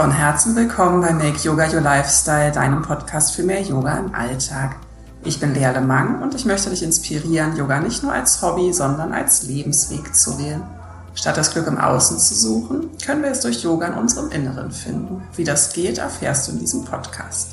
Von 0.00 0.12
Herzen 0.12 0.56
willkommen 0.56 1.02
bei 1.02 1.12
Make 1.12 1.40
Yoga 1.40 1.70
Your 1.70 1.82
Lifestyle, 1.82 2.50
deinem 2.52 2.80
Podcast 2.80 3.34
für 3.34 3.42
mehr 3.42 3.60
Yoga 3.60 3.98
im 3.98 4.14
Alltag. 4.14 4.76
Ich 5.24 5.38
bin 5.38 5.52
Lea 5.52 5.72
Lemang 5.74 6.22
und 6.22 6.34
ich 6.34 6.46
möchte 6.46 6.70
dich 6.70 6.82
inspirieren, 6.82 7.54
Yoga 7.54 7.80
nicht 7.80 8.02
nur 8.02 8.10
als 8.10 8.40
Hobby, 8.40 8.72
sondern 8.72 9.12
als 9.12 9.42
Lebensweg 9.42 10.14
zu 10.14 10.38
wählen. 10.38 10.62
Statt 11.14 11.36
das 11.36 11.52
Glück 11.52 11.66
im 11.66 11.76
Außen 11.76 12.18
zu 12.18 12.34
suchen, 12.34 12.88
können 13.04 13.22
wir 13.22 13.30
es 13.30 13.40
durch 13.40 13.62
Yoga 13.62 13.88
in 13.88 13.92
unserem 13.92 14.30
Inneren 14.30 14.70
finden. 14.70 15.22
Wie 15.36 15.44
das 15.44 15.74
geht, 15.74 15.98
erfährst 15.98 16.48
du 16.48 16.52
in 16.52 16.60
diesem 16.60 16.86
Podcast. 16.86 17.50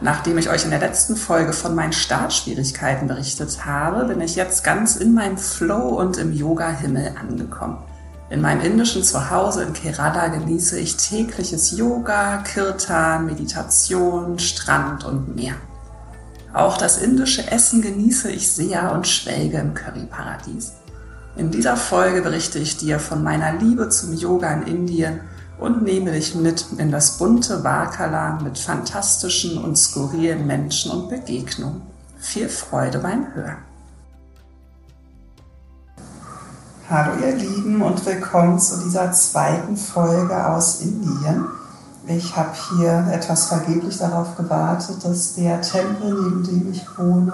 Nachdem 0.00 0.38
ich 0.38 0.50
euch 0.50 0.64
in 0.64 0.70
der 0.70 0.80
letzten 0.80 1.14
Folge 1.14 1.52
von 1.52 1.76
meinen 1.76 1.92
Startschwierigkeiten 1.92 3.06
berichtet 3.06 3.64
habe, 3.64 4.06
bin 4.06 4.20
ich 4.20 4.34
jetzt 4.34 4.64
ganz 4.64 4.96
in 4.96 5.14
meinem 5.14 5.38
Flow 5.38 5.86
und 6.00 6.16
im 6.18 6.32
Yoga-Himmel 6.32 7.14
angekommen. 7.20 7.78
In 8.28 8.40
meinem 8.40 8.60
indischen 8.62 9.04
Zuhause 9.04 9.62
in 9.62 9.72
Kerala 9.72 10.26
genieße 10.28 10.80
ich 10.80 10.96
tägliches 10.96 11.76
Yoga, 11.76 12.38
Kirtan, 12.38 13.26
Meditation, 13.26 14.38
Strand 14.40 15.04
und 15.04 15.36
Meer. 15.36 15.54
Auch 16.52 16.76
das 16.76 16.98
indische 16.98 17.48
Essen 17.50 17.82
genieße 17.82 18.30
ich 18.30 18.50
sehr 18.50 18.92
und 18.92 19.06
schwelge 19.06 19.58
im 19.58 19.74
Curryparadies. 19.74 20.72
In 21.36 21.52
dieser 21.52 21.76
Folge 21.76 22.22
berichte 22.22 22.58
ich 22.58 22.78
dir 22.78 22.98
von 22.98 23.22
meiner 23.22 23.52
Liebe 23.52 23.90
zum 23.90 24.12
Yoga 24.14 24.52
in 24.54 24.62
Indien 24.62 25.20
und 25.58 25.82
nehme 25.82 26.10
dich 26.10 26.34
mit 26.34 26.64
in 26.78 26.90
das 26.90 27.18
bunte 27.18 27.62
Wakaland 27.62 28.42
mit 28.42 28.58
fantastischen 28.58 29.58
und 29.58 29.76
skurrilen 29.76 30.46
Menschen 30.46 30.90
und 30.90 31.10
Begegnungen. 31.10 31.82
Viel 32.18 32.48
Freude 32.48 32.98
beim 32.98 33.34
Hören. 33.34 33.65
Hallo 36.88 37.14
ihr 37.20 37.34
Lieben 37.34 37.82
und 37.82 38.06
willkommen 38.06 38.60
zu 38.60 38.78
dieser 38.78 39.10
zweiten 39.10 39.76
Folge 39.76 40.46
aus 40.46 40.82
Indien. 40.82 41.46
Ich 42.06 42.36
habe 42.36 42.52
hier 42.78 43.08
etwas 43.12 43.46
vergeblich 43.46 43.98
darauf 43.98 44.36
gewartet, 44.36 45.04
dass 45.04 45.34
der 45.34 45.60
Tempel, 45.62 46.14
neben 46.14 46.44
dem 46.44 46.70
ich 46.70 46.86
wohne, 46.96 47.32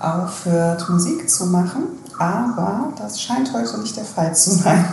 aufhört 0.00 0.88
Musik 0.88 1.28
zu 1.28 1.44
machen. 1.44 1.82
Aber 2.18 2.94
das 2.98 3.20
scheint 3.20 3.52
heute 3.52 3.78
nicht 3.80 3.98
der 3.98 4.06
Fall 4.06 4.34
zu 4.34 4.52
sein. 4.52 4.86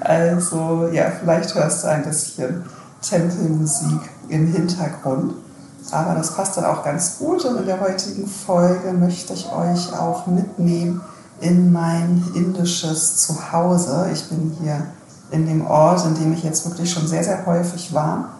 Also 0.00 0.88
ja, 0.90 1.12
vielleicht 1.20 1.54
hörst 1.54 1.84
du 1.84 1.88
ein 1.88 2.02
bisschen 2.02 2.64
Tempelmusik 3.00 4.00
im 4.28 4.48
Hintergrund. 4.48 5.34
Aber 5.92 6.14
das 6.14 6.34
passt 6.34 6.56
dann 6.56 6.64
auch 6.64 6.82
ganz 6.82 7.18
gut. 7.18 7.44
Und 7.44 7.58
in 7.58 7.66
der 7.66 7.80
heutigen 7.80 8.26
Folge 8.26 8.92
möchte 8.92 9.34
ich 9.34 9.52
euch 9.52 9.96
auch 9.96 10.26
mitnehmen 10.26 11.00
in 11.40 11.72
mein 11.72 12.22
indisches 12.34 13.16
Zuhause. 13.16 14.08
Ich 14.12 14.28
bin 14.28 14.56
hier 14.62 14.86
in 15.30 15.46
dem 15.46 15.66
Ort, 15.66 16.04
in 16.06 16.14
dem 16.14 16.32
ich 16.32 16.42
jetzt 16.42 16.66
wirklich 16.66 16.90
schon 16.90 17.06
sehr, 17.06 17.24
sehr 17.24 17.46
häufig 17.46 17.94
war. 17.94 18.30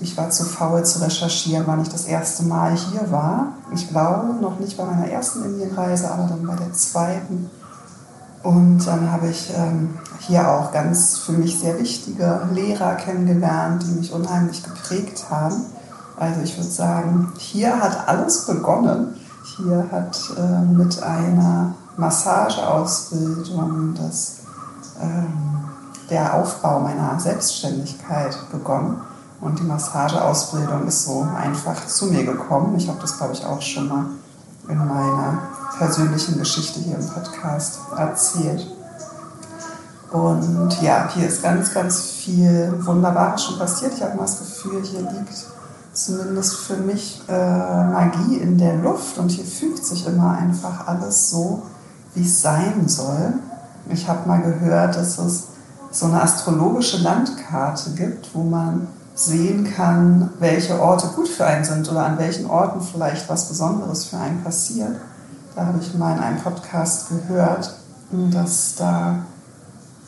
Ich 0.00 0.16
war 0.16 0.30
zu 0.30 0.44
faul 0.44 0.84
zu 0.84 1.00
recherchieren, 1.00 1.64
wann 1.66 1.80
ich 1.80 1.88
das 1.88 2.04
erste 2.04 2.44
Mal 2.44 2.76
hier 2.76 3.10
war. 3.10 3.54
Ich 3.74 3.88
glaube 3.88 4.34
noch 4.40 4.60
nicht 4.60 4.76
bei 4.76 4.84
meiner 4.84 5.08
ersten 5.08 5.44
Indienreise, 5.44 6.10
aber 6.10 6.24
dann 6.24 6.46
bei 6.46 6.54
der 6.54 6.72
zweiten. 6.72 7.50
Und 8.42 8.86
dann 8.86 9.10
habe 9.10 9.28
ich 9.28 9.52
ähm, 9.56 9.98
hier 10.20 10.48
auch 10.48 10.70
ganz 10.70 11.18
für 11.18 11.32
mich 11.32 11.58
sehr 11.58 11.78
wichtige 11.78 12.42
Lehrer 12.52 12.94
kennengelernt, 12.94 13.82
die 13.82 13.98
mich 13.98 14.12
unheimlich 14.12 14.62
geprägt 14.62 15.24
haben. 15.30 15.64
Also 16.16 16.42
ich 16.42 16.56
würde 16.56 16.70
sagen, 16.70 17.32
hier 17.38 17.80
hat 17.80 18.06
alles 18.08 18.46
begonnen. 18.46 19.16
Hier 19.56 19.86
hat 19.90 20.18
äh, 20.38 20.64
mit 20.64 21.02
einer 21.02 21.74
Massageausbildung 21.96 23.94
das, 23.94 24.40
ähm, 25.00 25.32
der 26.10 26.34
Aufbau 26.34 26.80
meiner 26.80 27.18
Selbstständigkeit 27.18 28.36
begonnen. 28.52 29.00
Und 29.40 29.58
die 29.58 29.64
Massageausbildung 29.64 30.86
ist 30.86 31.04
so 31.04 31.26
einfach 31.36 31.86
zu 31.86 32.06
mir 32.06 32.24
gekommen. 32.24 32.76
Ich 32.76 32.88
habe 32.88 32.98
das, 33.00 33.16
glaube 33.18 33.34
ich, 33.34 33.44
auch 33.44 33.60
schon 33.60 33.88
mal 33.88 34.06
in 34.68 34.78
meiner 34.78 35.42
persönlichen 35.78 36.38
Geschichte 36.38 36.80
hier 36.80 36.96
im 36.96 37.06
Podcast 37.06 37.80
erzählt. 37.96 38.66
Und 40.10 40.80
ja, 40.82 41.08
hier 41.12 41.28
ist 41.28 41.42
ganz, 41.42 41.74
ganz 41.74 42.00
viel 42.00 42.72
Wunderbares 42.84 43.44
schon 43.44 43.58
passiert. 43.58 43.92
Ich 43.94 44.02
habe 44.02 44.12
immer 44.12 44.22
das 44.22 44.38
Gefühl, 44.38 44.82
hier 44.82 45.00
liegt 45.00 45.34
zumindest 45.92 46.54
für 46.56 46.76
mich 46.76 47.22
äh, 47.28 47.84
Magie 47.84 48.36
in 48.36 48.58
der 48.58 48.76
Luft 48.76 49.18
und 49.18 49.30
hier 49.30 49.44
fügt 49.44 49.84
sich 49.84 50.06
immer 50.06 50.32
einfach 50.32 50.86
alles 50.86 51.30
so, 51.30 51.62
wie 52.16 52.22
es 52.22 52.42
sein 52.42 52.88
soll. 52.88 53.34
Ich 53.90 54.08
habe 54.08 54.26
mal 54.26 54.42
gehört, 54.42 54.96
dass 54.96 55.18
es 55.18 55.48
so 55.92 56.06
eine 56.06 56.20
astrologische 56.20 56.98
Landkarte 56.98 57.90
gibt, 57.90 58.34
wo 58.34 58.42
man 58.42 58.88
sehen 59.14 59.72
kann, 59.74 60.30
welche 60.40 60.80
Orte 60.80 61.08
gut 61.14 61.28
für 61.28 61.46
einen 61.46 61.64
sind 61.64 61.88
oder 61.90 62.04
an 62.04 62.18
welchen 62.18 62.46
Orten 62.46 62.80
vielleicht 62.80 63.28
was 63.30 63.48
Besonderes 63.48 64.04
für 64.06 64.18
einen 64.18 64.42
passiert. 64.42 64.96
Da 65.54 65.66
habe 65.66 65.78
ich 65.80 65.94
mal 65.94 66.16
in 66.16 66.22
einem 66.22 66.38
Podcast 66.38 67.08
gehört, 67.08 67.74
dass 68.10 68.74
da 68.76 69.20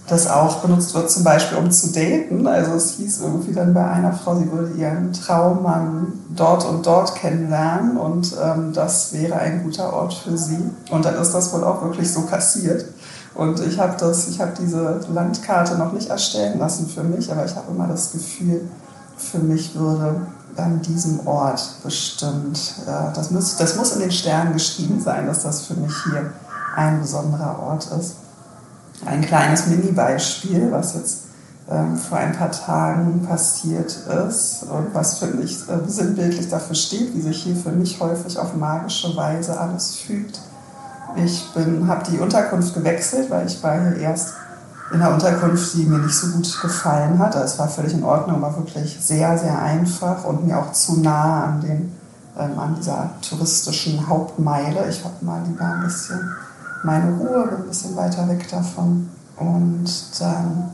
das 0.09 0.29
auch 0.29 0.57
benutzt 0.57 0.95
wird, 0.95 1.11
zum 1.11 1.25
Beispiel 1.25 1.59
um 1.59 1.71
zu 1.71 1.93
daten. 1.93 2.47
Also 2.47 2.73
es 2.73 2.93
hieß 2.93 3.21
irgendwie 3.21 3.53
dann 3.53 3.75
bei 3.75 3.85
einer 3.87 4.13
Frau, 4.13 4.37
sie 4.37 4.51
würde 4.51 4.73
ihren 4.73 5.13
Traummann 5.13 6.13
dort 6.35 6.65
und 6.65 6.87
dort 6.87 7.15
kennenlernen 7.15 7.97
und 7.97 8.35
ähm, 8.43 8.73
das 8.73 9.13
wäre 9.13 9.37
ein 9.37 9.63
guter 9.65 9.93
Ort 9.93 10.15
für 10.15 10.37
sie. 10.37 10.71
Und 10.91 11.05
dann 11.05 11.15
ist 11.17 11.33
das 11.33 11.53
wohl 11.53 11.65
auch 11.65 11.83
wirklich 11.83 12.13
so 12.13 12.23
passiert. 12.23 12.87
Und 13.35 13.61
ich 13.61 13.79
habe 13.79 13.95
habe 14.41 14.53
diese 14.61 15.01
Landkarte 15.13 15.77
noch 15.77 15.93
nicht 15.93 16.11
erstellen 16.11 16.59
lassen 16.59 16.89
für 16.89 17.05
mich, 17.05 17.31
aber 17.31 17.45
ich 17.45 17.55
habe 17.55 17.71
immer 17.71 17.87
das 17.87 18.11
Gefühl, 18.11 18.63
für 19.17 19.39
mich 19.39 19.79
würde 19.79 20.27
an 20.57 20.83
diesem 20.83 21.27
Ort 21.27 21.63
bestimmt, 21.85 22.75
äh, 22.87 23.15
das, 23.15 23.31
muss, 23.31 23.57
das 23.57 23.77
muss 23.77 23.93
in 23.93 24.01
den 24.01 24.11
Sternen 24.11 24.55
geschrieben 24.55 25.01
sein, 25.01 25.27
dass 25.27 25.43
das 25.43 25.63
für 25.63 25.75
mich 25.75 25.93
hier 26.05 26.33
ein 26.75 27.01
besonderer 27.01 27.61
Ort 27.63 27.89
ist. 27.99 28.17
Ein 29.07 29.23
kleines 29.23 29.67
Mini-Beispiel, 29.67 30.71
was 30.71 30.95
jetzt 30.95 31.19
ähm, 31.71 31.97
vor 31.97 32.19
ein 32.19 32.33
paar 32.33 32.51
Tagen 32.51 33.27
passiert 33.27 33.95
ist 34.27 34.65
und 34.65 34.95
was 34.95 35.19
für 35.19 35.27
mich 35.27 35.69
äh, 35.69 35.87
sinnbildlich 35.87 36.49
dafür 36.49 36.75
steht, 36.75 37.15
wie 37.15 37.21
sich 37.21 37.43
hier 37.43 37.57
für 37.57 37.71
mich 37.71 38.01
häufig 38.01 38.39
auf 38.39 38.55
magische 38.55 39.15
Weise 39.17 39.59
alles 39.59 39.97
fügt. 39.97 40.41
Ich 41.17 41.47
habe 41.87 42.11
die 42.11 42.19
Unterkunft 42.19 42.75
gewechselt, 42.75 43.31
weil 43.31 43.47
ich 43.47 43.63
war 43.63 43.81
hier 43.81 43.97
erst 43.97 44.35
in 44.93 45.03
einer 45.03 45.13
Unterkunft, 45.13 45.75
die 45.75 45.85
mir 45.85 45.99
nicht 45.99 46.15
so 46.15 46.29
gut 46.29 46.61
gefallen 46.63 47.19
hat. 47.19 47.35
Es 47.35 47.59
war 47.59 47.69
völlig 47.69 47.93
in 47.93 48.05
Ordnung, 48.05 48.41
war 48.41 48.57
wirklich 48.57 48.99
sehr, 49.01 49.37
sehr 49.37 49.61
einfach 49.61 50.25
und 50.25 50.47
mir 50.47 50.59
auch 50.59 50.73
zu 50.73 51.01
nah 51.01 51.45
an, 51.45 51.61
den, 51.61 51.93
ähm, 52.39 52.59
an 52.59 52.77
dieser 52.79 53.11
touristischen 53.29 54.09
Hauptmeile. 54.09 54.89
Ich 54.89 55.05
habe 55.05 55.23
mal 55.23 55.43
lieber 55.47 55.65
ein 55.65 55.83
bisschen 55.85 56.31
meine 56.85 57.17
Ruhe, 57.17 57.59
ein 57.59 57.69
bisschen 57.69 57.97
weiter 57.97 58.29
weg 58.29 58.49
davon. 58.51 59.09
Und 59.37 59.91
dann 60.21 60.73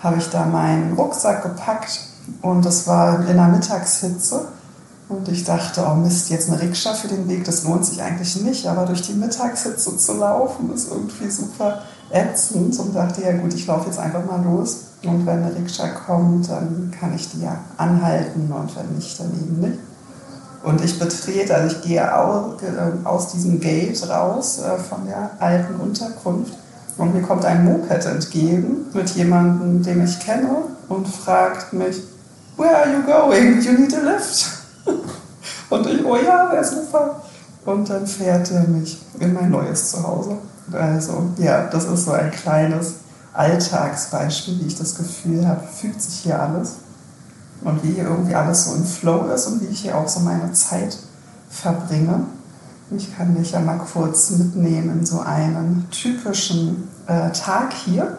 habe 0.00 0.16
ich 0.18 0.28
da 0.30 0.46
meinen 0.46 0.94
Rucksack 0.94 1.42
gepackt 1.42 2.00
und 2.42 2.64
es 2.66 2.86
war 2.86 3.26
in 3.28 3.36
der 3.36 3.48
Mittagshitze. 3.48 4.46
Und 5.08 5.28
ich 5.28 5.44
dachte, 5.44 5.84
oh 5.86 5.94
Mist, 5.94 6.30
jetzt 6.30 6.48
eine 6.48 6.60
Rikscha 6.60 6.94
für 6.94 7.08
den 7.08 7.28
Weg, 7.28 7.44
das 7.44 7.64
lohnt 7.64 7.84
sich 7.84 8.02
eigentlich 8.02 8.40
nicht. 8.42 8.66
Aber 8.66 8.86
durch 8.86 9.02
die 9.02 9.12
Mittagshitze 9.12 9.96
zu 9.96 10.14
laufen 10.14 10.72
ist 10.72 10.90
irgendwie 10.90 11.30
super 11.30 11.82
ätzend 12.10 12.78
und 12.78 12.94
dachte, 12.94 13.22
ja 13.22 13.32
gut, 13.32 13.52
ich 13.54 13.66
laufe 13.66 13.86
jetzt 13.86 13.98
einfach 13.98 14.24
mal 14.24 14.42
los 14.42 14.76
und 15.04 15.26
wenn 15.26 15.42
eine 15.42 15.54
Rikscha 15.54 15.88
kommt, 15.88 16.48
dann 16.48 16.92
kann 16.98 17.14
ich 17.14 17.30
die 17.30 17.42
ja 17.42 17.58
anhalten 17.76 18.52
und 18.52 18.76
wenn 18.76 18.94
nicht, 18.94 19.18
dann 19.18 19.32
eben 19.32 19.60
nicht. 19.60 19.78
Und 20.62 20.84
ich 20.84 20.98
betrete, 20.98 21.54
also 21.54 21.76
ich 21.76 21.82
gehe 21.82 22.02
aus 23.04 23.32
diesem 23.32 23.58
Gate 23.60 24.08
raus 24.08 24.60
äh, 24.60 24.78
von 24.78 25.06
der 25.06 25.30
alten 25.40 25.74
Unterkunft 25.76 26.54
und 26.98 27.14
mir 27.14 27.22
kommt 27.22 27.44
ein 27.44 27.64
Moped 27.64 28.04
entgegen 28.04 28.86
mit 28.92 29.10
jemandem, 29.10 29.82
den 29.82 30.04
ich 30.04 30.20
kenne 30.20 30.56
und 30.88 31.08
fragt 31.08 31.72
mich, 31.72 32.02
Where 32.56 32.76
are 32.76 32.92
you 32.92 33.02
going? 33.02 33.60
You 33.62 33.72
need 33.72 33.94
a 33.94 34.00
lift. 34.00 34.46
Und 35.70 35.86
ich, 35.86 36.04
oh 36.04 36.16
ja, 36.16 36.52
wäre 36.52 36.64
super. 36.64 37.22
Und 37.64 37.88
dann 37.88 38.06
fährt 38.06 38.50
er 38.50 38.64
mich 38.64 39.00
in 39.18 39.32
mein 39.32 39.50
neues 39.50 39.90
Zuhause. 39.90 40.36
Also 40.70 41.30
ja, 41.38 41.64
das 41.64 41.86
ist 41.86 42.04
so 42.04 42.12
ein 42.12 42.30
kleines 42.30 42.96
Alltagsbeispiel, 43.32 44.60
wie 44.60 44.66
ich 44.66 44.78
das 44.78 44.96
Gefühl 44.96 45.46
habe, 45.48 45.62
fügt 45.66 46.02
sich 46.02 46.20
hier 46.20 46.40
alles 46.40 46.76
und 47.64 47.82
wie 47.82 47.92
hier 47.92 48.04
irgendwie 48.04 48.34
alles 48.34 48.64
so 48.64 48.74
im 48.74 48.84
Flow 48.84 49.26
ist 49.32 49.46
und 49.46 49.60
wie 49.60 49.66
ich 49.66 49.80
hier 49.80 49.96
auch 49.96 50.08
so 50.08 50.20
meine 50.20 50.52
Zeit 50.52 50.98
verbringe. 51.50 52.24
Ich 52.90 53.16
kann 53.16 53.34
dich 53.34 53.52
ja 53.52 53.60
mal 53.60 53.78
kurz 53.78 54.30
mitnehmen 54.30 54.98
in 54.98 55.06
so 55.06 55.20
einen 55.20 55.86
typischen 55.90 56.88
äh, 57.06 57.30
Tag 57.30 57.72
hier. 57.72 58.18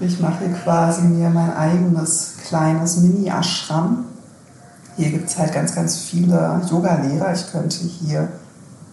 Ich 0.00 0.18
mache 0.20 0.44
hier 0.44 0.54
quasi 0.54 1.02
mir 1.02 1.30
mein 1.30 1.56
eigenes 1.56 2.34
kleines 2.46 2.96
Mini-Ashram. 2.96 4.04
Hier 4.96 5.10
gibt 5.10 5.28
es 5.28 5.38
halt 5.38 5.52
ganz, 5.52 5.74
ganz 5.74 5.98
viele 5.98 6.60
Yoga-Lehrer. 6.68 7.32
Ich 7.32 7.50
könnte 7.52 7.78
hier 7.78 8.28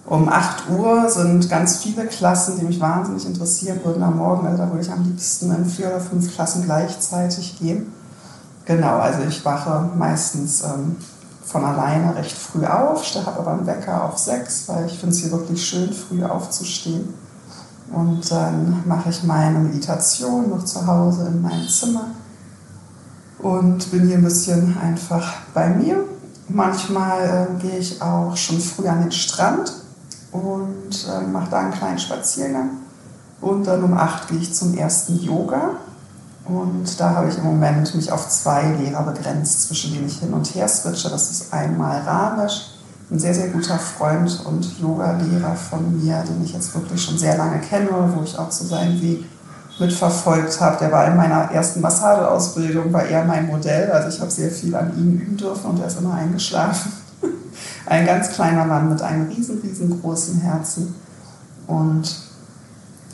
um 0.05 0.27
8 0.27 0.69
Uhr 0.69 1.09
sind 1.09 1.49
ganz 1.49 1.77
viele 1.77 2.05
Klassen, 2.05 2.59
die 2.59 2.65
mich 2.65 2.79
wahnsinnig 2.79 3.25
interessieren 3.25 3.79
würden 3.83 4.03
am 4.03 4.17
Morgen. 4.17 4.45
Also 4.45 4.57
da 4.57 4.69
würde 4.69 4.81
ich 4.81 4.91
am 4.91 5.03
liebsten 5.03 5.51
in 5.51 5.65
vier 5.65 5.87
oder 5.87 6.01
fünf 6.01 6.33
Klassen 6.33 6.63
gleichzeitig 6.63 7.59
gehen. 7.59 7.93
Genau, 8.75 8.97
also 8.97 9.23
ich 9.27 9.43
wache 9.43 9.89
meistens 9.97 10.63
ähm, 10.63 10.95
von 11.43 11.63
alleine 11.65 12.15
recht 12.15 12.37
früh 12.37 12.65
auf, 12.65 13.03
habe 13.25 13.39
aber 13.39 13.51
einen 13.51 13.67
Wecker 13.67 14.03
auf 14.03 14.17
sechs, 14.17 14.67
weil 14.67 14.85
ich 14.85 14.97
finde 14.97 15.15
es 15.15 15.21
hier 15.21 15.31
wirklich 15.31 15.65
schön, 15.65 15.91
früh 15.91 16.23
aufzustehen. 16.23 17.13
Und 17.91 18.31
dann 18.31 18.83
mache 18.85 19.09
ich 19.09 19.23
meine 19.23 19.59
Meditation 19.59 20.49
noch 20.49 20.63
zu 20.63 20.85
Hause 20.87 21.27
in 21.27 21.41
meinem 21.41 21.67
Zimmer 21.67 22.05
und 23.39 23.91
bin 23.91 24.07
hier 24.07 24.17
ein 24.17 24.23
bisschen 24.23 24.77
einfach 24.77 25.33
bei 25.53 25.69
mir. 25.69 26.05
Manchmal 26.47 27.47
äh, 27.59 27.61
gehe 27.61 27.79
ich 27.79 28.01
auch 28.01 28.35
schon 28.37 28.59
früh 28.59 28.87
an 28.87 29.01
den 29.01 29.11
Strand 29.11 29.73
und 30.31 31.07
äh, 31.09 31.27
mache 31.27 31.49
da 31.49 31.59
einen 31.59 31.73
kleinen 31.73 31.99
Spaziergang. 31.99 32.69
Und 33.41 33.65
dann 33.65 33.83
um 33.83 33.93
acht 33.93 34.29
gehe 34.29 34.39
ich 34.39 34.53
zum 34.53 34.77
ersten 34.77 35.19
Yoga. 35.19 35.71
Und 36.45 36.99
da 36.99 37.11
habe 37.11 37.29
ich 37.29 37.37
im 37.37 37.43
Moment 37.43 37.93
mich 37.93 38.11
auf 38.11 38.27
zwei 38.29 38.63
Lehrer 38.71 39.03
begrenzt, 39.03 39.67
zwischen 39.67 39.93
denen 39.93 40.07
ich 40.07 40.19
hin 40.19 40.33
und 40.33 40.55
her 40.55 40.67
switche. 40.67 41.09
Das 41.09 41.29
ist 41.29 41.53
einmal 41.53 42.01
Ramesh, 42.01 42.71
ein 43.11 43.19
sehr, 43.19 43.33
sehr 43.33 43.49
guter 43.49 43.77
Freund 43.77 44.43
und 44.45 44.79
Yoga-Lehrer 44.79 45.55
von 45.55 46.03
mir, 46.03 46.23
den 46.23 46.43
ich 46.43 46.53
jetzt 46.53 46.73
wirklich 46.73 47.03
schon 47.03 47.17
sehr 47.17 47.37
lange 47.37 47.59
kenne, 47.59 47.89
wo 48.15 48.23
ich 48.23 48.37
auch 48.39 48.51
so 48.51 48.65
seinen 48.65 48.99
Weg 49.01 49.25
mitverfolgt 49.79 50.59
habe. 50.59 50.77
Der 50.79 50.91
war 50.91 51.07
in 51.07 51.15
meiner 51.15 51.51
ersten 51.51 51.81
Massageausbildung, 51.81 52.91
war 52.91 53.05
er 53.05 53.23
mein 53.25 53.47
Modell. 53.47 53.91
Also 53.91 54.09
ich 54.09 54.19
habe 54.19 54.31
sehr 54.31 54.49
viel 54.49 54.73
an 54.75 54.97
ihm 54.97 55.19
üben 55.19 55.37
dürfen 55.37 55.69
und 55.69 55.79
er 55.79 55.87
ist 55.87 55.99
immer 55.99 56.15
eingeschlafen. 56.15 56.91
Ein 57.85 58.05
ganz 58.05 58.31
kleiner 58.31 58.65
Mann 58.65 58.89
mit 58.89 59.01
einem 59.01 59.27
riesen, 59.27 59.59
riesengroßen 59.61 60.41
Herzen. 60.41 60.95
Und 61.67 62.15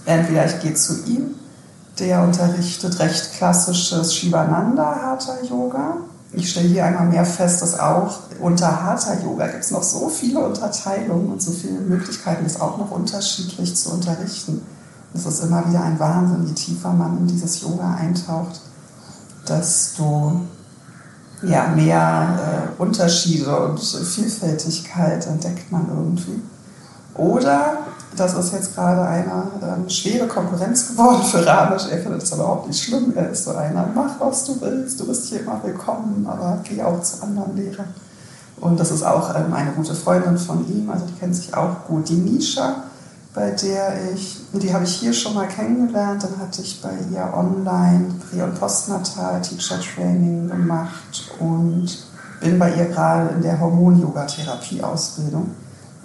entweder 0.06 0.46
ich 0.46 0.60
gehe 0.62 0.74
zu 0.74 1.06
ihm 1.06 1.36
der 2.00 2.24
unterrichtet 2.24 3.00
recht 3.00 3.34
klassisches 3.34 4.14
Shivananda 4.14 4.96
Hatha 5.02 5.38
Yoga. 5.50 5.98
Ich 6.34 6.52
stelle 6.52 6.68
hier 6.68 6.86
einmal 6.86 7.08
mehr 7.08 7.26
fest, 7.26 7.62
dass 7.62 7.80
auch 7.80 8.20
unter 8.40 8.84
Hatha 8.84 9.16
Yoga 9.24 9.48
gibt 9.48 9.64
es 9.64 9.72
noch 9.72 9.84
so 9.84 10.10
viele 10.10 10.40
Unterteilungen 10.40 11.32
und 11.32 11.42
so 11.42 11.52
viele 11.52 11.80
Möglichkeiten, 11.80 12.46
es 12.46 12.60
auch 12.60 12.78
noch 12.78 12.92
unterschiedlich 12.92 13.76
zu 13.76 13.94
unterrichten. 13.94 14.62
Es 15.14 15.26
ist 15.26 15.44
immer 15.44 15.68
wieder 15.68 15.84
ein 15.84 16.00
Wahnsinn, 16.00 16.46
je 16.46 16.54
tiefer 16.54 16.92
man 16.92 17.18
in 17.18 17.28
dieses 17.28 17.62
Yoga 17.62 17.96
eintaucht, 17.96 18.62
desto 19.48 20.42
ja, 21.44 21.68
mehr 21.70 22.74
äh, 22.78 22.82
Unterschiede 22.82 23.56
und 23.56 23.80
Vielfältigkeit 23.80 25.26
entdeckt 25.26 25.72
man 25.72 25.88
irgendwie. 25.90 26.42
Oder 27.18 27.78
das 28.16 28.34
ist 28.34 28.54
jetzt 28.54 28.76
gerade 28.76 29.02
eine 29.02 29.44
ähm, 29.62 29.90
schwere 29.90 30.28
Konkurrenz 30.28 30.90
geworden 30.90 31.24
für 31.24 31.46
Rabisch. 31.46 31.84
Er 31.92 32.00
findet 32.00 32.24
es 32.24 32.32
überhaupt 32.32 32.68
nicht 32.68 32.84
schlimm. 32.84 33.14
Er 33.16 33.30
ist 33.30 33.46
so 33.46 33.52
einer, 33.56 33.88
mach 33.94 34.20
was 34.20 34.46
du 34.46 34.60
willst, 34.62 35.00
du 35.00 35.08
bist 35.08 35.26
hier 35.26 35.42
immer 35.42 35.60
willkommen, 35.64 36.26
aber 36.28 36.60
geh 36.64 36.82
auch 36.82 37.02
zu 37.02 37.22
anderen 37.24 37.56
Lehrern. 37.56 37.94
Und 38.60 38.80
das 38.80 38.92
ist 38.92 39.04
auch 39.04 39.36
ähm, 39.36 39.54
eine 39.54 39.72
gute 39.72 39.94
Freundin 39.94 40.38
von 40.38 40.68
ihm, 40.68 40.90
also 40.90 41.06
die 41.06 41.14
kennt 41.14 41.36
sich 41.36 41.54
auch 41.54 41.86
gut. 41.88 42.10
Die 42.10 42.16
Nisha, 42.16 42.84
bei 43.36 43.52
der 43.52 44.12
ich, 44.14 44.42
die 44.54 44.74
habe 44.74 44.84
ich 44.84 44.96
hier 44.96 45.14
schon 45.14 45.36
mal 45.36 45.48
kennengelernt, 45.48 46.24
dann 46.24 46.40
hatte 46.40 46.64
ich 46.64 46.82
bei 46.82 46.90
ihr 47.12 47.32
online 47.36 48.16
Prä- 48.32 48.42
und 48.42 48.60
Postnatal 48.60 49.42
Teacher 49.42 49.80
Training 49.80 50.50
gemacht 50.50 51.30
und 51.40 51.88
bin 52.42 52.58
bei 52.58 52.74
ihr 52.74 52.86
gerade 52.86 53.30
in 53.36 53.44
der 53.44 53.60
Hormon-Yoga-Therapie-Ausbildung. 53.60 55.52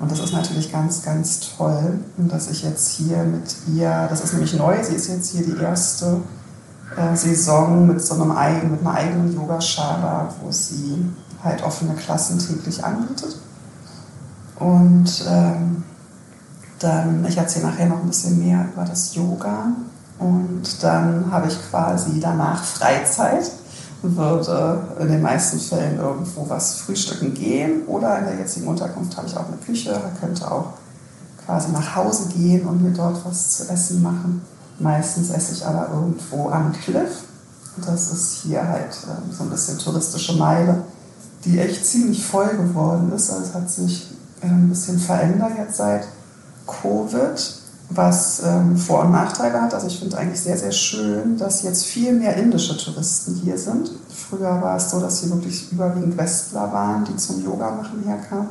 Und 0.03 0.11
das 0.11 0.19
ist 0.19 0.33
natürlich 0.33 0.73
ganz, 0.73 1.05
ganz 1.05 1.39
toll, 1.57 2.01
dass 2.17 2.51
ich 2.51 2.65
jetzt 2.65 2.91
hier 2.91 3.19
mit 3.23 3.55
ihr, 3.73 4.09
das 4.11 4.25
ist 4.25 4.33
nämlich 4.33 4.53
neu, 4.55 4.83
sie 4.83 4.97
ist 4.97 5.07
jetzt 5.07 5.31
hier 5.31 5.47
die 5.47 5.57
erste 5.63 6.17
äh, 6.97 7.15
Saison 7.15 7.87
mit 7.87 8.03
so 8.03 8.15
einem 8.15 8.73
mit 8.73 8.81
einer 8.81 8.95
eigenen 8.95 9.33
Yogaschala, 9.33 10.29
wo 10.43 10.51
sie 10.51 11.07
halt 11.45 11.63
offene 11.63 11.95
Klassen 11.95 12.41
täglich 12.41 12.85
anbietet. 12.85 13.37
Und 14.59 15.25
ähm, 15.29 15.85
dann, 16.81 17.25
ich 17.25 17.37
erzähle 17.37 17.69
nachher 17.69 17.87
noch 17.87 18.01
ein 18.01 18.09
bisschen 18.09 18.45
mehr 18.45 18.67
über 18.75 18.85
das 18.85 19.15
Yoga. 19.15 19.67
Und 20.19 20.83
dann 20.83 21.31
habe 21.31 21.47
ich 21.47 21.57
quasi 21.71 22.19
danach 22.19 22.65
Freizeit 22.65 23.53
würde 24.03 24.81
in 25.01 25.09
den 25.09 25.23
meisten 25.23 25.59
Fällen 25.59 25.99
irgendwo 25.99 26.49
was 26.49 26.75
frühstücken 26.77 27.35
gehen 27.35 27.85
oder 27.87 28.19
in 28.19 28.25
der 28.25 28.39
jetzigen 28.39 28.67
Unterkunft 28.67 29.17
habe 29.17 29.29
ich 29.29 29.37
auch 29.37 29.47
eine 29.47 29.57
Küche, 29.57 30.01
könnte 30.21 30.51
auch 30.51 30.73
quasi 31.47 31.71
nach 31.73 31.97
Hause 31.97 32.29
gehen 32.29 32.67
und 32.67 32.83
mir 32.83 32.91
dort 32.91 33.25
was 33.25 33.51
zu 33.51 33.69
essen 33.69 34.03
machen. 34.03 34.43
Meistens 34.79 35.31
esse 35.31 35.53
ich 35.53 35.65
aber 35.65 35.89
irgendwo 35.93 36.49
am 36.49 36.73
Cliff. 36.73 37.25
Das 37.85 38.13
ist 38.13 38.43
hier 38.43 38.67
halt 38.67 38.97
ähm, 39.05 39.33
so 39.33 39.45
ein 39.45 39.51
bisschen 39.51 39.79
touristische 39.79 40.35
Meile, 40.35 40.83
die 41.45 41.59
echt 41.59 41.87
ziemlich 41.87 42.25
voll 42.25 42.49
geworden 42.49 43.13
ist. 43.13 43.31
Also 43.31 43.45
es 43.45 43.55
hat 43.55 43.71
sich 43.71 44.15
äh, 44.43 44.47
ein 44.47 44.69
bisschen 44.69 44.99
verändert 44.99 45.53
jetzt 45.57 45.77
seit 45.77 46.07
Covid 46.67 47.62
was 47.95 48.43
ähm, 48.45 48.77
Vor- 48.77 49.03
und 49.03 49.13
Nachteile 49.13 49.61
hat. 49.61 49.75
Also 49.75 49.87
ich 49.87 49.99
finde 49.99 50.17
eigentlich 50.19 50.41
sehr, 50.41 50.57
sehr 50.57 50.73
schön, 50.73 51.37
dass 51.37 51.63
jetzt 51.63 51.85
viel 51.85 52.13
mehr 52.13 52.37
indische 52.37 52.77
Touristen 52.77 53.35
hier 53.43 53.59
sind. 53.59 53.91
Früher 54.09 54.61
war 54.63 54.77
es 54.77 54.91
so, 54.91 55.01
dass 55.01 55.21
hier 55.21 55.31
wirklich 55.31 55.71
überwiegend 55.73 56.17
Westler 56.17 56.73
waren, 56.73 57.05
die 57.05 57.17
zum 57.17 57.45
Yoga 57.45 57.71
machen 57.71 58.03
herkamen. 58.05 58.49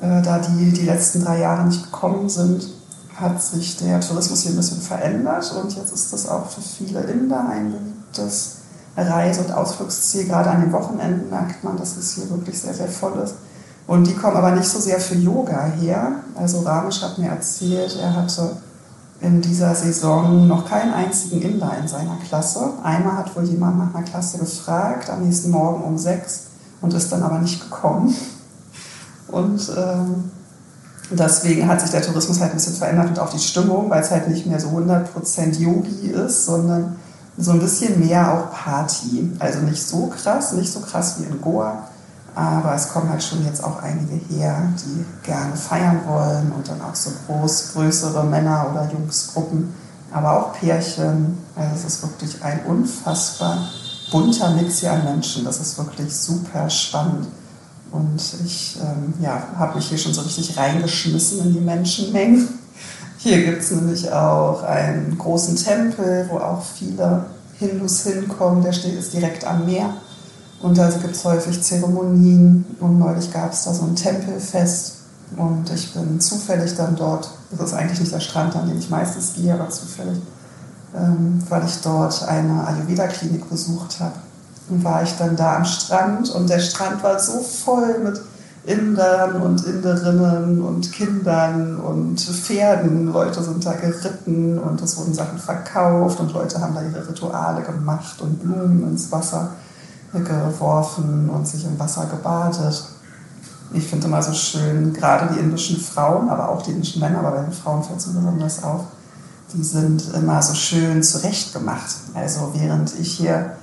Äh, 0.00 0.22
da 0.22 0.38
die 0.38 0.72
die 0.72 0.86
letzten 0.86 1.24
drei 1.24 1.40
Jahre 1.40 1.64
nicht 1.64 1.84
gekommen 1.84 2.28
sind, 2.28 2.68
hat 3.16 3.42
sich 3.42 3.76
der 3.76 4.00
Tourismus 4.00 4.42
hier 4.42 4.52
ein 4.52 4.56
bisschen 4.56 4.80
verändert 4.80 5.52
und 5.62 5.74
jetzt 5.76 5.92
ist 5.92 6.12
das 6.12 6.28
auch 6.28 6.48
für 6.50 6.60
viele 6.60 7.00
Inder 7.00 7.48
ein 7.48 7.72
beliebtes 7.72 8.56
Reise- 8.96 9.42
und 9.42 9.52
Ausflugsziel. 9.52 10.26
Gerade 10.26 10.50
an 10.50 10.62
den 10.62 10.72
Wochenenden 10.72 11.30
merkt 11.30 11.62
man, 11.62 11.76
dass 11.76 11.96
es 11.96 12.14
hier 12.14 12.28
wirklich 12.30 12.60
sehr, 12.60 12.74
sehr 12.74 12.88
voll 12.88 13.18
ist. 13.22 13.34
Und 13.86 14.06
die 14.06 14.14
kommen 14.14 14.36
aber 14.36 14.52
nicht 14.52 14.68
so 14.68 14.78
sehr 14.78 14.98
für 14.98 15.14
Yoga 15.14 15.64
her. 15.64 16.12
Also 16.34 16.60
Ramesh 16.60 17.02
hat 17.02 17.18
mir 17.18 17.28
erzählt, 17.28 17.98
er 18.00 18.14
hatte 18.14 18.56
in 19.20 19.40
dieser 19.40 19.74
Saison 19.74 20.46
noch 20.46 20.68
keinen 20.68 20.92
einzigen 20.92 21.42
Inder 21.42 21.72
in 21.80 21.88
seiner 21.88 22.16
Klasse. 22.26 22.72
Einmal 22.82 23.16
hat 23.18 23.36
wohl 23.36 23.44
jemand 23.44 23.78
nach 23.78 23.94
einer 23.94 24.04
Klasse 24.04 24.38
gefragt, 24.38 25.10
am 25.10 25.22
nächsten 25.22 25.50
Morgen 25.50 25.82
um 25.84 25.98
sechs 25.98 26.44
und 26.80 26.94
ist 26.94 27.10
dann 27.12 27.22
aber 27.22 27.38
nicht 27.38 27.60
gekommen. 27.60 28.14
Und 29.28 29.72
ähm, 29.76 30.30
deswegen 31.10 31.66
hat 31.68 31.80
sich 31.80 31.90
der 31.90 32.02
Tourismus 32.02 32.40
halt 32.40 32.52
ein 32.52 32.56
bisschen 32.56 32.74
verändert 32.74 33.08
und 33.08 33.18
auch 33.18 33.30
die 33.30 33.38
Stimmung, 33.38 33.90
weil 33.90 34.02
es 34.02 34.10
halt 34.10 34.28
nicht 34.28 34.46
mehr 34.46 34.60
so 34.60 34.68
100% 34.68 35.58
Yogi 35.58 36.08
ist, 36.08 36.46
sondern 36.46 36.96
so 37.36 37.52
ein 37.52 37.60
bisschen 37.60 38.06
mehr 38.06 38.32
auch 38.32 38.52
Party. 38.52 39.30
Also 39.38 39.60
nicht 39.60 39.82
so 39.82 40.06
krass, 40.06 40.52
nicht 40.52 40.72
so 40.72 40.80
krass 40.80 41.16
wie 41.18 41.24
in 41.24 41.40
Goa, 41.40 41.88
aber 42.34 42.74
es 42.74 42.88
kommen 42.88 43.08
halt 43.10 43.22
schon 43.22 43.44
jetzt 43.44 43.62
auch 43.62 43.80
einige 43.80 44.14
her, 44.34 44.72
die 44.84 45.04
gerne 45.22 45.54
feiern 45.56 46.00
wollen 46.06 46.52
und 46.52 46.68
dann 46.68 46.80
auch 46.80 46.94
so 46.94 47.10
groß, 47.26 47.74
größere 47.74 48.24
Männer- 48.24 48.66
oder 48.72 48.90
Jungsgruppen, 48.92 49.72
aber 50.12 50.38
auch 50.38 50.52
Pärchen. 50.52 51.38
Also 51.54 51.74
es 51.76 51.84
ist 51.84 52.02
wirklich 52.02 52.42
ein 52.42 52.64
unfassbar 52.66 53.68
bunter 54.10 54.50
Mix 54.50 54.78
hier 54.78 54.92
an 54.92 55.04
Menschen. 55.04 55.44
Das 55.44 55.60
ist 55.60 55.78
wirklich 55.78 56.14
super 56.14 56.68
spannend. 56.68 57.28
Und 57.92 58.20
ich 58.44 58.76
ähm, 58.82 59.14
ja, 59.20 59.40
habe 59.56 59.76
mich 59.76 59.88
hier 59.88 59.98
schon 59.98 60.12
so 60.12 60.22
richtig 60.22 60.56
reingeschmissen 60.56 61.40
in 61.40 61.52
die 61.54 61.60
Menschenmengen. 61.60 62.48
Hier 63.18 63.42
gibt 63.44 63.62
es 63.62 63.70
nämlich 63.70 64.10
auch 64.12 64.64
einen 64.64 65.16
großen 65.16 65.56
Tempel, 65.56 66.28
wo 66.28 66.38
auch 66.38 66.62
viele 66.62 67.26
Hindus 67.58 68.02
hinkommen. 68.02 68.64
Der 68.64 68.72
steht 68.72 68.98
ist 68.98 69.12
direkt 69.12 69.46
am 69.46 69.64
Meer. 69.64 69.94
Und 70.64 70.78
da 70.78 70.88
gibt 70.88 71.14
es 71.14 71.22
häufig 71.24 71.62
Zeremonien. 71.62 72.64
Und 72.80 72.98
neulich 72.98 73.30
gab 73.30 73.52
es 73.52 73.64
da 73.64 73.74
so 73.74 73.84
ein 73.84 73.94
Tempelfest. 73.94 74.94
Und 75.36 75.70
ich 75.70 75.92
bin 75.92 76.18
zufällig 76.18 76.74
dann 76.74 76.96
dort, 76.96 77.28
das 77.50 77.68
ist 77.68 77.74
eigentlich 77.74 78.00
nicht 78.00 78.12
der 78.12 78.20
Strand, 78.20 78.56
an 78.56 78.68
den 78.68 78.78
ich 78.78 78.88
meistens 78.88 79.34
gehe, 79.34 79.52
aber 79.52 79.68
zufällig, 79.68 80.18
ähm, 80.96 81.42
weil 81.50 81.66
ich 81.66 81.82
dort 81.82 82.26
eine 82.26 82.66
Ayurveda-Klinik 82.66 83.50
besucht 83.50 84.00
habe. 84.00 84.14
Und 84.70 84.82
war 84.82 85.02
ich 85.02 85.14
dann 85.18 85.36
da 85.36 85.56
am 85.56 85.66
Strand. 85.66 86.30
Und 86.30 86.48
der 86.48 86.60
Strand 86.60 87.02
war 87.02 87.18
so 87.18 87.40
voll 87.40 87.98
mit 88.02 88.22
Indern 88.64 89.42
und 89.42 89.66
Inderinnen 89.66 90.62
und 90.62 90.90
Kindern 90.92 91.78
und 91.78 92.18
Pferden. 92.18 93.12
Leute 93.12 93.42
sind 93.42 93.66
da 93.66 93.74
geritten 93.74 94.58
und 94.58 94.80
es 94.80 94.96
wurden 94.96 95.12
Sachen 95.12 95.38
verkauft 95.38 96.20
und 96.20 96.32
Leute 96.32 96.58
haben 96.58 96.74
da 96.74 96.80
ihre 96.80 97.06
Rituale 97.06 97.60
gemacht 97.60 98.22
und 98.22 98.42
Blumen 98.42 98.88
ins 98.88 99.12
Wasser 99.12 99.50
geworfen 100.20 101.28
und 101.30 101.46
sich 101.46 101.64
im 101.64 101.78
Wasser 101.78 102.06
gebadet. 102.06 102.84
Ich 103.72 103.88
finde 103.88 104.06
immer 104.06 104.22
so 104.22 104.32
schön, 104.32 104.92
gerade 104.92 105.34
die 105.34 105.40
indischen 105.40 105.78
Frauen, 105.78 106.28
aber 106.28 106.50
auch 106.50 106.62
die 106.62 106.72
indischen 106.72 107.00
Männer, 107.00 107.18
aber 107.18 107.32
bei 107.32 107.42
den 107.42 107.52
Frauen 107.52 107.82
fällt 107.82 107.98
es 107.98 108.06
mir 108.06 108.20
besonders 108.20 108.62
auf, 108.62 108.84
die 109.52 109.62
sind 109.62 110.14
immer 110.14 110.42
so 110.42 110.54
schön 110.54 111.02
zurechtgemacht. 111.02 111.94
Also 112.14 112.52
während 112.54 112.98
ich 112.98 113.12
hier, 113.12 113.56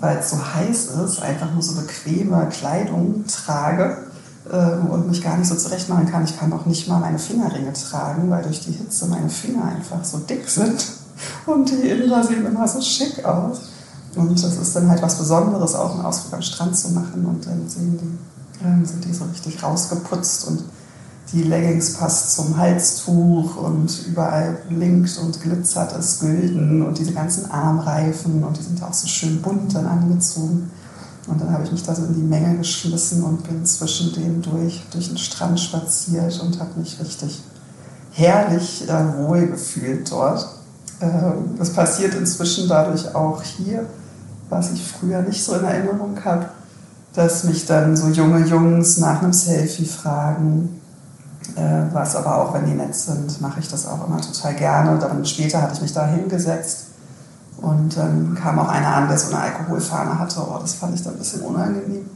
weil 0.00 0.18
es 0.18 0.30
so 0.30 0.38
heiß 0.54 0.86
ist, 1.04 1.22
einfach 1.22 1.52
nur 1.52 1.62
so 1.62 1.80
bequeme 1.80 2.48
Kleidung 2.48 3.24
trage 3.26 3.98
äh, 4.50 4.74
und 4.88 5.08
mich 5.08 5.22
gar 5.22 5.36
nicht 5.36 5.48
so 5.48 5.54
zurecht 5.54 5.88
machen 5.88 6.10
kann. 6.10 6.24
Ich 6.24 6.38
kann 6.38 6.52
auch 6.52 6.66
nicht 6.66 6.88
mal 6.88 6.98
meine 6.98 7.18
Fingerringe 7.18 7.72
tragen, 7.72 8.30
weil 8.30 8.42
durch 8.42 8.60
die 8.60 8.72
Hitze 8.72 9.06
meine 9.06 9.28
Finger 9.28 9.64
einfach 9.64 10.04
so 10.04 10.18
dick 10.18 10.48
sind. 10.48 10.84
Und 11.46 11.70
die 11.70 11.88
Inder 11.88 12.24
sehen 12.24 12.46
immer 12.46 12.66
so 12.66 12.80
schick 12.80 13.24
aus. 13.24 13.71
Und 14.14 14.42
das 14.42 14.56
ist 14.56 14.76
dann 14.76 14.88
halt 14.90 15.02
was 15.02 15.16
Besonderes, 15.16 15.74
auch 15.74 15.94
einen 15.94 16.04
Ausflug 16.04 16.34
am 16.34 16.42
Strand 16.42 16.76
zu 16.76 16.90
machen. 16.90 17.24
Und 17.24 17.46
dann 17.46 17.68
sehen 17.68 17.98
die, 17.98 18.64
äh, 18.64 18.84
sind 18.84 19.04
die 19.04 19.12
so 19.12 19.24
richtig 19.24 19.62
rausgeputzt 19.62 20.48
und 20.48 20.64
die 21.32 21.44
Leggings 21.44 21.94
passt 21.94 22.32
zum 22.32 22.56
Halstuch 22.58 23.56
und 23.56 24.06
überall 24.06 24.58
blinkt 24.68 25.16
und 25.18 25.40
glitzert 25.40 25.96
es 25.98 26.20
gülden 26.20 26.82
und 26.82 26.98
diese 26.98 27.12
ganzen 27.12 27.50
Armreifen 27.50 28.44
und 28.44 28.58
die 28.58 28.62
sind 28.62 28.82
auch 28.82 28.92
so 28.92 29.06
schön 29.06 29.40
bunt 29.40 29.74
dann 29.74 29.86
angezogen. 29.86 30.70
Und 31.28 31.40
dann 31.40 31.52
habe 31.52 31.64
ich 31.64 31.72
mich 31.72 31.82
da 31.84 31.94
so 31.94 32.04
in 32.04 32.14
die 32.14 32.22
Menge 32.22 32.58
geschmissen 32.58 33.22
und 33.22 33.44
bin 33.44 33.64
zwischen 33.64 34.12
denen 34.12 34.42
durch, 34.42 34.82
durch 34.90 35.08
den 35.08 35.18
Strand 35.18 35.58
spaziert 35.58 36.38
und 36.40 36.58
habe 36.58 36.80
mich 36.80 36.98
richtig 37.00 37.42
herrlich 38.10 38.88
äh, 38.88 39.18
wohl 39.18 39.46
gefühlt 39.46 40.10
dort. 40.10 40.46
Äh, 41.00 41.08
das 41.56 41.72
passiert 41.72 42.14
inzwischen 42.14 42.68
dadurch 42.68 43.14
auch 43.14 43.42
hier, 43.42 43.86
was 44.52 44.70
ich 44.70 44.86
früher 44.86 45.22
nicht 45.22 45.42
so 45.42 45.54
in 45.54 45.64
Erinnerung 45.64 46.16
habe, 46.24 46.46
dass 47.14 47.44
mich 47.44 47.66
dann 47.66 47.96
so 47.96 48.08
junge 48.08 48.46
Jungs 48.46 48.98
nach 48.98 49.22
einem 49.22 49.32
Selfie 49.32 49.86
fragen, 49.86 50.80
äh, 51.56 51.82
was 51.92 52.14
aber 52.16 52.36
auch, 52.36 52.54
wenn 52.54 52.66
die 52.66 52.74
nett 52.74 52.94
sind, 52.94 53.40
mache 53.40 53.60
ich 53.60 53.68
das 53.68 53.86
auch 53.86 54.06
immer 54.06 54.20
total 54.20 54.54
gerne. 54.54 54.98
Dann 54.98 55.24
später 55.24 55.60
hatte 55.60 55.74
ich 55.74 55.82
mich 55.82 55.92
da 55.92 56.06
hingesetzt 56.06 56.86
und 57.60 57.96
dann 57.96 58.34
kam 58.34 58.58
auch 58.58 58.68
einer 58.68 58.94
an, 58.94 59.08
der 59.08 59.18
so 59.18 59.34
eine 59.34 59.42
Alkoholfahne 59.42 60.18
hatte. 60.18 60.40
Oh, 60.40 60.58
das 60.60 60.74
fand 60.74 60.94
ich 60.94 61.02
dann 61.02 61.14
ein 61.14 61.18
bisschen 61.18 61.40
unangenehm. 61.42 62.06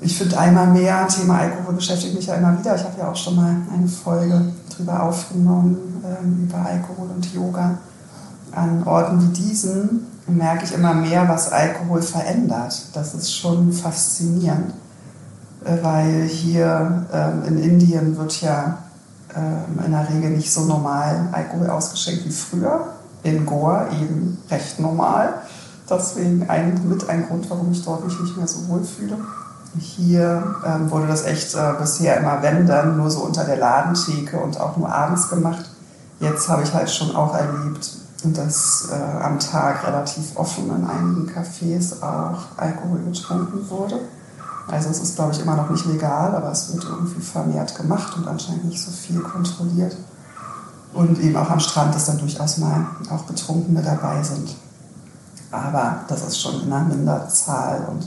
Ich 0.00 0.16
finde 0.16 0.38
einmal 0.38 0.68
mehr, 0.68 1.06
Thema 1.08 1.40
Alkohol 1.40 1.74
beschäftigt 1.74 2.14
mich 2.14 2.26
ja 2.26 2.34
immer 2.34 2.58
wieder. 2.58 2.74
Ich 2.74 2.84
habe 2.84 2.98
ja 2.98 3.10
auch 3.10 3.16
schon 3.16 3.36
mal 3.36 3.56
eine 3.72 3.86
Folge 3.86 4.52
drüber 4.74 5.02
aufgenommen, 5.02 5.76
ähm, 6.04 6.48
über 6.48 6.58
Alkohol 6.58 7.10
und 7.14 7.34
Yoga. 7.34 7.78
An 8.52 8.82
Orten 8.84 9.20
wie 9.22 9.42
diesen 9.42 10.09
merke 10.36 10.64
ich 10.64 10.74
immer 10.74 10.94
mehr, 10.94 11.28
was 11.28 11.52
Alkohol 11.52 12.02
verändert. 12.02 12.86
Das 12.92 13.14
ist 13.14 13.34
schon 13.34 13.72
faszinierend, 13.72 14.72
äh, 15.64 15.76
weil 15.82 16.22
hier 16.24 17.06
ähm, 17.12 17.44
in 17.46 17.58
Indien 17.62 18.16
wird 18.16 18.40
ja 18.40 18.78
ähm, 19.34 19.84
in 19.84 19.92
der 19.92 20.08
Regel 20.08 20.30
nicht 20.30 20.52
so 20.52 20.64
normal 20.64 21.28
Alkohol 21.32 21.70
ausgeschenkt 21.70 22.24
wie 22.24 22.32
früher 22.32 22.88
in 23.22 23.46
Goa 23.46 23.88
eben 24.00 24.38
recht 24.50 24.80
normal. 24.80 25.34
Deswegen 25.88 26.48
ein, 26.48 26.88
mit 26.88 27.08
ein 27.08 27.26
Grund, 27.26 27.50
warum 27.50 27.72
ich 27.72 27.84
dort 27.84 28.04
mich 28.04 28.18
nicht 28.20 28.36
mehr 28.36 28.46
so 28.46 28.68
wohl 28.68 28.84
fühle. 28.84 29.18
Hier 29.78 30.56
ähm, 30.66 30.90
wurde 30.90 31.06
das 31.06 31.24
echt 31.24 31.54
äh, 31.54 31.72
bisher 31.78 32.16
immer, 32.18 32.42
wenn 32.42 32.66
dann, 32.66 32.96
nur 32.96 33.10
so 33.10 33.20
unter 33.20 33.44
der 33.44 33.56
Ladentheke 33.56 34.38
und 34.38 34.58
auch 34.60 34.76
nur 34.76 34.92
abends 34.92 35.28
gemacht. 35.28 35.64
Jetzt 36.18 36.48
habe 36.48 36.62
ich 36.62 36.74
halt 36.74 36.90
schon 36.90 37.14
auch 37.14 37.34
erlebt, 37.34 37.99
dass 38.24 38.88
äh, 38.90 39.22
am 39.22 39.38
Tag 39.38 39.86
relativ 39.86 40.36
offen 40.36 40.64
in 40.66 40.84
einigen 40.84 41.28
Cafés 41.28 42.02
auch 42.02 42.58
Alkohol 42.58 43.00
getrunken 43.10 43.68
wurde. 43.68 44.00
Also 44.68 44.90
es 44.90 45.00
ist, 45.00 45.16
glaube 45.16 45.32
ich, 45.32 45.40
immer 45.40 45.56
noch 45.56 45.70
nicht 45.70 45.86
legal, 45.86 46.34
aber 46.34 46.52
es 46.52 46.72
wird 46.72 46.84
irgendwie 46.84 47.20
vermehrt 47.20 47.74
gemacht 47.74 48.16
und 48.16 48.28
anscheinend 48.28 48.66
nicht 48.66 48.82
so 48.82 48.90
viel 48.90 49.20
kontrolliert. 49.20 49.96
Und 50.92 51.18
eben 51.20 51.36
auch 51.36 51.50
am 51.50 51.60
Strand, 51.60 51.94
dass 51.94 52.06
dann 52.06 52.18
durchaus 52.18 52.58
mal 52.58 52.86
auch 53.10 53.22
Betrunkene 53.22 53.82
dabei 53.82 54.22
sind. 54.22 54.54
Aber 55.50 56.00
das 56.08 56.26
ist 56.26 56.40
schon 56.40 56.62
in 56.62 56.72
einer 56.72 56.84
Minderzahl. 56.84 57.86
Und 57.90 58.06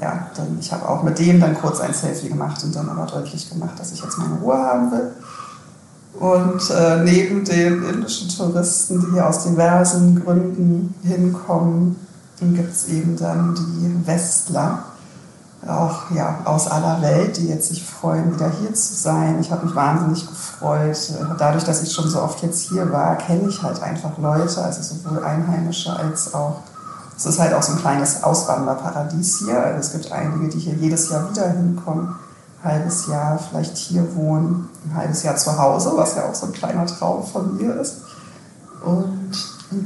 ja, 0.00 0.26
dann, 0.34 0.58
ich 0.58 0.72
habe 0.72 0.88
auch 0.88 1.02
mit 1.02 1.18
dem 1.18 1.40
dann 1.40 1.58
kurz 1.58 1.80
ein 1.80 1.94
Selfie 1.94 2.28
gemacht 2.28 2.62
und 2.64 2.74
dann 2.74 2.88
aber 2.88 3.06
deutlich 3.06 3.48
gemacht, 3.48 3.78
dass 3.78 3.92
ich 3.92 4.02
jetzt 4.02 4.18
meine 4.18 4.36
Ruhe 4.36 4.56
haben 4.56 4.90
will. 4.90 5.12
Und 6.18 6.70
äh, 6.70 7.02
neben 7.04 7.44
den 7.44 7.82
indischen 7.84 8.28
Touristen, 8.28 9.00
die 9.00 9.12
hier 9.12 9.28
aus 9.28 9.44
diversen 9.44 10.24
Gründen 10.24 10.94
hinkommen, 11.02 11.96
gibt 12.40 12.72
es 12.72 12.88
eben 12.88 13.16
dann 13.16 13.54
die 13.54 14.06
Westler 14.06 14.84
auch 15.66 16.10
ja, 16.10 16.38
aus 16.44 16.68
aller 16.68 17.02
Welt, 17.02 17.36
die 17.36 17.48
jetzt 17.48 17.68
sich 17.68 17.84
freuen, 17.84 18.34
wieder 18.34 18.50
hier 18.50 18.72
zu 18.74 18.94
sein. 18.94 19.38
Ich 19.40 19.50
habe 19.50 19.66
mich 19.66 19.74
wahnsinnig 19.74 20.26
gefreut. 20.26 20.96
Dadurch, 21.38 21.64
dass 21.64 21.82
ich 21.82 21.92
schon 21.92 22.08
so 22.08 22.22
oft 22.22 22.42
jetzt 22.42 22.68
hier 22.68 22.92
war, 22.92 23.16
kenne 23.16 23.48
ich 23.48 23.62
halt 23.62 23.82
einfach 23.82 24.16
Leute, 24.18 24.62
also 24.62 24.82
sowohl 24.82 25.24
Einheimische 25.24 25.94
als 25.96 26.34
auch, 26.34 26.60
es 27.16 27.26
ist 27.26 27.38
halt 27.38 27.54
auch 27.54 27.62
so 27.62 27.72
ein 27.72 27.78
kleines 27.78 28.22
Auswanderparadies 28.22 29.38
hier. 29.44 29.58
Also 29.58 29.80
es 29.80 29.92
gibt 29.92 30.12
einige, 30.12 30.48
die 30.48 30.58
hier 30.58 30.74
jedes 30.74 31.08
Jahr 31.08 31.28
wieder 31.30 31.48
hinkommen, 31.48 32.14
halbes 32.66 33.06
Jahr 33.06 33.38
vielleicht 33.38 33.76
hier 33.76 34.14
wohnen, 34.14 34.68
ein 34.84 34.96
halbes 34.96 35.22
Jahr 35.22 35.36
zu 35.36 35.56
Hause, 35.58 35.92
was 35.94 36.16
ja 36.16 36.28
auch 36.28 36.34
so 36.34 36.46
ein 36.46 36.52
kleiner 36.52 36.86
Traum 36.86 37.24
von 37.24 37.56
mir 37.56 37.80
ist. 37.80 38.02
Und 38.84 39.30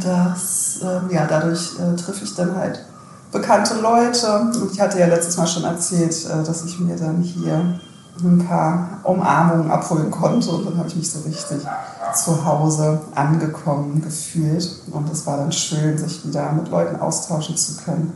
das, 0.03 0.81
äh, 0.83 1.15
ja, 1.15 1.27
dadurch 1.27 1.79
äh, 1.79 1.97
treffe 1.97 2.25
ich 2.25 2.35
dann 2.35 2.55
halt 2.57 2.85
bekannte 3.33 3.81
Leute. 3.81 4.41
Und 4.41 4.73
ich 4.73 4.81
hatte 4.81 4.99
ja 4.99 5.07
letztes 5.07 5.37
Mal 5.37 5.47
schon 5.47 5.65
erzählt, 5.65 6.15
äh, 6.27 6.45
dass 6.45 6.65
ich 6.65 6.79
mir 6.81 6.97
dann 6.97 7.23
hier 7.23 7.81
ein 8.23 8.47
paar 8.47 9.01
Umarmungen 9.05 9.71
abholen 9.71 10.11
konnte. 10.11 10.51
Und 10.51 10.67
dann 10.67 10.79
habe 10.79 10.89
ich 10.89 10.97
mich 10.97 11.11
so 11.11 11.21
richtig 11.21 11.61
zu 12.15 12.45
Hause 12.45 13.01
angekommen 13.15 14.03
gefühlt. 14.03 14.69
Und 14.91 15.11
es 15.11 15.27
war 15.27 15.39
dann 15.39 15.53
schön, 15.53 15.97
sich 15.97 16.27
wieder 16.27 16.53
mit 16.53 16.69
Leuten 16.69 17.01
austauschen 17.01 17.57
zu 17.57 17.77
können, 17.83 18.13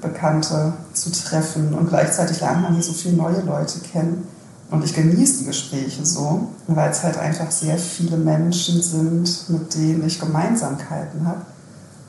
Bekannte 0.00 0.72
zu 0.92 1.10
treffen. 1.10 1.74
Und 1.74 1.88
gleichzeitig 1.88 2.40
lernt 2.40 2.62
man 2.62 2.74
hier 2.74 2.82
so 2.82 2.92
viele 2.92 3.16
neue 3.16 3.40
Leute 3.40 3.80
kennen. 3.80 4.26
Und 4.70 4.84
ich 4.84 4.94
genieße 4.94 5.38
die 5.38 5.44
Gespräche 5.46 6.04
so, 6.04 6.48
weil 6.66 6.90
es 6.90 7.02
halt 7.02 7.16
einfach 7.18 7.50
sehr 7.50 7.78
viele 7.78 8.18
Menschen 8.18 8.82
sind, 8.82 9.48
mit 9.48 9.74
denen 9.74 10.06
ich 10.06 10.20
Gemeinsamkeiten 10.20 11.26
habe 11.26 11.40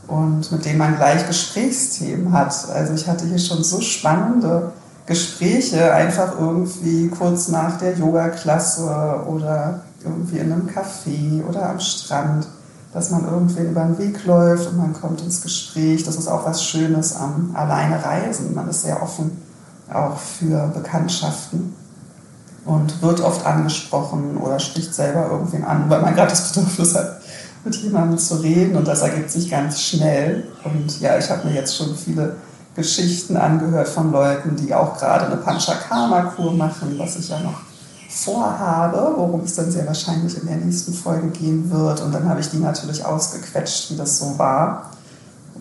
und 0.08 0.52
mit 0.52 0.66
denen 0.66 0.78
man 0.78 0.98
gleich 0.98 1.26
Gesprächsthemen 1.26 2.34
hat. 2.34 2.54
Also 2.70 2.94
ich 2.94 3.08
hatte 3.08 3.26
hier 3.26 3.40
schon 3.40 3.64
so 3.64 3.80
spannende 3.80 4.74
Gespräche, 5.06 5.94
einfach 5.94 6.38
irgendwie 6.38 7.08
kurz 7.08 7.48
nach 7.48 7.78
der 7.78 7.98
Yoga-Klasse 7.98 9.24
oder 9.28 9.82
irgendwie 10.04 10.40
in 10.40 10.52
einem 10.52 10.68
Café 10.68 11.44
oder 11.48 11.70
am 11.70 11.80
Strand, 11.80 12.48
dass 12.94 13.12
man 13.12 13.26
irgendwie 13.26 13.64
über 13.64 13.82
den 13.82 13.98
Weg 13.98 14.26
läuft 14.26 14.68
und 14.68 14.78
man 14.78 14.94
kommt 14.94 15.22
ins 15.22 15.42
Gespräch. 15.42 16.04
Das 16.04 16.16
ist 16.16 16.28
auch 16.28 16.46
was 16.46 16.64
Schönes 16.64 17.16
am 17.16 17.52
alleine 17.54 18.04
Reisen. 18.04 18.56
Man 18.56 18.68
ist 18.70 18.82
sehr 18.82 19.02
offen 19.02 19.32
auch 19.94 20.18
für 20.18 20.68
Bekanntschaften 20.68 21.74
und 22.66 23.02
wird 23.02 23.22
oft 23.22 23.46
angesprochen 23.46 24.38
oder 24.38 24.60
spricht 24.60 24.94
selber 24.94 25.30
irgendwen 25.32 25.64
an, 25.64 25.90
weil 25.90 26.02
man 26.02 26.16
gerade 26.16 26.30
das 26.30 26.52
Bedürfnis 26.52 26.96
hat, 26.96 27.22
mit 27.64 27.76
jemandem 27.76 28.18
zu 28.18 28.36
reden 28.36 28.78
und 28.78 28.88
das 28.88 29.02
ergibt 29.02 29.32
sich 29.32 29.50
ganz 29.50 29.82
schnell. 29.82 30.48
Und 30.64 31.00
ja, 31.02 31.18
ich 31.18 31.30
habe 31.30 31.48
mir 31.48 31.56
jetzt 31.56 31.76
schon 31.76 31.96
viele 31.96 32.36
Geschichten 32.76 33.36
angehört 33.36 33.90
von 33.90 34.12
Leuten, 34.12 34.56
die 34.56 34.74
auch 34.74 34.98
gerade 34.98 35.26
eine 35.26 35.38
Panchakarma-Kur 35.38 36.54
machen, 36.54 36.96
was 36.98 37.18
ich 37.18 37.30
ja 37.30 37.40
noch 37.40 37.69
vorhabe, 38.10 39.14
worum 39.16 39.42
es 39.42 39.56
dann 39.56 39.72
sehr 39.72 39.86
wahrscheinlich 39.86 40.42
in 40.42 40.48
der 40.48 40.56
nächsten 40.58 40.94
Folge 40.94 41.28
gehen 41.28 41.70
wird. 41.72 42.02
Und 42.02 42.12
dann 42.14 42.28
habe 42.28 42.40
ich 42.40 42.50
die 42.50 42.58
natürlich 42.58 43.06
ausgequetscht, 43.06 43.92
wie 43.92 43.96
das 43.96 44.18
so 44.18 44.36
war. 44.38 44.90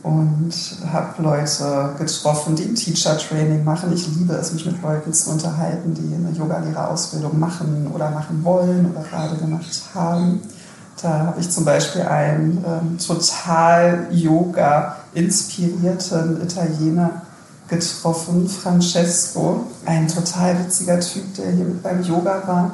Und 0.03 0.55
habe 0.91 1.23
Leute 1.23 1.91
getroffen, 1.99 2.57
die 2.57 2.65
ein 2.65 2.75
Teacher-Training 2.75 3.63
machen. 3.65 3.93
Ich 3.93 4.09
liebe 4.09 4.33
es, 4.35 4.53
mich 4.53 4.65
mit 4.65 4.81
Leuten 4.81 5.13
zu 5.13 5.31
unterhalten, 5.31 5.93
die 5.93 6.15
eine 6.15 6.31
Yogalehrerausbildung 6.31 7.39
machen 7.39 7.91
oder 7.93 8.11
machen 8.11 8.43
wollen 8.45 8.91
oder 8.91 9.03
gerade 9.03 9.37
gemacht 9.37 9.83
haben. 9.95 10.41
Da 11.03 11.27
habe 11.27 11.41
ich 11.41 11.51
zum 11.51 11.65
Beispiel 11.65 12.03
einen 12.03 12.65
ähm, 12.67 12.99
total 12.99 14.09
Yoga-inspirierten 14.11 16.43
Italiener 16.43 17.23
getroffen, 17.69 18.49
Francesco, 18.49 19.67
ein 19.85 20.09
total 20.09 20.59
witziger 20.59 20.99
Typ, 21.01 21.35
der 21.35 21.51
hier 21.53 21.65
mit 21.65 21.83
beim 21.83 22.03
Yoga 22.03 22.43
war. 22.47 22.71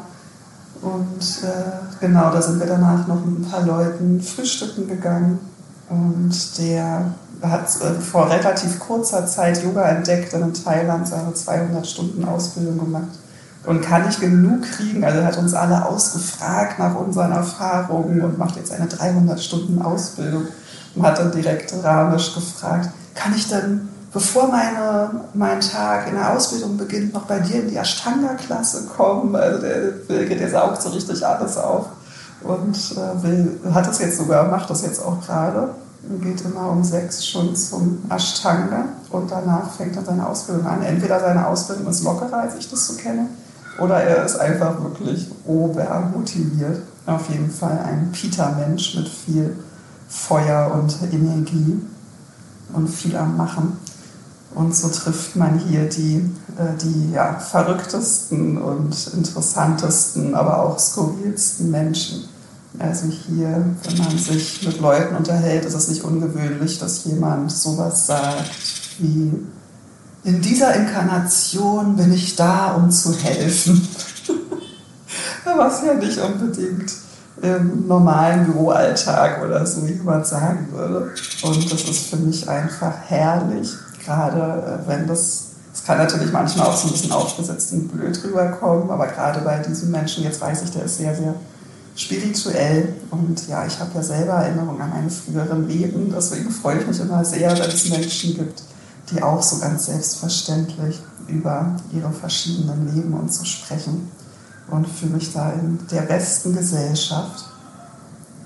Und 0.83 1.43
äh, 1.43 1.99
genau, 2.01 2.31
da 2.31 2.41
sind 2.41 2.61
wir 2.61 2.67
danach 2.67 3.07
noch 3.07 3.25
mit 3.25 3.41
ein 3.41 3.51
paar 3.51 3.63
Leuten 3.63 4.21
frühstücken 4.21 4.87
gegangen. 4.87 5.39
Und 5.89 6.59
der 6.59 7.15
hat 7.43 7.69
äh, 7.81 8.01
vor 8.01 8.31
relativ 8.31 8.79
kurzer 8.79 9.27
Zeit 9.27 9.63
Yoga 9.63 9.83
entdeckt 9.89 10.33
und 10.35 10.43
in 10.43 10.55
Thailand 10.55 11.09
seine 11.09 11.35
200 11.35 11.87
Stunden 11.87 12.25
Ausbildung 12.25 12.79
gemacht 12.79 13.19
und 13.67 13.83
kann 13.83 14.07
nicht 14.07 14.21
genug 14.21 14.63
kriegen. 14.63 15.05
Also 15.05 15.25
hat 15.25 15.37
uns 15.39 15.55
alle 15.55 15.85
ausgefragt 15.85 16.79
nach 16.79 16.95
unseren 16.95 17.33
Erfahrungen 17.33 18.21
und 18.23 18.39
macht 18.39 18.57
jetzt 18.57 18.73
eine 18.73 18.87
300 18.87 19.41
Stunden 19.41 19.81
Ausbildung 19.81 20.49
und 20.95 21.03
hat 21.03 21.19
dann 21.19 21.33
direkt 21.33 21.73
Ramisch 21.83 22.35
gefragt, 22.35 22.91
kann 23.15 23.35
ich 23.35 23.49
denn, 23.49 23.89
bevor 24.15 24.49
meine, 24.49 25.11
mein 25.35 25.61
Tag 25.61 26.09
in 26.09 26.15
der 26.15 26.33
Ausbildung 26.33 26.79
beginnt, 26.79 27.13
noch 27.13 27.27
bei 27.27 27.41
dir 27.41 27.63
in 27.63 27.69
die 27.69 27.77
Ashtanga-Klasse 27.77 28.87
kommen? 28.87 29.37
Also 29.37 29.61
der, 29.61 30.25
der 30.25 30.51
saugt 30.51 30.81
so 30.81 30.89
richtig 30.91 31.27
alles 31.27 31.59
auf 31.59 31.87
und 32.43 32.77
äh, 32.77 33.23
will, 33.23 33.61
hat 33.73 33.87
das 33.87 33.99
jetzt 33.99 34.19
sogar, 34.19 34.49
macht 34.49 34.71
das 34.71 34.83
jetzt 34.83 35.05
auch 35.05 35.21
gerade. 35.21 35.75
Geht 36.21 36.43
immer 36.43 36.71
um 36.71 36.85
sechs 36.85 37.27
schon 37.27 37.57
zum 37.57 38.03
Ashtanga 38.11 38.85
und 39.11 39.31
danach 39.31 39.71
fängt 39.73 39.97
er 39.97 40.05
seine 40.05 40.27
Ausbildung 40.27 40.67
an. 40.67 40.83
Entweder 40.83 41.19
seine 41.19 41.47
Ausbildung 41.47 41.89
ist 41.89 42.05
lockerer, 42.05 42.41
als 42.43 42.57
ich 42.57 42.71
das 42.71 42.87
so 42.87 42.95
kenne, 42.95 43.27
oder 43.81 43.97
er 43.97 44.25
ist 44.25 44.37
einfach 44.37 44.81
wirklich 44.83 45.31
obermotiviert. 45.47 46.83
Auf 47.07 47.29
jeden 47.31 47.51
Fall 47.51 47.79
ein 47.85 48.13
Peter-Mensch 48.13 48.97
mit 48.97 49.09
viel 49.09 49.57
Feuer 50.09 50.71
und 50.75 50.95
Energie. 51.13 51.83
und 52.73 52.89
viel 52.89 53.17
am 53.17 53.37
Machen. 53.37 53.79
Und 54.55 54.75
so 54.75 54.89
trifft 54.89 55.37
man 55.37 55.59
hier 55.59 55.89
die, 55.89 56.31
äh, 56.57 56.77
die 56.81 57.13
ja, 57.13 57.39
verrücktesten 57.39 58.57
und 58.59 58.95
interessantesten, 59.15 60.35
aber 60.35 60.63
auch 60.63 60.79
skurrilsten 60.79 61.71
Menschen. 61.71 62.29
Also 62.79 63.07
hier, 63.07 63.65
wenn 63.83 63.99
man 63.99 64.19
sich 64.19 64.67
mit 64.67 64.81
Leuten 64.81 65.15
unterhält, 65.17 65.65
ist 65.65 65.75
es 65.75 65.89
nicht 65.89 66.03
ungewöhnlich, 66.03 66.79
dass 66.79 67.05
jemand 67.05 67.53
sowas 67.53 68.07
sagt 68.07 68.51
wie, 68.99 69.33
in 70.25 70.41
dieser 70.41 70.75
Inkarnation 70.75 71.97
bin 71.97 72.13
ich 72.13 72.35
da, 72.35 72.75
um 72.75 72.91
zu 72.91 73.15
helfen. 73.15 73.87
Was 75.45 75.83
ja 75.85 75.95
nicht 75.95 76.19
unbedingt 76.19 76.93
im 77.43 77.87
normalen 77.87 78.47
Büroalltag 78.47 79.45
oder 79.45 79.67
so 79.67 79.85
jemand 79.87 80.27
sagen 80.27 80.69
würde. 80.73 81.13
Und 81.43 81.71
das 81.71 81.83
ist 81.83 82.07
für 82.07 82.17
mich 82.17 82.49
einfach 82.49 82.95
herrlich, 83.07 83.69
gerade 84.05 84.83
äh, 84.85 84.89
wenn 84.89 85.07
das, 85.07 85.47
es 85.73 85.85
kann 85.85 85.99
natürlich 85.99 86.33
manchmal 86.33 86.69
auch 86.69 86.77
so 86.77 86.89
ein 86.89 86.93
bisschen 86.93 87.13
aufgesetzt 87.13 87.73
und 87.73 87.89
blöd 87.89 88.23
rüberkommen, 88.23 88.91
aber 88.91 89.07
gerade 89.09 89.41
bei 89.41 89.59
diesem 89.59 89.91
Menschen, 89.91 90.25
jetzt 90.25 90.41
weiß 90.41 90.63
ich, 90.63 90.71
der 90.71 90.85
ist 90.85 90.99
sehr, 90.99 91.15
sehr 91.15 91.35
spirituell. 91.97 92.95
Und 93.11 93.49
ja, 93.49 93.67
ich 93.67 93.79
habe 93.79 93.91
ja 93.95 94.03
selber 94.03 94.33
Erinnerungen 94.33 94.81
an 94.81 94.91
meine 94.91 95.11
früheren 95.11 95.69
Leben, 95.69 96.13
deswegen 96.15 96.51
freue 96.51 96.81
ich 96.81 96.87
mich 96.87 97.01
immer 97.01 97.25
sehr, 97.25 97.53
wenn 97.53 97.71
es 97.71 97.89
Menschen 97.89 98.35
gibt, 98.35 98.63
die 99.11 99.23
auch 99.23 99.43
so 99.43 99.59
ganz 99.59 99.87
selbstverständlich 99.87 101.01
über 101.29 101.77
ihre 101.93 102.13
verschiedenen 102.13 102.95
Leben 102.95 103.15
und 103.15 103.33
so 103.33 103.45
sprechen 103.45 104.11
und 104.71 104.89
fühle 104.89 105.15
mich 105.15 105.33
da 105.33 105.53
in 105.53 105.79
der 105.91 106.03
besten 106.03 106.55
Gesellschaft 106.55 107.45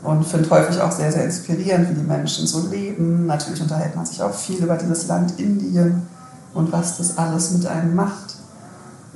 und 0.03 0.25
finde 0.25 0.49
häufig 0.51 0.81
auch 0.81 0.93
sehr, 0.93 1.11
sehr 1.11 1.25
inspirierend, 1.25 1.91
wie 1.91 1.95
die 1.95 2.07
Menschen 2.07 2.47
so 2.47 2.69
leben. 2.69 3.27
Natürlich 3.27 3.61
unterhält 3.61 3.97
man 3.97 4.07
sich 4.07 4.23
auch 4.23 4.35
viel 4.35 4.63
über 4.63 4.77
dieses 4.77 5.07
Land 5.09 5.39
Indien 5.39 6.03
und 6.55 6.73
was 6.73 6.99
das 6.99 7.19
alles 7.19 7.53
mit 7.53 7.67
einem 7.67 7.95
macht. 7.95 8.37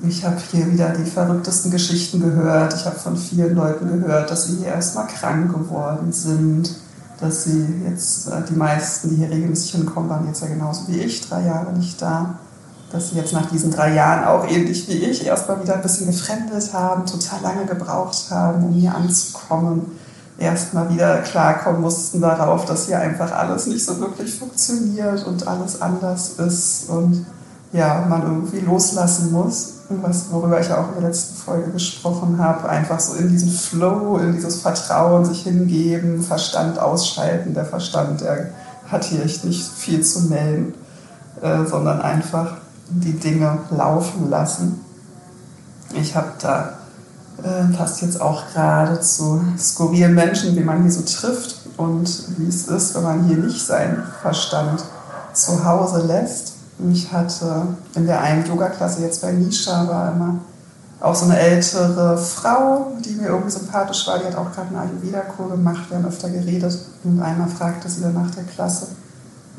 Ich 0.02 0.24
habe 0.24 0.36
hier 0.50 0.70
wieder 0.70 0.90
die 0.90 1.08
verrücktesten 1.08 1.70
Geschichten 1.70 2.20
gehört. 2.20 2.74
Ich 2.74 2.84
habe 2.84 2.96
von 2.96 3.16
vielen 3.16 3.54
Leuten 3.54 4.00
gehört, 4.00 4.30
dass 4.30 4.46
sie 4.46 4.56
hier 4.58 4.68
erstmal 4.68 5.06
krank 5.06 5.52
geworden 5.52 6.12
sind, 6.12 6.74
dass 7.20 7.44
sie 7.44 7.64
jetzt, 7.88 8.26
äh, 8.26 8.42
die 8.48 8.56
meisten, 8.56 9.10
die 9.10 9.16
hier 9.16 9.30
regelmäßig 9.30 9.72
hinkommen, 9.72 10.10
waren 10.10 10.26
jetzt 10.26 10.42
ja 10.42 10.48
genauso 10.48 10.88
wie 10.88 10.98
ich, 10.98 11.28
drei 11.28 11.46
Jahre 11.46 11.72
nicht 11.72 12.02
da 12.02 12.38
dass 12.92 13.08
sie 13.08 13.16
jetzt 13.16 13.32
nach 13.32 13.46
diesen 13.46 13.70
drei 13.70 13.94
Jahren 13.94 14.24
auch 14.24 14.46
ähnlich 14.46 14.86
wie 14.86 14.92
ich 14.92 15.24
erstmal 15.24 15.62
wieder 15.62 15.74
ein 15.74 15.82
bisschen 15.82 16.06
gefremdet 16.06 16.72
haben, 16.74 17.06
total 17.06 17.40
lange 17.40 17.64
gebraucht 17.64 18.30
haben, 18.30 18.64
um 18.64 18.72
hier 18.74 18.94
anzukommen, 18.94 19.86
erstmal 20.38 20.90
wieder 20.90 21.18
klarkommen 21.18 21.80
mussten 21.80 22.20
darauf, 22.20 22.64
dass 22.64 22.86
hier 22.86 22.98
einfach 22.98 23.32
alles 23.32 23.66
nicht 23.66 23.84
so 23.84 23.98
wirklich 24.00 24.38
funktioniert 24.38 25.26
und 25.26 25.46
alles 25.46 25.80
anders 25.80 26.30
ist 26.38 26.88
und 26.88 27.26
ja, 27.72 28.04
man 28.08 28.22
irgendwie 28.22 28.60
loslassen 28.60 29.32
muss. 29.32 29.74
Was, 29.88 30.30
worüber 30.30 30.60
ich 30.60 30.72
auch 30.72 30.88
in 30.88 31.00
der 31.00 31.08
letzten 31.08 31.36
Folge 31.36 31.70
gesprochen 31.70 32.38
habe, 32.38 32.68
einfach 32.68 32.98
so 32.98 33.14
in 33.14 33.28
diesen 33.28 33.50
Flow, 33.50 34.18
in 34.18 34.32
dieses 34.32 34.62
Vertrauen, 34.62 35.24
sich 35.24 35.42
hingeben, 35.42 36.22
Verstand 36.22 36.78
ausschalten. 36.78 37.52
Der 37.52 37.66
Verstand, 37.66 38.22
der 38.22 38.50
hat 38.90 39.04
hier 39.04 39.22
echt 39.24 39.44
nicht 39.44 39.66
viel 39.66 40.02
zu 40.02 40.22
melden, 40.22 40.74
äh, 41.42 41.64
sondern 41.66 42.00
einfach 42.00 42.56
die 42.88 43.12
Dinge 43.12 43.58
laufen 43.70 44.30
lassen. 44.30 44.80
Ich 45.94 46.16
habe 46.16 46.32
da 46.40 46.78
äh, 47.42 47.76
passt 47.76 48.02
jetzt 48.02 48.20
auch 48.20 48.42
gerade 48.52 49.00
zu 49.00 49.42
skurrilen 49.58 50.14
Menschen, 50.14 50.56
wie 50.56 50.60
man 50.60 50.82
hier 50.82 50.92
so 50.92 51.02
trifft 51.02 51.56
und 51.76 52.08
wie 52.38 52.48
es 52.48 52.68
ist, 52.68 52.94
wenn 52.94 53.02
man 53.02 53.24
hier 53.24 53.38
nicht 53.38 53.64
seinen 53.64 54.02
Verstand 54.20 54.82
zu 55.32 55.64
Hause 55.64 56.06
lässt. 56.06 56.54
Ich 56.90 57.12
hatte 57.12 57.66
in 57.94 58.06
der 58.06 58.20
einen 58.20 58.44
Yoga-Klasse 58.46 59.02
jetzt 59.02 59.22
bei 59.22 59.32
Nisha 59.32 59.86
war 59.88 60.12
immer 60.12 60.38
auch 61.02 61.14
so 61.14 61.24
eine 61.24 61.38
ältere 61.38 62.16
Frau, 62.16 62.92
die 63.04 63.14
mir 63.14 63.28
irgendwie 63.28 63.50
sympathisch 63.50 64.06
war, 64.06 64.20
die 64.20 64.26
hat 64.26 64.36
auch 64.36 64.52
gerade 64.52 64.68
eine 64.68 64.80
Ayurveda-Kur 64.80 65.50
gemacht, 65.50 65.90
wir 65.90 65.98
haben 65.98 66.06
öfter 66.06 66.30
geredet 66.30 66.78
und 67.02 67.20
einmal 67.20 67.48
fragte 67.48 67.88
sie 67.88 68.02
dann 68.02 68.14
nach 68.14 68.30
der 68.30 68.44
Klasse, 68.44 68.86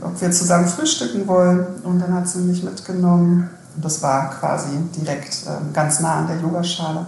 ob 0.02 0.20
wir 0.22 0.32
zusammen 0.32 0.68
frühstücken 0.68 1.28
wollen. 1.28 1.66
Und 1.84 2.00
dann 2.00 2.14
hat 2.14 2.28
sie 2.28 2.40
mich 2.40 2.64
mitgenommen. 2.64 3.50
Und 3.76 3.84
das 3.84 4.02
war 4.02 4.30
quasi 4.30 4.70
direkt 4.96 5.46
äh, 5.46 5.74
ganz 5.74 6.00
nah 6.00 6.20
an 6.20 6.28
der 6.28 6.38
Yogaschale 6.38 7.08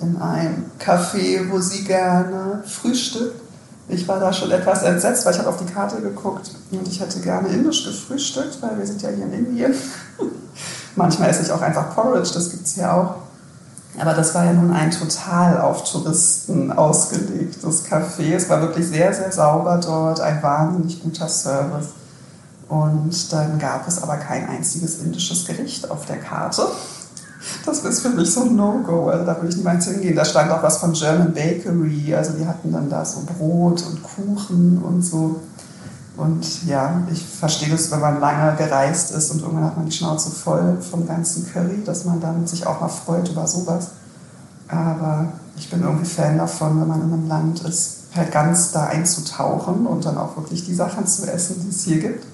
in 0.00 0.16
einem 0.20 0.70
Café, 0.78 1.50
wo 1.50 1.58
sie 1.58 1.84
gerne 1.84 2.62
frühstückt. 2.66 3.40
Ich 3.88 4.06
war 4.08 4.18
da 4.18 4.32
schon 4.32 4.50
etwas 4.50 4.82
entsetzt, 4.82 5.24
weil 5.24 5.32
ich 5.32 5.38
habe 5.38 5.48
auf 5.48 5.58
die 5.58 5.72
Karte 5.72 6.00
geguckt 6.00 6.50
und 6.72 6.88
ich 6.88 7.00
hätte 7.00 7.20
gerne 7.20 7.48
indisch 7.48 7.84
gefrühstückt, 7.84 8.60
weil 8.60 8.78
wir 8.78 8.86
sind 8.86 9.00
ja 9.00 9.10
hier 9.10 9.26
in 9.26 9.32
Indien. 9.32 9.74
Manchmal 10.96 11.30
esse 11.30 11.42
ich 11.42 11.52
auch 11.52 11.62
einfach 11.62 11.94
Porridge, 11.94 12.30
das 12.34 12.50
gibt 12.50 12.66
es 12.66 12.74
hier 12.74 12.92
auch. 12.92 13.14
Aber 13.98 14.12
das 14.12 14.34
war 14.34 14.44
ja 14.44 14.52
nun 14.52 14.72
ein 14.72 14.90
total 14.90 15.60
auf 15.60 15.90
Touristen 15.90 16.70
ausgelegtes 16.72 17.84
Café. 17.86 18.34
Es 18.34 18.48
war 18.50 18.60
wirklich 18.60 18.86
sehr, 18.86 19.12
sehr 19.14 19.32
sauber 19.32 19.80
dort, 19.82 20.20
ein 20.20 20.42
wahnsinnig 20.42 21.02
guter 21.02 21.28
Service. 21.28 21.88
Und 22.68 23.32
dann 23.32 23.58
gab 23.58 23.86
es 23.86 24.02
aber 24.02 24.16
kein 24.16 24.48
einziges 24.48 24.98
indisches 24.98 25.46
Gericht 25.46 25.90
auf 25.90 26.04
der 26.06 26.18
Karte. 26.18 26.66
Das 27.64 27.80
ist 27.80 28.00
für 28.00 28.10
mich 28.10 28.32
so 28.32 28.42
ein 28.42 28.56
No-Go. 28.56 29.08
Also 29.08 29.24
da 29.24 29.36
würde 29.36 29.48
ich 29.48 29.56
niemals 29.56 29.86
hingehen. 29.86 30.16
Da 30.16 30.24
stand 30.24 30.50
auch 30.50 30.62
was 30.62 30.78
von 30.78 30.92
German 30.92 31.32
Bakery. 31.32 32.14
Also 32.14 32.32
die 32.32 32.46
hatten 32.46 32.72
dann 32.72 32.88
da 32.88 33.04
so 33.04 33.20
Brot 33.26 33.84
und 33.86 34.02
Kuchen 34.02 34.82
und 34.82 35.02
so. 35.02 35.40
Und 36.16 36.66
ja, 36.66 37.02
ich 37.12 37.24
verstehe 37.24 37.70
das, 37.70 37.90
wenn 37.90 38.00
man 38.00 38.20
lange 38.20 38.56
gereist 38.56 39.10
ist 39.10 39.30
und 39.32 39.42
irgendwann 39.42 39.64
hat 39.64 39.76
man 39.76 39.86
die 39.86 39.92
Schnauze 39.92 40.30
voll 40.30 40.78
vom 40.80 41.06
ganzen 41.06 41.46
Curry, 41.52 41.82
dass 41.84 42.06
man 42.06 42.20
dann 42.20 42.46
sich 42.46 42.66
auch 42.66 42.80
mal 42.80 42.88
freut 42.88 43.28
über 43.28 43.46
sowas. 43.46 43.88
Aber 44.68 45.28
ich 45.58 45.68
bin 45.68 45.82
irgendwie 45.82 46.06
Fan 46.06 46.38
davon, 46.38 46.80
wenn 46.80 46.88
man 46.88 47.02
in 47.02 47.12
einem 47.12 47.28
Land 47.28 47.62
ist, 47.64 48.04
halt 48.14 48.32
ganz 48.32 48.72
da 48.72 48.86
einzutauchen 48.86 49.86
und 49.86 50.06
dann 50.06 50.16
auch 50.16 50.36
wirklich 50.36 50.64
die 50.64 50.74
Sachen 50.74 51.06
zu 51.06 51.30
essen, 51.30 51.56
die 51.62 51.68
es 51.68 51.82
hier 51.82 51.98
gibt. 51.98 52.24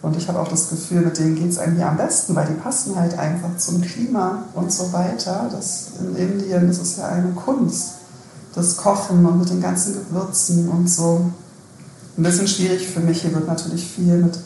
Und 0.00 0.16
ich 0.16 0.28
habe 0.28 0.38
auch 0.38 0.48
das 0.48 0.70
Gefühl, 0.70 1.00
mit 1.00 1.18
denen 1.18 1.34
geht 1.34 1.50
es 1.50 1.58
einem 1.58 1.76
hier 1.76 1.88
am 1.88 1.96
besten, 1.96 2.34
weil 2.34 2.46
die 2.46 2.54
passen 2.54 2.94
halt 2.94 3.18
einfach 3.18 3.56
zum 3.56 3.80
Klima 3.80 4.44
und 4.54 4.72
so 4.72 4.92
weiter. 4.92 5.48
Das 5.50 5.88
in 5.98 6.14
Indien, 6.14 6.68
das 6.68 6.78
ist 6.78 6.98
ja 6.98 7.06
eine 7.06 7.32
Kunst, 7.32 7.94
das 8.54 8.76
Kochen 8.76 9.26
und 9.26 9.40
mit 9.40 9.50
den 9.50 9.60
ganzen 9.60 9.94
Gewürzen 9.94 10.68
und 10.68 10.88
so. 10.88 11.30
Ein 12.16 12.22
bisschen 12.22 12.46
schwierig 12.46 12.88
für 12.88 13.00
mich. 13.00 13.22
Hier 13.22 13.34
wird 13.34 13.48
natürlich 13.48 13.86
viel 13.86 14.18
mit 14.18 14.38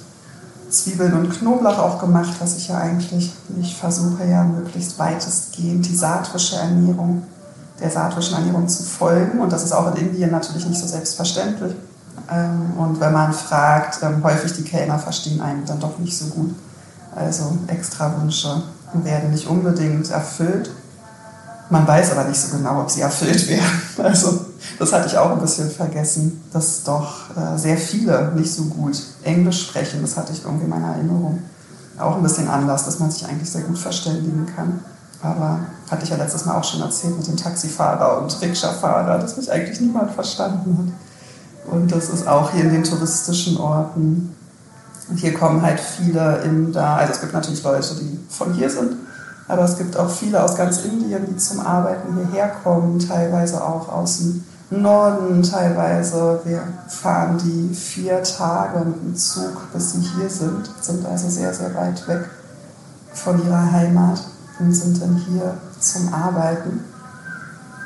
Zwiebeln 0.71 1.13
und 1.13 1.31
Knoblauch 1.31 1.79
auch 1.79 1.99
gemacht, 2.01 2.33
was 2.41 2.57
ich 2.57 2.69
ja 2.69 2.79
eigentlich, 2.79 3.33
ich 3.61 3.77
versuche 3.77 4.25
ja 4.25 4.45
möglichst 4.45 4.99
weitestgehend 4.99 5.87
die 5.87 5.95
saatwische 5.95 6.57
Ernährung, 6.57 7.25
der 7.79 7.91
saatwischen 7.91 8.37
Ernährung 8.37 8.69
zu 8.69 8.83
folgen. 8.83 9.41
Und 9.41 9.53
das 9.53 9.65
ist 9.65 9.73
auch 9.73 9.95
in 9.95 10.09
Indien 10.09 10.31
natürlich 10.31 10.67
nicht 10.67 10.81
so 10.81 10.87
selbstverständlich. 10.87 11.75
Ähm, 12.31 12.73
und 12.79 13.01
wenn 13.01 13.13
man 13.13 13.33
fragt, 13.33 14.03
ähm, 14.03 14.23
häufig 14.23 14.53
die 14.55 14.65
Kellner 14.65 14.99
verstehen 14.99 15.41
einen 15.41 15.65
dann 15.65 15.81
doch 15.81 15.99
nicht 15.99 16.17
so 16.17 16.27
gut. 16.27 16.55
Also 17.15 17.59
extra 17.67 18.21
Wünsche 18.21 18.63
werden 18.95 19.31
nicht 19.31 19.47
unbedingt 19.47 20.11
erfüllt. 20.11 20.71
Man 21.71 21.87
weiß 21.87 22.13
aber 22.13 22.25
nicht 22.25 22.41
so 22.41 22.57
genau, 22.57 22.83
ob 22.83 22.91
sie 22.91 23.01
erfüllt 23.01 23.49
werden. 23.49 23.83
Also 24.03 24.47
das 24.79 24.93
hatte 24.93 25.07
ich 25.07 25.19
auch 25.19 25.31
ein 25.31 25.41
bisschen 25.41 25.71
vergessen, 25.71 26.43
dass 26.53 26.83
doch 26.83 27.37
äh, 27.37 27.59
sehr 27.59 27.77
viele 27.77 28.33
nicht 28.35 28.53
so 28.53 28.65
gut 28.65 29.01
Englisch 29.23 29.69
sprechen. 29.69 30.01
Das 30.03 30.17
hatte 30.17 30.33
ich 30.33 30.45
irgendwie 30.45 30.65
in 30.65 30.71
meiner 30.71 30.95
Erinnerung. 30.95 31.43
Auch 31.99 32.17
ein 32.17 32.23
bisschen 32.23 32.49
anders, 32.49 32.85
dass 32.85 32.99
man 32.99 33.11
sich 33.11 33.27
eigentlich 33.27 33.51
sehr 33.51 33.63
gut 33.63 33.79
verständigen 33.79 34.47
kann. 34.55 34.81
Aber 35.23 35.61
hatte 35.91 36.05
ich 36.05 36.11
ja 36.11 36.17
letztes 36.17 36.45
Mal 36.47 36.57
auch 36.57 36.65
schon 36.65 36.81
erzählt 36.81 37.17
mit 37.17 37.27
dem 37.27 37.37
Taxifahrer 37.37 38.21
und 38.21 38.41
Rikscha-Fahrer, 38.41 39.19
dass 39.19 39.37
mich 39.37 39.51
eigentlich 39.51 39.81
niemand 39.81 40.11
verstanden 40.11 40.77
hat. 40.79 41.02
Und 41.71 41.93
das 41.93 42.09
ist 42.09 42.27
auch 42.27 42.53
hier 42.53 42.65
in 42.65 42.73
den 42.73 42.85
touristischen 42.85 43.57
Orten. 43.59 44.35
Und 45.09 45.17
hier 45.17 45.35
kommen 45.35 45.63
halt 45.63 45.81
viele 45.81 46.39
Inder, 46.43 46.97
also 46.97 47.13
es 47.13 47.21
gibt 47.21 47.33
natürlich 47.33 47.63
Leute, 47.63 47.95
die 47.97 48.19
von 48.29 48.53
hier 48.55 48.71
sind, 48.71 48.97
aber 49.49 49.65
es 49.65 49.77
gibt 49.77 49.97
auch 49.97 50.09
viele 50.09 50.43
aus 50.43 50.57
ganz 50.57 50.85
Indien, 50.85 51.27
die 51.27 51.37
zum 51.37 51.61
Arbeiten 51.61 52.17
hierher 52.17 52.53
kommen, 52.63 52.99
teilweise 52.99 53.63
auch 53.63 53.89
aus 53.89 54.19
dem 54.19 54.45
Norden, 54.71 55.43
teilweise. 55.43 56.41
Wir 56.45 56.63
fahren 56.89 57.37
die 57.39 57.75
vier 57.75 58.23
Tage 58.23 58.85
mit 58.85 59.03
dem 59.03 59.17
Zug, 59.17 59.73
bis 59.73 59.93
sie 59.93 60.01
hier 60.01 60.31
sind, 60.31 60.71
sind 60.81 61.05
also 61.05 61.29
sehr, 61.29 61.53
sehr 61.53 61.75
weit 61.75 62.07
weg 62.09 62.31
von 63.13 63.45
ihrer 63.45 63.71
Heimat 63.73 64.23
und 64.59 64.73
sind 64.73 65.03
dann 65.03 65.17
hier 65.17 65.55
zum 65.79 66.15
Arbeiten 66.15 66.85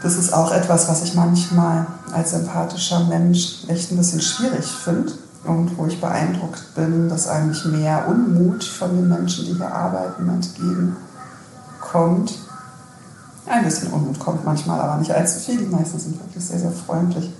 das 0.02 0.16
ist 0.16 0.32
auch 0.32 0.52
etwas, 0.52 0.88
was 0.88 1.02
ich 1.02 1.14
manchmal 1.14 1.86
als 2.12 2.32
empathischer 2.32 3.04
Mensch 3.04 3.64
echt 3.68 3.90
ein 3.90 3.96
bisschen 3.96 4.20
schwierig 4.20 4.66
finde 4.66 5.12
und 5.44 5.76
wo 5.78 5.86
ich 5.86 6.00
beeindruckt 6.00 6.74
bin, 6.74 7.08
dass 7.08 7.28
eigentlich 7.28 7.64
mehr 7.66 8.06
Unmut 8.08 8.64
von 8.64 8.94
den 8.94 9.08
Menschen, 9.08 9.46
die 9.46 9.54
hier 9.54 9.72
arbeiten, 9.72 10.28
entgegenkommt. 10.28 12.38
Ein 13.46 13.64
bisschen 13.64 13.92
Unmut 13.92 14.18
kommt 14.18 14.44
manchmal, 14.44 14.80
aber 14.80 14.96
nicht 14.96 15.12
allzu 15.12 15.38
viel. 15.38 15.58
Die 15.58 15.66
meisten 15.66 15.98
sind 15.98 16.20
wirklich 16.20 16.44
sehr, 16.44 16.58
sehr 16.58 16.72
freundlich. 16.72 17.32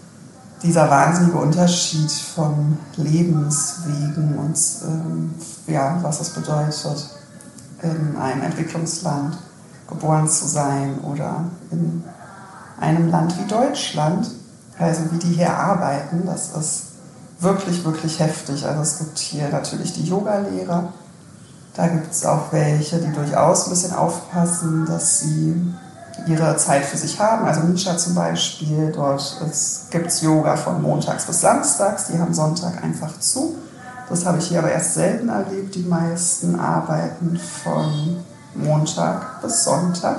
dieser 0.63 0.91
wahnsinnige 0.91 1.39
Unterschied 1.39 2.11
von 2.11 2.79
Lebenswegen 2.97 4.39
und 4.39 4.59
ähm, 4.85 5.35
ja, 5.67 5.99
was 6.03 6.21
es 6.21 6.31
bedeutet, 6.31 7.11
in 7.83 8.17
einem 8.17 8.43
Entwicklungsland 8.43 9.37
geboren 9.89 10.29
zu 10.29 10.47
sein 10.47 10.99
oder 11.03 11.45
in 11.71 12.03
einem 12.81 13.11
Land 13.11 13.39
wie 13.39 13.49
Deutschland, 13.49 14.31
also 14.79 15.03
wie 15.11 15.19
die 15.19 15.35
hier 15.35 15.55
arbeiten, 15.55 16.25
das 16.27 16.55
ist 16.57 16.83
wirklich, 17.41 17.85
wirklich 17.85 18.19
heftig. 18.21 18.67
Also 18.67 18.83
es 18.83 18.99
gibt 18.99 19.19
hier 19.19 19.49
natürlich 19.49 19.93
die 19.95 20.05
Yoga-Lehrer, 20.05 20.93
da 21.75 21.89
gibt 21.89 22.11
es 22.11 22.25
auch 22.25 22.53
welche, 22.53 22.99
die 22.99 23.13
durchaus 23.13 23.67
ein 23.67 23.71
bisschen 23.71 23.95
aufpassen, 23.95 24.87
dass 24.87 25.21
sie 25.21 25.63
ihre 26.27 26.57
Zeit 26.57 26.85
für 26.85 26.97
sich 26.97 27.21
haben. 27.21 27.47
Also 27.47 27.61
Misha 27.61 27.99
zum 27.99 28.15
Beispiel, 28.15 28.91
dort 28.93 29.41
gibt 29.91 30.07
es 30.07 30.23
Yoga 30.23 30.57
von 30.57 30.81
montags 30.81 31.27
bis 31.27 31.43
samstags, 31.43 32.07
die 32.07 32.19
haben 32.19 32.33
Sonntag 32.33 32.83
einfach 32.83 33.19
zu. 33.21 33.57
Das 34.09 34.25
habe 34.25 34.39
ich 34.39 34.47
hier 34.47 34.61
aber 34.61 34.71
erst 34.71 34.95
selten 34.95 35.29
erlebt. 35.29 35.75
Die 35.75 35.83
meisten 35.83 36.59
arbeiten 36.59 37.39
von 37.39 38.25
Montag 38.55 39.43
bis 39.43 39.65
Sonntag, 39.65 40.17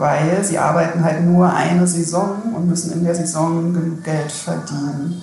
weil 0.00 0.42
sie 0.42 0.58
arbeiten 0.58 1.04
halt 1.04 1.24
nur 1.24 1.52
eine 1.52 1.86
Saison 1.86 2.54
und 2.56 2.68
müssen 2.68 2.92
in 2.92 3.04
der 3.04 3.14
Saison 3.14 3.72
genug 3.72 4.02
Geld 4.02 4.32
verdienen 4.32 5.22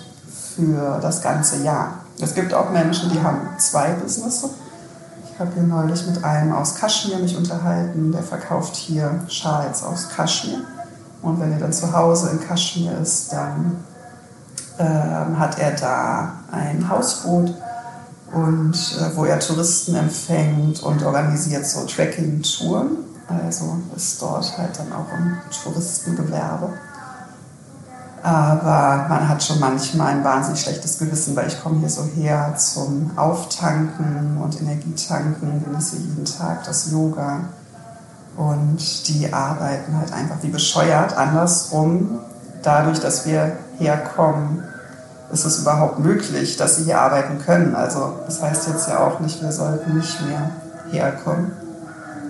für 0.56 1.00
das 1.02 1.22
ganze 1.22 1.64
Jahr. 1.64 2.06
Es 2.22 2.34
gibt 2.34 2.54
auch 2.54 2.72
Menschen, 2.72 3.12
die 3.12 3.22
haben 3.22 3.40
zwei 3.58 3.90
Businesses 3.92 4.52
ich 5.38 5.42
habe 5.42 5.54
hier 5.54 5.68
neulich 5.68 6.04
mit 6.08 6.24
einem 6.24 6.52
aus 6.52 6.74
Kaschmir 6.74 7.20
mich 7.20 7.38
unterhalten, 7.38 8.12
der 8.12 8.24
verkauft 8.24 8.76
hier 8.76 9.22
Schals 9.28 9.84
aus 9.84 10.10
Kaschmir. 10.10 10.62
Und 11.22 11.40
wenn 11.40 11.52
er 11.52 11.60
dann 11.60 11.72
zu 11.72 11.94
Hause 11.94 12.32
in 12.32 12.40
Kaschmir 12.40 12.98
ist, 13.00 13.32
dann 13.32 13.84
äh, 14.80 14.84
hat 15.38 15.60
er 15.60 15.74
da 15.74 16.32
ein 16.52 16.90
Hausboot 16.90 17.54
und 18.34 18.74
äh, 18.74 19.16
wo 19.16 19.26
er 19.26 19.40
Touristen 19.40 19.94
empfängt 19.94 20.82
und 20.82 21.04
organisiert 21.04 21.68
so 21.68 21.86
Trekking-Touren. 21.86 22.98
Also 23.28 23.78
ist 23.96 24.22
dort 24.22 24.58
halt 24.58 24.78
dann 24.80 24.92
auch 24.94 25.12
ein 25.12 25.40
Touristengewerbe. 25.64 26.70
Aber 28.24 29.06
man 29.10 29.30
hat 29.30 29.44
schon 29.44 29.60
manchmal 29.60 30.08
ein 30.08 30.24
wahnsinnig 30.24 30.62
schlechtes 30.62 30.98
Gewissen, 30.98 31.36
weil 31.36 31.48
ich 31.48 31.62
komme 31.62 31.80
hier 31.80 31.90
so 31.90 32.04
her 32.04 32.56
zum 32.58 33.12
Auftanken 33.16 34.40
und 34.42 34.60
Energietanken, 34.60 35.64
genieße 35.64 35.98
jeden 35.98 36.26
Tag 36.26 36.64
das 36.66 36.92
Yoga. 36.92 37.42
Und 38.36 39.08
die 39.08 39.32
arbeiten 39.34 39.98
halt 39.98 40.14
einfach 40.14 40.38
wie 40.42 40.50
bescheuert. 40.50 41.16
Andersrum, 41.18 42.20
dadurch, 42.64 43.00
dass 43.00 43.26
wir 43.26 43.58
herkommen, 43.78 44.64
ist 45.32 45.46
es 45.46 45.60
überhaupt 45.60 46.00
möglich, 46.00 46.58
dass 46.58 46.78
sie 46.78 46.86
hier 46.86 47.02
arbeiten 47.02 47.40
können. 47.40 47.76
Also 47.76 48.14
das 48.26 48.42
heißt 48.42 48.68
jetzt 48.68 48.88
ja 48.88 49.00
auch 49.06 49.20
nicht, 49.20 49.42
wir 49.42 49.52
sollten 49.52 49.98
nicht 49.98 50.22
mehr 50.26 50.52
herkommen. 50.92 51.52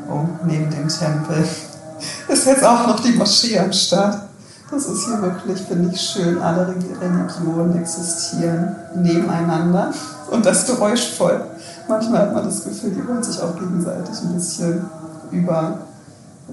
Oh, 0.09 0.25
neben 0.45 0.69
dem 0.69 0.87
Tempel 0.87 1.45
ist 2.27 2.45
jetzt 2.45 2.63
auch 2.63 2.87
noch 2.87 2.99
die 2.99 3.13
Moschee 3.13 3.59
am 3.59 3.71
Start. 3.73 4.27
Das 4.69 4.85
ist 4.85 5.05
hier 5.05 5.21
wirklich, 5.21 5.61
finde 5.61 5.93
ich, 5.93 6.01
schön. 6.01 6.41
Alle 6.41 6.67
Religionen 6.67 7.77
existieren 7.79 8.75
nebeneinander 8.95 9.93
und 10.29 10.45
das 10.45 10.65
geräuschvoll. 10.65 11.41
Manchmal 11.87 12.21
hat 12.23 12.33
man 12.33 12.45
das 12.45 12.65
Gefühl, 12.65 12.91
die 12.91 13.07
wollen 13.07 13.23
sich 13.23 13.41
auch 13.41 13.55
gegenseitig 13.55 14.15
ein 14.23 14.33
bisschen 14.33 14.85
über, 15.31 15.79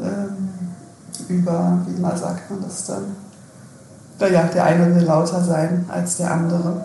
ähm, 0.01 0.49
über 1.29 1.79
wie 1.87 2.01
mal 2.01 2.17
sagt 2.17 2.51
man 2.51 2.62
das 2.62 2.87
dann? 2.87 3.17
Naja, 4.21 4.45
der 4.45 4.64
eine 4.64 4.95
will 4.95 5.03
lauter 5.03 5.43
sein 5.43 5.85
als 5.88 6.19
der 6.19 6.31
andere. 6.31 6.85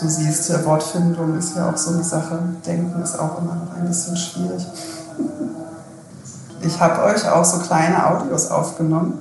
Du 0.00 0.08
siehst, 0.08 0.52
Wortfindung 0.64 1.38
ist 1.38 1.54
ja 1.56 1.70
auch 1.70 1.76
so 1.76 1.94
eine 1.94 2.02
Sache. 2.02 2.40
Denken 2.66 3.00
ist 3.02 3.18
auch 3.18 3.38
immer 3.38 3.54
noch 3.54 3.76
ein 3.76 3.86
bisschen 3.86 4.16
schwierig. 4.16 4.66
Ich 6.62 6.80
habe 6.80 7.02
euch 7.04 7.28
auch 7.28 7.44
so 7.44 7.58
kleine 7.58 8.06
Audios 8.06 8.48
aufgenommen 8.48 9.18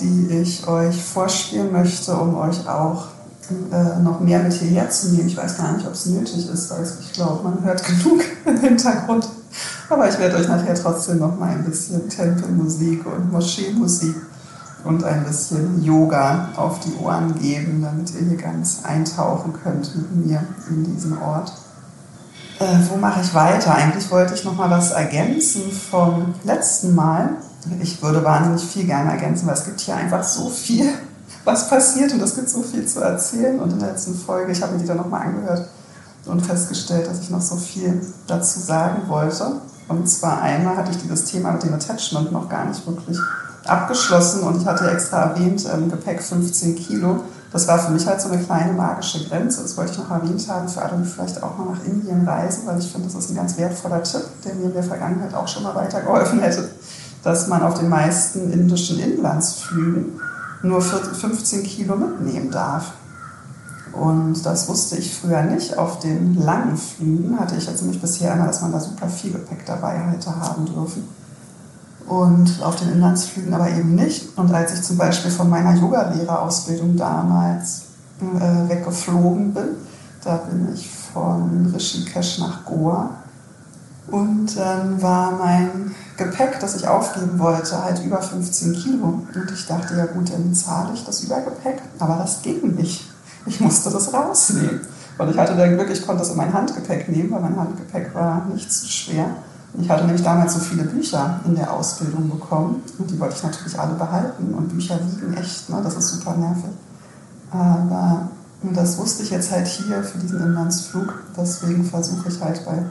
die 0.00 0.28
ich 0.30 0.66
euch 0.66 1.02
vorspielen 1.02 1.72
möchte, 1.72 2.14
um 2.14 2.36
euch 2.36 2.68
auch 2.68 3.06
äh, 3.72 3.98
noch 4.00 4.20
mehr 4.20 4.40
mit 4.40 4.52
hierher 4.52 4.90
zu 4.90 5.10
nehmen. 5.10 5.28
Ich 5.28 5.36
weiß 5.36 5.56
gar 5.56 5.72
nicht, 5.72 5.86
ob 5.86 5.94
es 5.94 6.06
nötig 6.06 6.48
ist, 6.48 6.70
weil 6.70 6.84
ich 6.84 7.12
glaube, 7.12 7.44
man 7.44 7.62
hört 7.64 7.82
genug 7.86 8.20
im 8.44 8.58
Hintergrund. 8.58 9.28
Aber 9.88 10.08
ich 10.08 10.18
werde 10.18 10.36
euch 10.36 10.48
nachher 10.48 10.74
trotzdem 10.74 11.18
noch 11.18 11.38
mal 11.38 11.50
ein 11.50 11.64
bisschen 11.64 12.08
Tempelmusik 12.08 13.06
und 13.06 13.32
Moscheemusik 13.32 14.16
und 14.84 15.02
ein 15.04 15.24
bisschen 15.24 15.82
Yoga 15.82 16.50
auf 16.56 16.80
die 16.80 16.94
Ohren 17.02 17.34
geben, 17.38 17.82
damit 17.82 18.12
ihr 18.14 18.28
hier 18.28 18.36
ganz 18.36 18.80
eintauchen 18.84 19.52
könnt 19.62 19.94
mit 19.96 20.26
mir 20.26 20.42
in 20.68 20.84
diesen 20.84 21.18
Ort. 21.18 21.52
Äh, 22.58 22.78
wo 22.88 22.96
mache 22.96 23.20
ich 23.20 23.34
weiter? 23.34 23.74
Eigentlich 23.74 24.10
wollte 24.10 24.34
ich 24.34 24.44
noch 24.44 24.56
mal 24.56 24.70
was 24.70 24.92
ergänzen 24.92 25.70
vom 25.72 26.34
letzten 26.44 26.94
Mal 26.94 27.36
ich 27.80 28.00
würde 28.02 28.22
wahnsinnig 28.22 28.64
viel 28.64 28.86
gerne 28.86 29.10
ergänzen, 29.10 29.46
weil 29.46 29.54
es 29.54 29.64
gibt 29.64 29.80
hier 29.80 29.96
einfach 29.96 30.22
so 30.22 30.48
viel, 30.48 30.88
was 31.44 31.68
passiert 31.68 32.12
und 32.12 32.20
es 32.20 32.34
gibt 32.34 32.48
so 32.48 32.62
viel 32.62 32.86
zu 32.86 33.00
erzählen. 33.00 33.58
Und 33.60 33.72
in 33.72 33.78
der 33.78 33.88
letzten 33.90 34.14
Folge, 34.14 34.52
ich 34.52 34.62
habe 34.62 34.74
mir 34.74 34.80
die 34.80 34.86
dann 34.86 34.98
nochmal 34.98 35.22
angehört 35.22 35.68
und 36.26 36.44
festgestellt, 36.44 37.06
dass 37.06 37.20
ich 37.20 37.30
noch 37.30 37.40
so 37.40 37.56
viel 37.56 38.00
dazu 38.26 38.60
sagen 38.60 39.08
wollte. 39.08 39.60
Und 39.88 40.08
zwar 40.08 40.42
einmal 40.42 40.76
hatte 40.76 40.90
ich 40.90 40.98
dieses 40.98 41.24
Thema 41.24 41.52
mit 41.52 41.62
dem 41.62 41.74
Attachment 41.74 42.32
noch 42.32 42.48
gar 42.48 42.64
nicht 42.66 42.84
wirklich 42.86 43.18
abgeschlossen 43.64 44.42
und 44.42 44.60
ich 44.60 44.66
hatte 44.66 44.88
extra 44.90 45.22
erwähnt, 45.22 45.64
ähm, 45.72 45.90
Gepäck 45.90 46.22
15 46.22 46.76
Kilo. 46.76 47.20
Das 47.56 47.68
war 47.68 47.78
für 47.78 47.92
mich 47.92 48.06
halt 48.06 48.20
so 48.20 48.28
eine 48.28 48.42
kleine 48.42 48.72
magische 48.72 49.26
Grenze. 49.28 49.62
Das 49.62 49.76
wollte 49.76 49.92
ich 49.92 49.98
noch 49.98 50.10
erwähnt 50.10 50.46
haben 50.48 50.68
für 50.68 50.82
alle, 50.82 50.98
die 50.98 51.08
vielleicht 51.08 51.42
auch 51.42 51.56
mal 51.56 51.72
nach 51.72 51.84
Indien 51.84 52.28
reisen, 52.28 52.66
weil 52.66 52.78
ich 52.78 52.90
finde, 52.90 53.08
das 53.08 53.16
ist 53.16 53.30
ein 53.30 53.36
ganz 53.36 53.56
wertvoller 53.56 54.02
Tipp, 54.02 54.24
der 54.44 54.54
mir 54.54 54.64
in 54.64 54.74
der 54.74 54.82
Vergangenheit 54.82 55.34
auch 55.34 55.48
schon 55.48 55.62
mal 55.62 55.74
weitergeholfen 55.74 56.40
hätte 56.40 56.68
dass 57.26 57.48
man 57.48 57.62
auf 57.62 57.74
den 57.76 57.88
meisten 57.88 58.52
indischen 58.52 59.00
Inlandsflügen 59.00 60.20
nur 60.62 60.80
15 60.80 61.64
Kilo 61.64 61.96
mitnehmen 61.96 62.52
darf. 62.52 62.92
Und 63.92 64.46
das 64.46 64.68
wusste 64.68 64.96
ich 64.96 65.12
früher 65.12 65.42
nicht. 65.42 65.76
Auf 65.76 65.98
den 65.98 66.40
langen 66.40 66.76
Flügen 66.76 67.36
hatte 67.40 67.56
ich 67.56 67.66
jetzt 67.66 67.82
nämlich 67.82 68.00
bisher 68.00 68.32
immer, 68.32 68.46
dass 68.46 68.62
man 68.62 68.70
da 68.70 68.78
super 68.78 69.08
viel 69.08 69.32
Gepäck 69.32 69.66
dabei 69.66 69.98
hätte 69.98 70.38
haben 70.38 70.66
dürfen. 70.66 71.08
Und 72.06 72.62
auf 72.62 72.76
den 72.76 72.92
Inlandsflügen 72.92 73.52
aber 73.52 73.68
eben 73.70 73.94
nicht. 73.94 74.38
Und 74.38 74.54
als 74.54 74.74
ich 74.74 74.82
zum 74.82 74.96
Beispiel 74.96 75.30
von 75.30 75.50
meiner 75.50 75.74
Yogalehrerausbildung 75.74 76.96
damals 76.96 77.82
äh, 78.20 78.68
weggeflogen 78.68 79.52
bin, 79.52 79.68
da 80.22 80.36
bin 80.36 80.72
ich 80.72 80.88
von 81.12 81.72
Rishikesh 81.74 82.38
nach 82.38 82.64
Goa. 82.64 83.10
Und 84.08 84.56
dann 84.56 85.02
war 85.02 85.32
mein 85.32 85.94
Gepäck, 86.16 86.60
das 86.60 86.76
ich 86.76 86.86
aufgeben 86.86 87.38
wollte, 87.38 87.82
halt 87.82 88.04
über 88.04 88.22
15 88.22 88.72
Kilo. 88.74 89.04
Und 89.34 89.52
ich 89.52 89.66
dachte, 89.66 89.96
ja 89.96 90.06
gut, 90.06 90.32
dann 90.32 90.54
zahle 90.54 90.94
ich 90.94 91.04
das 91.04 91.24
Übergepäck. 91.24 91.82
Aber 91.98 92.16
das 92.16 92.42
ging 92.42 92.74
nicht. 92.76 93.10
Ich 93.46 93.60
musste 93.60 93.90
das 93.90 94.12
rausnehmen. 94.12 94.80
Und 95.18 95.30
ich 95.30 95.38
hatte 95.38 95.56
dann 95.56 95.76
Glück, 95.76 95.90
ich 95.90 96.04
konnte 96.06 96.20
das 96.20 96.30
in 96.30 96.36
mein 96.36 96.52
Handgepäck 96.52 97.08
nehmen, 97.08 97.30
weil 97.30 97.40
mein 97.40 97.56
Handgepäck 97.56 98.14
war 98.14 98.44
nicht 98.52 98.70
zu 98.70 98.86
schwer. 98.86 99.26
Ich 99.78 99.90
hatte 99.90 100.04
nämlich 100.04 100.22
damals 100.22 100.54
so 100.54 100.60
viele 100.60 100.84
Bücher 100.84 101.40
in 101.44 101.54
der 101.54 101.72
Ausbildung 101.72 102.30
bekommen 102.30 102.82
und 102.98 103.10
die 103.10 103.20
wollte 103.20 103.36
ich 103.36 103.42
natürlich 103.42 103.78
alle 103.78 103.94
behalten. 103.94 104.54
Und 104.54 104.68
Bücher 104.68 104.98
wiegen 105.00 105.34
echt, 105.34 105.68
ne? 105.68 105.80
das 105.82 105.96
ist 105.96 106.08
super 106.08 106.36
nervig. 106.36 106.70
Aber 107.50 108.28
das 108.62 108.98
wusste 108.98 109.22
ich 109.22 109.30
jetzt 109.30 109.50
halt 109.50 109.66
hier 109.66 110.02
für 110.02 110.18
diesen 110.18 110.40
Inlandsflug. 110.40 111.22
Deswegen 111.36 111.84
versuche 111.84 112.28
ich 112.28 112.40
halt 112.40 112.64
bei 112.64 112.84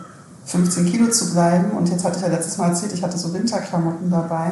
15 0.46 0.86
Kilo 0.86 1.10
zu 1.10 1.32
bleiben. 1.32 1.72
Und 1.72 1.90
jetzt 1.90 2.06
hatte 2.06 2.18
ich 2.18 2.22
ja 2.22 2.30
letztes 2.30 2.58
Mal 2.58 2.70
erzählt, 2.70 2.94
ich 2.94 3.04
hatte 3.04 3.18
so 3.18 3.34
Winterklamotten 3.34 4.10
dabei. 4.10 4.52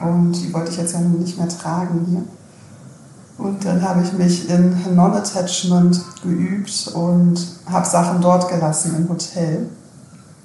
Und 0.00 0.32
die 0.32 0.52
wollte 0.52 0.70
ich 0.70 0.78
jetzt 0.78 0.94
ja 0.94 1.00
nun 1.00 1.20
nicht 1.20 1.38
mehr 1.38 1.48
tragen 1.48 2.06
hier. 2.08 2.24
Und 3.38 3.64
dann 3.64 3.82
habe 3.82 4.02
ich 4.02 4.12
mich 4.12 4.48
in 4.48 4.94
Non-Attachment 4.94 6.00
geübt 6.22 6.88
und 6.94 7.40
habe 7.66 7.86
Sachen 7.86 8.20
dort 8.20 8.48
gelassen 8.48 8.94
im 8.96 9.08
Hotel. 9.08 9.68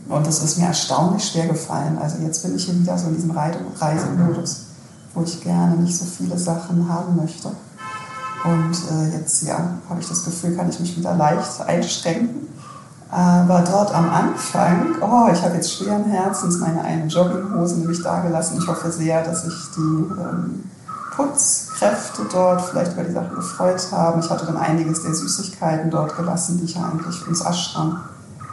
Und 0.10 0.28
es 0.28 0.44
ist 0.44 0.58
mir 0.58 0.68
erstaunlich 0.68 1.26
schwer 1.26 1.48
gefallen. 1.48 1.98
Also 2.02 2.18
jetzt 2.20 2.42
bin 2.44 2.56
ich 2.56 2.66
hier 2.66 2.80
wieder 2.80 2.98
so 2.98 3.08
in 3.08 3.16
diesem 3.16 3.32
Reisemodus, 3.32 4.68
wo 5.14 5.24
ich 5.24 5.42
gerne 5.42 5.76
nicht 5.76 5.98
so 5.98 6.06
viele 6.06 6.38
Sachen 6.38 6.88
haben 6.88 7.16
möchte. 7.16 7.50
Und 8.44 8.78
äh, 8.92 9.18
jetzt 9.18 9.44
ja, 9.44 9.58
habe 9.90 10.00
ich 10.00 10.08
das 10.08 10.24
Gefühl, 10.24 10.56
kann 10.56 10.70
ich 10.70 10.80
mich 10.80 10.98
wieder 10.98 11.16
leicht 11.16 11.62
einschränken 11.62 12.48
aber 13.10 13.62
dort 13.62 13.94
am 13.94 14.10
Anfang, 14.10 14.96
oh, 15.02 15.30
ich 15.32 15.42
habe 15.42 15.56
jetzt 15.56 15.74
schweren 15.74 16.06
Herzens 16.06 16.60
meine 16.60 16.82
eine 16.82 17.06
Jogginghose 17.06 17.80
nämlich 17.80 18.04
da 18.04 18.20
gelassen. 18.20 18.58
Ich 18.60 18.68
hoffe 18.68 18.92
sehr, 18.92 19.24
dass 19.24 19.44
sich 19.44 19.54
die 19.78 19.80
ähm, 19.80 20.70
Putzkräfte 21.16 22.24
dort 22.30 22.62
vielleicht 22.62 22.94
über 22.94 23.04
die 23.04 23.14
Sache 23.14 23.34
gefreut 23.34 23.82
haben. 23.92 24.20
Ich 24.20 24.30
hatte 24.30 24.46
dann 24.46 24.58
einiges 24.58 25.04
der 25.04 25.14
Süßigkeiten 25.14 25.90
dort 25.90 26.18
gelassen, 26.18 26.58
die 26.58 26.66
ich 26.66 26.76
ja 26.76 26.84
eigentlich 26.84 27.26
ins 27.28 27.42
Ashram 27.42 28.02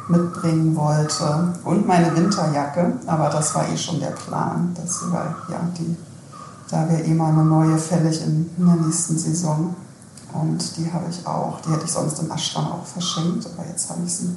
mitbringen 0.08 0.76
wollte. 0.76 1.54
Und 1.64 1.86
meine 1.86 2.14
Winterjacke, 2.14 2.94
aber 3.06 3.28
das 3.28 3.54
war 3.54 3.68
eh 3.68 3.76
schon 3.76 4.00
der 4.00 4.10
Plan, 4.10 4.74
dass 4.74 5.02
wir, 5.02 5.34
ja, 5.48 5.60
die, 5.78 5.96
da 6.70 6.88
wäre 6.88 7.02
eh 7.02 7.14
mal 7.14 7.32
eine 7.32 7.44
neue 7.44 7.78
fällig 7.78 8.22
in, 8.22 8.50
in 8.56 8.66
der 8.66 8.76
nächsten 8.76 9.18
Saison. 9.18 9.74
Und 10.32 10.76
die 10.76 10.92
habe 10.92 11.04
ich 11.08 11.26
auch, 11.26 11.60
die 11.60 11.70
hätte 11.70 11.84
ich 11.84 11.92
sonst 11.92 12.18
im 12.18 12.30
Ashram 12.30 12.66
auch 12.66 12.84
verschenkt, 12.84 13.46
aber 13.46 13.68
jetzt 13.68 13.88
habe 13.88 14.00
ich 14.04 14.14
sie 14.14 14.34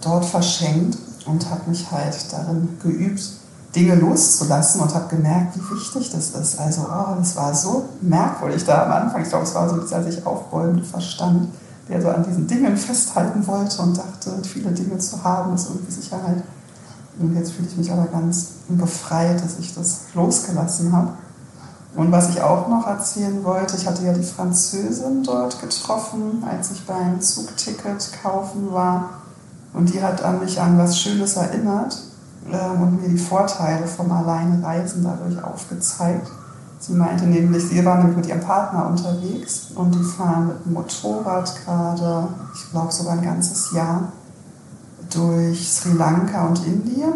dort 0.00 0.24
verschenkt 0.24 0.96
und 1.26 1.50
habe 1.50 1.70
mich 1.70 1.90
halt 1.90 2.16
darin 2.32 2.78
geübt, 2.80 3.22
Dinge 3.74 3.96
loszulassen 3.96 4.80
und 4.82 4.94
habe 4.94 5.08
gemerkt, 5.08 5.56
wie 5.56 5.76
wichtig 5.76 6.12
das 6.12 6.30
ist. 6.30 6.60
Also, 6.60 6.82
oh, 6.82 7.16
das 7.18 7.34
war 7.34 7.52
so 7.52 7.88
merkwürdig 8.00 8.64
da 8.64 8.84
am 8.84 8.92
Anfang. 8.92 9.22
Ich 9.22 9.28
glaube, 9.28 9.44
es 9.44 9.54
war 9.54 9.68
so 9.68 9.78
dieser 9.78 10.02
sich 10.04 10.24
aufbäumende 10.24 10.84
Verstand, 10.84 11.48
der 11.88 12.00
so 12.00 12.08
an 12.08 12.24
diesen 12.24 12.46
Dingen 12.46 12.76
festhalten 12.76 13.46
wollte 13.46 13.82
und 13.82 13.96
dachte, 13.96 14.32
viele 14.42 14.70
Dinge 14.70 14.98
zu 14.98 15.22
haben, 15.22 15.54
ist 15.54 15.68
irgendwie 15.68 15.92
Sicherheit. 15.92 16.42
Und 17.18 17.34
jetzt 17.36 17.52
fühle 17.52 17.68
ich 17.68 17.76
mich 17.76 17.92
aber 17.92 18.06
ganz 18.06 18.48
befreit, 18.68 19.42
dass 19.42 19.58
ich 19.58 19.74
das 19.74 20.00
losgelassen 20.14 20.92
habe. 20.92 21.12
Und 21.94 22.10
was 22.10 22.30
ich 22.30 22.40
auch 22.40 22.68
noch 22.68 22.86
erzählen 22.86 23.44
wollte, 23.44 23.76
ich 23.76 23.86
hatte 23.86 24.04
ja 24.04 24.12
die 24.12 24.24
Französin 24.24 25.22
dort 25.22 25.60
getroffen, 25.60 26.42
als 26.44 26.72
ich 26.72 26.84
beim 26.86 27.20
Zugticket 27.20 28.10
kaufen 28.20 28.72
war. 28.72 29.10
Und 29.72 29.92
die 29.92 30.02
hat 30.02 30.22
an 30.24 30.40
mich 30.40 30.60
an 30.60 30.76
was 30.76 30.98
Schönes 30.98 31.36
erinnert 31.36 31.96
ähm, 32.50 32.82
und 32.82 33.02
mir 33.02 33.08
die 33.08 33.18
Vorteile 33.18 33.86
vom 33.86 34.10
Alleinreisen 34.10 35.04
dadurch 35.04 35.42
aufgezeigt. 35.42 36.28
Sie 36.78 36.92
meinte 36.92 37.24
nämlich, 37.24 37.66
sie 37.66 37.84
war 37.84 37.98
nämlich 37.98 38.16
mit 38.16 38.26
ihrem 38.26 38.40
Partner 38.40 38.86
unterwegs 38.86 39.68
und 39.74 39.94
die 39.94 40.02
fahren 40.02 40.48
mit 40.48 40.66
dem 40.66 40.72
Motorrad 40.74 41.50
gerade, 41.64 42.28
ich 42.54 42.70
glaube 42.70 42.92
sogar 42.92 43.14
ein 43.14 43.22
ganzes 43.22 43.72
Jahr, 43.72 44.12
durch 45.10 45.72
Sri 45.72 45.92
Lanka 45.92 46.46
und 46.46 46.64
Indien. 46.66 47.14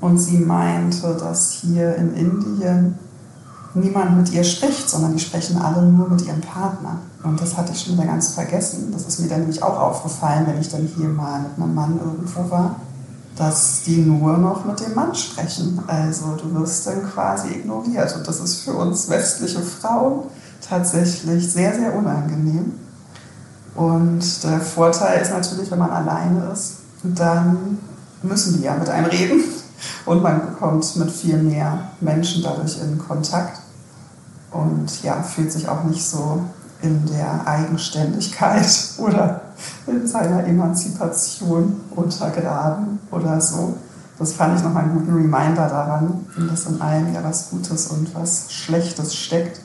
Und 0.00 0.18
sie 0.18 0.38
meinte, 0.38 1.14
dass 1.14 1.52
hier 1.52 1.94
in 1.96 2.14
Indien 2.14 2.98
niemand 3.74 4.16
mit 4.16 4.32
ihr 4.32 4.44
spricht, 4.44 4.88
sondern 4.88 5.12
die 5.12 5.20
sprechen 5.20 5.60
alle 5.60 5.82
nur 5.82 6.08
mit 6.08 6.22
ihrem 6.22 6.40
Partner. 6.40 6.98
Und 7.22 7.40
das 7.40 7.56
hatte 7.56 7.72
ich 7.72 7.82
schon 7.82 7.94
wieder 7.94 8.06
ganz 8.06 8.30
vergessen. 8.30 8.90
Das 8.92 9.06
ist 9.06 9.20
mir 9.20 9.28
dann 9.28 9.40
nämlich 9.40 9.62
auch 9.62 9.78
aufgefallen, 9.78 10.46
wenn 10.46 10.60
ich 10.60 10.70
dann 10.70 10.86
hier 10.96 11.08
mal 11.08 11.40
mit 11.40 11.50
einem 11.56 11.74
Mann 11.74 12.00
irgendwo 12.02 12.50
war 12.50 12.76
dass 13.36 13.82
die 13.84 13.98
nur 13.98 14.36
noch 14.36 14.64
mit 14.64 14.80
dem 14.80 14.94
Mann 14.94 15.14
sprechen. 15.14 15.80
Also 15.86 16.36
du 16.36 16.54
wirst 16.60 16.86
dann 16.86 17.10
quasi 17.10 17.48
ignoriert. 17.48 18.14
Und 18.16 18.26
das 18.26 18.40
ist 18.40 18.62
für 18.62 18.74
uns 18.74 19.08
westliche 19.08 19.60
Frauen 19.60 20.24
tatsächlich 20.68 21.50
sehr, 21.50 21.74
sehr 21.74 21.94
unangenehm. 21.94 22.72
Und 23.74 24.44
der 24.44 24.60
Vorteil 24.60 25.22
ist 25.22 25.30
natürlich, 25.30 25.70
wenn 25.70 25.78
man 25.78 25.90
alleine 25.90 26.50
ist, 26.52 26.78
dann 27.02 27.78
müssen 28.22 28.58
die 28.58 28.64
ja 28.64 28.74
mit 28.74 28.88
einem 28.88 29.06
reden. 29.06 29.42
Und 30.04 30.22
man 30.22 30.56
kommt 30.58 30.96
mit 30.96 31.10
viel 31.10 31.38
mehr 31.38 31.90
Menschen 32.00 32.42
dadurch 32.42 32.78
in 32.82 32.98
Kontakt. 32.98 33.60
Und 34.50 35.02
ja, 35.02 35.22
fühlt 35.22 35.52
sich 35.52 35.68
auch 35.68 35.84
nicht 35.84 36.04
so 36.04 36.42
in 36.82 37.06
der 37.06 37.46
Eigenständigkeit 37.46 38.66
oder 38.98 39.40
seiner 40.04 40.44
Emanzipation 40.44 41.80
untergraben 41.94 42.98
oder 43.10 43.40
so. 43.40 43.74
Das 44.18 44.34
fand 44.34 44.58
ich 44.58 44.64
nochmal 44.64 44.84
einen 44.84 44.94
guten 44.94 45.14
Reminder 45.14 45.66
daran, 45.68 46.26
dass 46.50 46.66
in 46.66 46.80
allem 46.80 47.12
ja 47.14 47.24
was 47.24 47.50
Gutes 47.50 47.86
und 47.86 48.14
was 48.14 48.52
Schlechtes 48.52 49.14
steckt. 49.14 49.60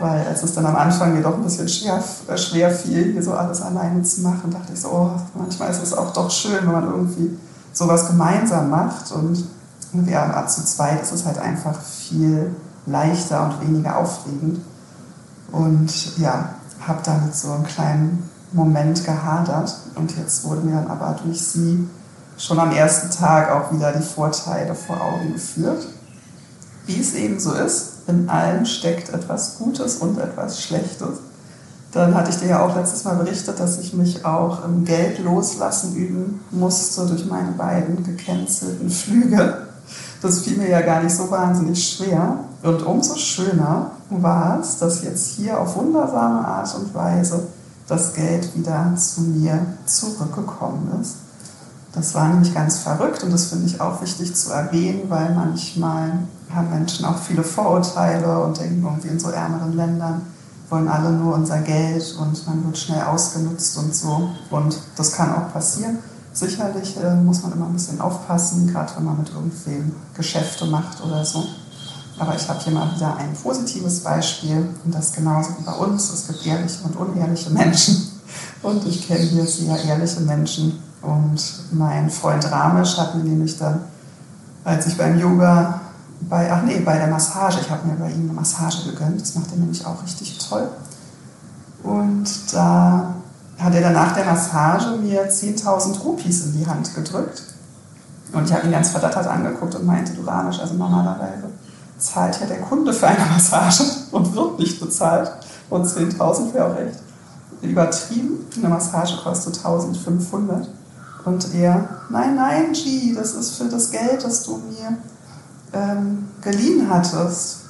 Weil 0.00 0.26
als 0.26 0.42
es 0.42 0.54
dann 0.54 0.66
am 0.66 0.74
Anfang 0.74 1.14
mir 1.14 1.22
doch 1.22 1.34
ein 1.34 1.42
bisschen 1.44 1.68
schwer, 1.68 2.02
äh, 2.26 2.36
schwer 2.36 2.70
fiel, 2.70 3.12
hier 3.12 3.22
so 3.22 3.32
alles 3.34 3.60
alleine 3.60 4.02
zu 4.02 4.22
machen, 4.22 4.50
dachte 4.50 4.72
ich 4.72 4.80
so, 4.80 4.88
oh, 4.88 5.10
manchmal 5.38 5.70
ist 5.70 5.82
es 5.82 5.92
auch 5.92 6.12
doch 6.12 6.30
schön, 6.30 6.56
wenn 6.62 6.72
man 6.72 6.84
irgendwie 6.84 7.38
sowas 7.72 8.08
gemeinsam 8.08 8.70
macht. 8.70 9.12
Und 9.12 9.44
ja, 10.06 10.46
zu 10.46 10.64
zweit 10.64 11.00
ist 11.00 11.12
es 11.12 11.24
halt 11.24 11.38
einfach 11.38 11.80
viel 11.80 12.56
leichter 12.86 13.44
und 13.44 13.68
weniger 13.68 13.98
aufregend. 13.98 14.60
Und 15.52 16.18
ja, 16.18 16.48
habe 16.86 17.00
damit 17.04 17.36
so 17.36 17.52
einen 17.52 17.64
kleinen 17.64 18.30
Moment 18.52 19.04
gehadert. 19.04 19.74
Und 19.94 20.16
jetzt 20.16 20.44
wurde 20.44 20.62
mir 20.62 20.76
dann 20.76 20.88
aber 20.88 21.16
durch 21.24 21.40
sie 21.40 21.88
schon 22.38 22.58
am 22.58 22.72
ersten 22.72 23.10
Tag 23.10 23.50
auch 23.50 23.72
wieder 23.72 23.92
die 23.92 24.02
Vorteile 24.02 24.74
vor 24.74 25.00
Augen 25.00 25.32
geführt. 25.32 25.86
Wie 26.86 27.00
es 27.00 27.14
eben 27.14 27.38
so 27.38 27.52
ist, 27.52 28.08
in 28.08 28.28
allem 28.28 28.64
steckt 28.64 29.10
etwas 29.10 29.58
Gutes 29.58 29.96
und 29.96 30.18
etwas 30.18 30.60
Schlechtes. 30.60 31.18
Dann 31.92 32.14
hatte 32.14 32.30
ich 32.30 32.38
dir 32.38 32.48
ja 32.48 32.64
auch 32.64 32.74
letztes 32.74 33.04
Mal 33.04 33.16
berichtet, 33.16 33.60
dass 33.60 33.78
ich 33.78 33.92
mich 33.92 34.24
auch 34.24 34.64
im 34.64 34.84
Geld 34.84 35.18
loslassen 35.18 35.94
üben 35.94 36.40
musste 36.50 37.06
durch 37.06 37.26
meine 37.26 37.52
beiden 37.52 38.02
gekänzelten 38.02 38.88
Flüge. 38.88 39.66
Das 40.22 40.40
fiel 40.40 40.56
mir 40.56 40.70
ja 40.70 40.80
gar 40.80 41.02
nicht 41.02 41.14
so 41.14 41.30
wahnsinnig 41.30 41.86
schwer. 41.86 42.38
Und 42.62 42.82
umso 42.86 43.16
schöner 43.16 43.90
war 44.08 44.60
es, 44.60 44.78
dass 44.78 45.02
jetzt 45.02 45.34
hier 45.34 45.60
auf 45.60 45.76
wundersame 45.76 46.46
Art 46.46 46.74
und 46.76 46.94
Weise 46.94 47.48
das 47.86 48.14
Geld 48.14 48.56
wieder 48.56 48.94
zu 48.96 49.22
mir 49.22 49.66
zurückgekommen 49.86 51.00
ist. 51.00 51.16
Das 51.92 52.14
war 52.14 52.28
nämlich 52.28 52.54
ganz 52.54 52.78
verrückt 52.78 53.22
und 53.22 53.32
das 53.32 53.46
finde 53.46 53.66
ich 53.66 53.80
auch 53.80 54.00
wichtig 54.00 54.34
zu 54.34 54.50
erwähnen, 54.50 55.02
weil 55.08 55.34
manchmal 55.34 56.20
haben 56.54 56.70
Menschen 56.70 57.04
auch 57.04 57.18
viele 57.18 57.42
Vorurteile 57.44 58.42
und 58.42 58.58
denken 58.58 58.82
irgendwie 58.82 59.08
in 59.08 59.20
so 59.20 59.30
ärmeren 59.30 59.74
Ländern 59.74 60.22
wollen 60.72 60.88
alle 60.88 61.12
nur 61.12 61.34
unser 61.34 61.58
Geld 61.58 62.16
und 62.18 62.46
man 62.46 62.64
wird 62.64 62.78
schnell 62.78 63.02
ausgenutzt 63.02 63.76
und 63.76 63.94
so. 63.94 64.30
Und 64.50 64.76
das 64.96 65.12
kann 65.12 65.32
auch 65.34 65.52
passieren. 65.52 65.98
Sicherlich 66.32 66.96
äh, 66.96 67.14
muss 67.14 67.42
man 67.42 67.52
immer 67.52 67.66
ein 67.66 67.74
bisschen 67.74 68.00
aufpassen, 68.00 68.66
gerade 68.66 68.90
wenn 68.96 69.04
man 69.04 69.18
mit 69.18 69.28
irgendwem 69.28 69.94
Geschäfte 70.14 70.64
macht 70.64 71.04
oder 71.04 71.24
so. 71.24 71.44
Aber 72.18 72.34
ich 72.34 72.48
habe 72.48 72.60
hier 72.60 72.72
mal 72.72 72.94
wieder 72.94 73.16
ein 73.16 73.32
positives 73.32 74.00
Beispiel 74.00 74.68
und 74.84 74.94
das 74.94 75.12
genauso 75.12 75.50
wie 75.58 75.64
bei 75.64 75.72
uns. 75.72 76.10
Es 76.12 76.26
gibt 76.26 76.46
ehrliche 76.46 76.84
und 76.84 76.96
unehrliche 76.96 77.50
Menschen. 77.50 78.08
Und 78.62 78.86
ich 78.86 79.06
kenne 79.06 79.20
hier 79.20 79.46
sehr 79.46 79.82
ehrliche 79.84 80.20
Menschen. 80.20 80.82
Und 81.00 81.40
mein 81.72 82.10
Freund 82.10 82.50
Ramesh 82.50 82.96
hat 82.96 83.14
mir 83.16 83.24
nämlich 83.24 83.58
dann, 83.58 83.80
als 84.64 84.86
ich 84.86 84.96
beim 84.96 85.18
Yoga, 85.18 85.80
bei, 86.28 86.50
ach 86.52 86.62
nee, 86.62 86.78
bei 86.80 86.96
der 86.96 87.08
Massage, 87.08 87.60
ich 87.60 87.70
habe 87.70 87.88
mir 87.88 87.94
bei 87.94 88.10
ihm 88.10 88.22
eine 88.22 88.32
Massage 88.32 88.84
gegönnt, 88.84 89.20
das 89.20 89.34
macht 89.34 89.50
er 89.50 89.58
nämlich 89.58 89.84
auch 89.84 90.00
richtig 90.02 90.38
toll. 90.38 90.68
Und 91.82 92.28
da 92.52 93.14
hat 93.58 93.74
er 93.74 93.80
dann 93.80 93.94
nach 93.94 94.14
der 94.14 94.24
Massage 94.24 94.96
mir 94.98 95.28
10.000 95.28 96.00
Rupees 96.00 96.46
in 96.46 96.58
die 96.58 96.66
Hand 96.66 96.94
gedrückt. 96.94 97.42
Und 98.32 98.44
ich 98.44 98.52
habe 98.52 98.66
ihn 98.66 98.72
ganz 98.72 98.90
verdattert 98.90 99.26
angeguckt 99.26 99.74
und 99.74 99.84
meinte, 99.84 100.12
du 100.12 100.22
Ramesh, 100.22 100.60
also 100.60 100.74
normalerweise 100.74 101.50
zahlt 102.02 102.40
ja 102.40 102.46
der 102.46 102.60
Kunde 102.60 102.92
für 102.92 103.06
eine 103.06 103.24
Massage 103.32 103.84
und 104.10 104.34
wird 104.34 104.58
nicht 104.58 104.80
bezahlt. 104.80 105.32
Und 105.70 105.86
10.000 105.86 106.52
wäre 106.52 106.66
auch 106.66 106.76
echt 106.76 106.98
übertrieben. 107.62 108.46
Eine 108.56 108.68
Massage 108.68 109.16
kostet 109.22 109.58
1.500. 109.58 110.66
Und 111.24 111.54
er, 111.54 111.88
nein, 112.10 112.34
nein, 112.34 112.72
G, 112.72 113.14
das 113.14 113.34
ist 113.34 113.56
für 113.56 113.64
das 113.64 113.90
Geld, 113.90 114.24
das 114.24 114.42
du 114.42 114.56
mir 114.56 114.98
ähm, 115.72 116.28
geliehen 116.40 116.88
hattest. 116.90 117.60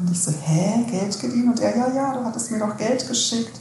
Und 0.00 0.10
ich 0.10 0.22
so, 0.22 0.32
hä, 0.32 0.84
Geld 0.90 1.20
geliehen? 1.20 1.50
Und 1.50 1.60
er, 1.60 1.76
ja, 1.76 1.88
ja, 1.94 2.14
du 2.14 2.24
hattest 2.24 2.50
mir 2.50 2.58
doch 2.58 2.76
Geld 2.76 3.06
geschickt. 3.06 3.60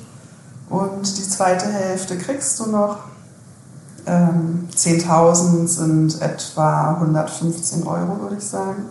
Und 0.69 1.17
die 1.17 1.27
zweite 1.27 1.67
Hälfte 1.67 2.17
kriegst 2.17 2.59
du 2.59 2.67
noch. 2.67 2.99
Ähm, 4.05 4.69
10.000 4.75 5.67
sind 5.67 6.21
etwa 6.21 6.95
115 6.95 7.85
Euro, 7.85 8.21
würde 8.21 8.37
ich 8.37 8.43
sagen. 8.43 8.85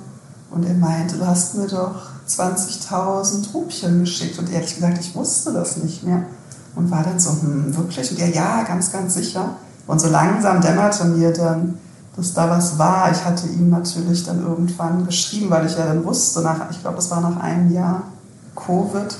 Und 0.50 0.66
er 0.66 0.74
meinte, 0.74 1.16
du 1.16 1.26
hast 1.26 1.56
mir 1.56 1.68
doch 1.68 1.94
20.000 2.28 3.52
Rupien 3.52 4.00
geschickt. 4.00 4.38
Und 4.38 4.52
ehrlich 4.52 4.74
gesagt, 4.74 4.98
ich 4.98 5.14
wusste 5.14 5.52
das 5.52 5.76
nicht 5.78 6.02
mehr. 6.02 6.24
Und 6.74 6.90
war 6.90 7.02
dann 7.02 7.18
so, 7.18 7.30
hm, 7.30 7.76
wirklich? 7.76 8.10
Und 8.10 8.20
er, 8.20 8.30
ja, 8.30 8.62
ganz, 8.64 8.92
ganz 8.92 9.14
sicher. 9.14 9.56
Und 9.86 10.00
so 10.00 10.08
langsam 10.08 10.60
dämmerte 10.60 11.04
mir 11.04 11.32
dann, 11.32 11.78
dass 12.16 12.34
da 12.34 12.50
was 12.50 12.78
war. 12.78 13.10
Ich 13.10 13.24
hatte 13.24 13.46
ihm 13.46 13.70
natürlich 13.70 14.24
dann 14.24 14.42
irgendwann 14.42 15.06
geschrieben, 15.06 15.50
weil 15.50 15.66
ich 15.66 15.76
ja 15.76 15.86
dann 15.86 16.04
wusste, 16.04 16.40
nach, 16.40 16.70
ich 16.70 16.80
glaube, 16.80 16.96
das 16.96 17.10
war 17.10 17.20
nach 17.20 17.40
einem 17.40 17.72
Jahr 17.72 18.02
Covid, 18.54 19.16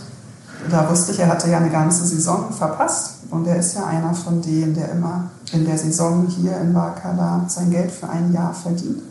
da 0.70 0.90
wusste 0.90 1.12
ich, 1.12 1.20
er 1.20 1.28
hatte 1.28 1.48
ja 1.48 1.58
eine 1.58 1.70
ganze 1.70 2.04
Saison 2.04 2.52
verpasst. 2.52 3.14
Und 3.30 3.46
er 3.46 3.56
ist 3.56 3.74
ja 3.74 3.86
einer 3.86 4.12
von 4.12 4.42
denen, 4.42 4.74
der 4.74 4.90
immer 4.90 5.30
in 5.52 5.64
der 5.64 5.78
Saison 5.78 6.26
hier 6.26 6.60
in 6.60 6.74
Wakala 6.74 7.44
sein 7.46 7.70
Geld 7.70 7.90
für 7.92 8.08
ein 8.08 8.32
Jahr 8.32 8.52
verdient 8.52 9.09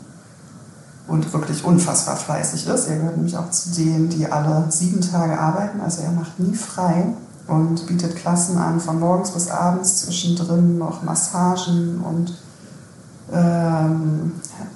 und 1.10 1.32
wirklich 1.32 1.64
unfassbar 1.64 2.16
fleißig 2.16 2.68
ist. 2.68 2.86
Er 2.86 2.96
gehört 2.96 3.16
nämlich 3.16 3.36
auch 3.36 3.50
zu 3.50 3.70
denen, 3.70 4.08
die 4.08 4.30
alle 4.30 4.66
sieben 4.70 5.00
Tage 5.00 5.38
arbeiten, 5.38 5.80
also 5.80 6.02
er 6.02 6.12
macht 6.12 6.38
nie 6.38 6.54
frei 6.54 7.14
und 7.48 7.84
bietet 7.88 8.14
Klassen 8.14 8.56
an 8.56 8.78
von 8.78 9.00
morgens 9.00 9.32
bis 9.32 9.50
abends, 9.50 10.02
zwischendrin 10.02 10.78
noch 10.78 11.02
Massagen 11.02 12.00
und 12.00 12.38
ähm, 13.32 14.32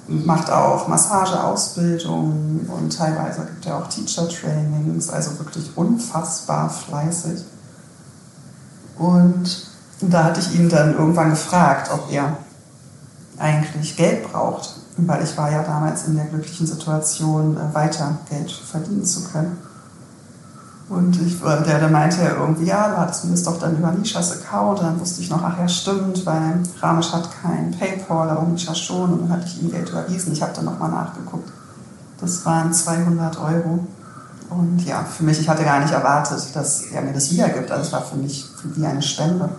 macht 0.07 0.51
auch 0.51 0.89
Massageausbildung 0.89 2.67
und 2.67 2.97
teilweise 2.97 3.41
gibt 3.45 3.65
er 3.65 3.77
auch 3.77 3.87
Teacher-Trainings, 3.87 5.09
also 5.09 5.39
wirklich 5.39 5.71
unfassbar 5.77 6.69
fleißig. 6.69 7.45
Und 8.97 9.67
da 10.01 10.25
hatte 10.25 10.41
ich 10.41 10.59
ihn 10.59 10.67
dann 10.67 10.97
irgendwann 10.97 11.29
gefragt, 11.29 11.89
ob 11.93 12.11
er 12.11 12.37
eigentlich 13.37 13.95
Geld 13.95 14.29
braucht 14.29 14.84
weil 14.97 15.23
ich 15.23 15.37
war 15.37 15.51
ja 15.51 15.63
damals 15.63 16.07
in 16.07 16.15
der 16.15 16.25
glücklichen 16.25 16.67
Situation, 16.67 17.57
äh, 17.57 17.73
weiter 17.73 18.17
Geld 18.29 18.51
verdienen 18.51 19.05
zu 19.05 19.23
können. 19.25 19.57
Und 20.87 21.19
ich, 21.19 21.41
der, 21.41 21.79
der 21.79 21.89
meinte 21.89 22.21
ja 22.21 22.35
irgendwie, 22.35 22.65
ja, 22.65 22.89
du 22.89 22.97
hattest 22.97 23.25
mir 23.25 23.31
das 23.31 23.43
doch 23.43 23.57
dann 23.57 23.75
über 23.75 23.91
Nishas 23.91 24.31
Account. 24.33 24.81
Dann 24.81 24.99
wusste 24.99 25.21
ich 25.21 25.31
noch, 25.31 25.41
ach 25.41 25.57
ja, 25.57 25.67
stimmt, 25.67 26.25
weil 26.25 26.59
Ramesh 26.79 27.11
hat 27.11 27.29
kein 27.41 27.71
Paypal, 27.71 28.29
aber 28.29 28.43
Nisha 28.43 28.75
schon. 28.75 29.13
Und 29.13 29.21
dann 29.23 29.29
hatte 29.29 29.47
ich 29.47 29.61
ihm 29.61 29.71
Geld 29.71 29.89
überwiesen. 29.89 30.31
Ich 30.31 30.43
habe 30.43 30.53
dann 30.53 30.65
nochmal 30.65 30.91
nachgeguckt. 30.91 31.51
Das 32.21 32.45
waren 32.45 32.71
200 32.71 33.39
Euro. 33.39 33.79
Und 34.51 34.85
ja, 34.85 35.03
für 35.03 35.23
mich, 35.23 35.39
ich 35.39 35.49
hatte 35.49 35.63
gar 35.63 35.79
nicht 35.79 35.91
erwartet, 35.91 36.55
dass 36.55 36.83
er 36.83 37.01
mir 37.01 37.13
das 37.13 37.31
wiedergibt. 37.31 37.71
Also 37.71 37.87
es 37.87 37.91
war 37.91 38.03
für 38.03 38.17
mich 38.17 38.45
wie 38.75 38.85
eine 38.85 39.01
Spende. 39.01 39.49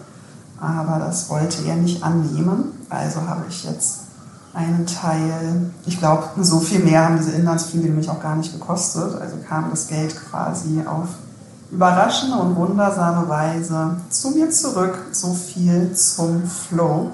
Aber 0.61 1.01
das 1.01 1.29
wollte 1.29 1.65
er 1.67 1.75
nicht 1.75 2.05
annehmen. 2.05 2.73
Also 2.89 3.21
habe 3.23 3.45
ich 3.49 3.65
jetzt 3.65 4.06
einen 4.57 4.87
Teil, 4.87 5.71
ich 5.85 5.99
glaube, 5.99 6.25
so 6.41 6.61
viel 6.61 6.79
mehr 6.79 7.05
haben 7.05 7.19
diese 7.19 7.33
Inlandsflüge 7.33 7.89
nämlich 7.89 8.09
auch 8.09 8.21
gar 8.21 8.37
nicht 8.37 8.53
gekostet. 8.53 9.21
Also 9.21 9.37
kam 9.47 9.69
das 9.71 9.87
Geld 9.87 10.17
quasi 10.31 10.83
auf 10.87 11.09
überraschende 11.71 12.39
und 12.39 12.57
wundersame 12.57 13.29
Weise 13.29 13.97
zu 14.09 14.31
mir 14.31 14.49
zurück. 14.51 14.99
So 15.13 15.35
viel 15.35 15.93
zum 15.93 16.45
Flow. 16.45 17.11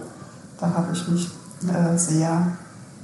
Da 0.60 0.72
habe 0.72 0.92
ich 0.92 1.08
mich 1.08 1.30
äh, 1.68 1.98
sehr 1.98 2.46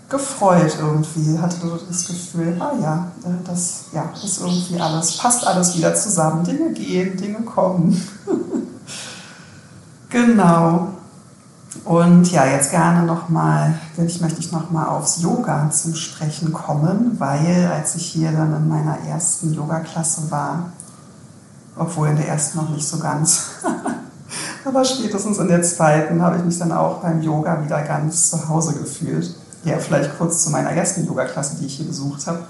gefreut 0.08 0.78
irgendwie, 0.80 1.38
hatte 1.38 1.56
das 1.88 2.06
Gefühl, 2.06 2.56
ah 2.60 2.72
ja, 2.80 3.12
äh, 3.24 3.44
das 3.44 3.86
ja, 3.92 4.08
ist 4.24 4.40
irgendwie 4.40 4.80
alles, 4.80 5.18
passt 5.18 5.44
alles 5.44 5.76
wieder 5.76 5.94
zusammen. 5.96 6.44
Dinge 6.44 6.72
gehen, 6.72 7.16
Dinge 7.16 7.40
kommen. 7.40 8.00
genau. 10.08 10.97
Und 11.84 12.30
ja, 12.30 12.46
jetzt 12.46 12.70
gerne 12.70 13.06
nochmal, 13.06 13.74
ich 13.96 14.20
möchte 14.20 14.40
ich 14.40 14.52
nochmal 14.52 14.88
aufs 14.88 15.22
Yoga 15.22 15.70
zum 15.70 15.94
Sprechen 15.94 16.52
kommen, 16.52 17.16
weil 17.18 17.70
als 17.74 17.94
ich 17.94 18.06
hier 18.06 18.32
dann 18.32 18.54
in 18.54 18.68
meiner 18.68 18.98
ersten 19.06 19.54
Yoga-Klasse 19.54 20.30
war, 20.30 20.72
obwohl 21.76 22.08
in 22.08 22.16
der 22.16 22.28
ersten 22.28 22.58
noch 22.58 22.68
nicht 22.68 22.86
so 22.86 22.98
ganz, 22.98 23.42
aber 24.64 24.84
spätestens 24.84 25.38
in 25.38 25.48
der 25.48 25.62
zweiten 25.62 26.20
habe 26.20 26.36
ich 26.36 26.44
mich 26.44 26.58
dann 26.58 26.72
auch 26.72 26.98
beim 26.98 27.22
Yoga 27.22 27.64
wieder 27.64 27.82
ganz 27.82 28.30
zu 28.30 28.48
Hause 28.48 28.74
gefühlt. 28.74 29.34
Ja, 29.64 29.78
vielleicht 29.78 30.16
kurz 30.18 30.44
zu 30.44 30.50
meiner 30.50 30.70
ersten 30.70 31.06
Yoga-Klasse, 31.06 31.56
die 31.60 31.66
ich 31.66 31.76
hier 31.76 31.86
besucht 31.86 32.26
habe. 32.26 32.40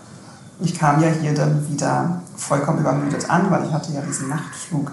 Ich 0.61 0.77
kam 0.77 1.01
ja 1.01 1.09
hier 1.09 1.35
dann 1.35 1.69
wieder 1.71 2.23
vollkommen 2.37 2.81
übermüdet 2.81 3.31
an, 3.31 3.51
weil 3.51 3.64
ich 3.67 3.73
hatte 3.73 3.93
ja 3.93 4.01
diesen 4.01 4.29
Nachtflug 4.29 4.91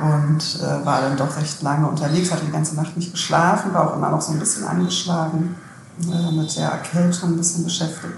und 0.00 0.60
äh, 0.60 0.86
war 0.86 1.00
dann 1.00 1.16
doch 1.16 1.36
recht 1.36 1.60
lange 1.62 1.88
unterwegs, 1.88 2.30
hatte 2.30 2.44
die 2.44 2.52
ganze 2.52 2.76
Nacht 2.76 2.96
nicht 2.96 3.12
geschlafen, 3.12 3.74
war 3.74 3.90
auch 3.90 3.96
immer 3.96 4.10
noch 4.10 4.20
so 4.20 4.32
ein 4.32 4.38
bisschen 4.38 4.64
angeschlagen, 4.64 5.56
äh, 6.02 6.32
mit 6.32 6.56
der 6.56 6.70
Erkältung 6.70 7.30
ein 7.30 7.36
bisschen 7.36 7.64
beschäftigt. 7.64 8.14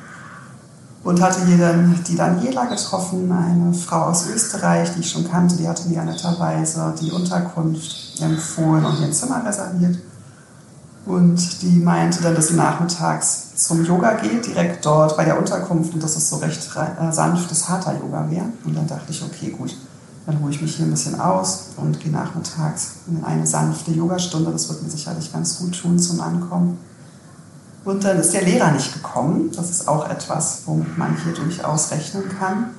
Und 1.03 1.23
hatte 1.23 1.47
hier 1.47 1.57
dann 1.57 1.99
die 2.07 2.15
Daniela 2.15 2.67
getroffen, 2.67 3.33
eine 3.33 3.73
Frau 3.73 4.03
aus 4.03 4.27
Österreich, 4.29 4.93
die 4.95 5.01
ich 5.01 5.11
schon 5.11 5.31
kannte, 5.31 5.57
die 5.57 5.67
hatte 5.67 5.89
mir 5.89 6.03
netterweise 6.03 6.95
die 7.01 7.11
Unterkunft 7.11 8.21
empfohlen 8.21 8.85
und 8.85 9.01
mir 9.01 9.07
ein 9.07 9.13
Zimmer 9.15 9.43
reserviert. 9.47 9.99
Und 11.07 11.63
die 11.63 11.79
meinte 11.79 12.23
dann, 12.23 12.35
dass 12.35 12.49
sie 12.49 12.57
nachmittags 12.57 13.57
zum 13.57 13.83
Yoga 13.87 14.13
geht, 14.15 14.47
direkt 14.47 14.85
dort 14.85 15.17
bei 15.17 15.25
der 15.25 15.39
Unterkunft 15.39 15.95
und 15.95 16.03
dass 16.03 16.17
es 16.17 16.29
so 16.29 16.37
recht 16.37 16.69
äh, 16.77 17.11
sanftes 17.11 17.71
Hatha-Yoga 17.71 18.29
wäre. 18.29 18.47
Und 18.67 18.77
dann 18.77 18.87
dachte 18.87 19.11
ich, 19.11 19.23
okay, 19.23 19.51
gut, 19.57 19.75
dann 20.27 20.37
ruhe 20.37 20.51
ich 20.51 20.61
mich 20.61 20.77
hier 20.77 20.87
ein 20.87 20.91
bisschen 20.91 21.19
aus 21.21 21.71
und 21.77 21.99
gehe 22.01 22.13
nachmittags 22.13 22.97
in 23.09 23.25
eine 23.25 23.47
sanfte 23.47 23.91
Yogastunde. 23.91 24.53
Das 24.53 24.69
wird 24.69 24.83
mir 24.83 24.91
sicherlich 24.91 25.33
ganz 25.33 25.59
gut 25.59 25.81
tun 25.81 25.99
zum 25.99 26.21
Ankommen. 26.21 26.79
Und 27.85 28.05
dann 28.05 28.19
ist 28.19 28.33
der 28.35 28.43
Lehrer 28.43 28.71
nicht 28.73 28.93
gekommen. 28.93 29.51
Das 29.57 29.71
ist 29.71 29.89
auch 29.89 30.09
etwas, 30.09 30.63
womit 30.67 30.99
man 30.99 31.17
hier 31.17 31.33
durchaus 31.33 31.91
rechnen 31.91 32.25
kann. 32.39 32.71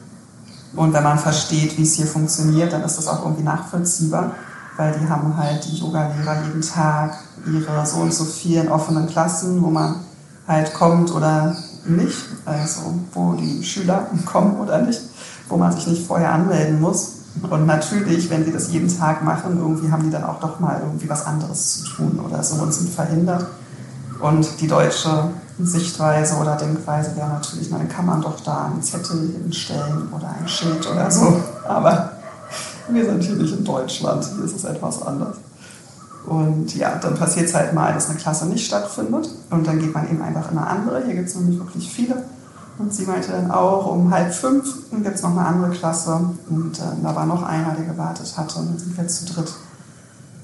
Und 0.75 0.93
wenn 0.93 1.03
man 1.03 1.19
versteht, 1.19 1.77
wie 1.77 1.83
es 1.83 1.95
hier 1.95 2.05
funktioniert, 2.05 2.71
dann 2.71 2.83
ist 2.83 2.97
das 2.97 3.07
auch 3.07 3.23
irgendwie 3.23 3.43
nachvollziehbar, 3.43 4.31
weil 4.77 4.97
die 4.97 5.09
haben 5.09 5.35
halt 5.35 5.65
die 5.65 5.77
Yogalehrer 5.77 6.45
jeden 6.45 6.61
Tag 6.61 7.17
ihre 7.45 7.85
so 7.85 7.97
und 7.97 8.13
so 8.13 8.23
vielen 8.23 8.69
offenen 8.69 9.07
Klassen, 9.07 9.61
wo 9.61 9.69
man 9.69 9.95
halt 10.47 10.73
kommt 10.73 11.11
oder 11.11 11.55
nicht, 11.85 12.25
also 12.45 12.93
wo 13.13 13.33
die 13.33 13.63
Schüler 13.63 14.07
kommen 14.25 14.59
oder 14.59 14.81
nicht, 14.81 15.01
wo 15.49 15.57
man 15.57 15.71
sich 15.73 15.87
nicht 15.87 16.07
vorher 16.07 16.31
anmelden 16.31 16.79
muss. 16.79 17.20
Und 17.49 17.65
natürlich, 17.65 18.29
wenn 18.29 18.45
sie 18.45 18.51
das 18.51 18.71
jeden 18.71 18.95
Tag 18.95 19.23
machen, 19.23 19.57
irgendwie 19.57 19.91
haben 19.91 20.03
die 20.03 20.09
dann 20.09 20.23
auch 20.23 20.39
doch 20.39 20.59
mal 20.59 20.81
irgendwie 20.83 21.09
was 21.09 21.25
anderes 21.25 21.83
zu 21.83 21.85
tun 21.85 22.19
oder 22.19 22.43
so 22.43 22.61
und 22.61 22.73
sind 22.73 22.89
verhindert. 22.89 23.45
Und 24.19 24.59
die 24.59 24.67
deutsche 24.67 25.29
Sichtweise 25.59 26.35
oder 26.35 26.55
Denkweise 26.55 27.15
wäre 27.15 27.29
natürlich, 27.29 27.69
na, 27.71 27.77
dann 27.77 27.89
kann 27.89 28.05
man 28.05 28.21
doch 28.21 28.39
da 28.41 28.65
einen 28.65 28.81
Zettel 28.81 29.33
hinstellen 29.41 30.09
oder 30.11 30.29
ein 30.39 30.47
Schild 30.47 30.85
oder 30.89 31.09
so. 31.09 31.41
Aber 31.67 32.11
wir 32.89 33.05
sind 33.05 33.23
hier 33.23 33.35
nicht 33.35 33.57
in 33.57 33.63
Deutschland, 33.63 34.25
hier 34.35 34.45
ist 34.45 34.55
es 34.55 34.63
etwas 34.63 35.01
anders. 35.01 35.37
Und 36.25 36.75
ja, 36.75 36.97
dann 36.97 37.15
passiert 37.15 37.47
es 37.47 37.55
halt 37.55 37.73
mal, 37.73 37.93
dass 37.93 38.09
eine 38.09 38.19
Klasse 38.19 38.45
nicht 38.45 38.65
stattfindet 38.65 39.29
und 39.49 39.65
dann 39.65 39.79
geht 39.79 39.93
man 39.93 40.07
eben 40.09 40.21
einfach 40.21 40.51
in 40.51 40.57
eine 40.57 40.67
andere. 40.67 41.03
Hier 41.03 41.15
gibt 41.15 41.29
es 41.29 41.35
nämlich 41.35 41.57
wirklich 41.57 41.91
viele. 41.91 42.23
Und 42.81 42.91
sie 42.91 43.05
meinte 43.05 43.31
dann 43.31 43.51
auch, 43.51 43.85
um 43.91 44.11
halb 44.11 44.33
fünf 44.33 44.89
gibt 44.91 45.15
es 45.15 45.21
noch 45.21 45.31
eine 45.31 45.45
andere 45.45 45.69
Klasse. 45.69 46.19
Und 46.49 46.79
äh, 46.79 47.03
da 47.03 47.15
war 47.15 47.27
noch 47.27 47.43
einer, 47.43 47.75
der 47.75 47.85
gewartet 47.85 48.33
hatte. 48.35 48.59
Und 48.59 48.71
dann 48.71 48.79
sind 48.79 48.97
wir 48.97 49.07
zu 49.07 49.25
dritt 49.25 49.53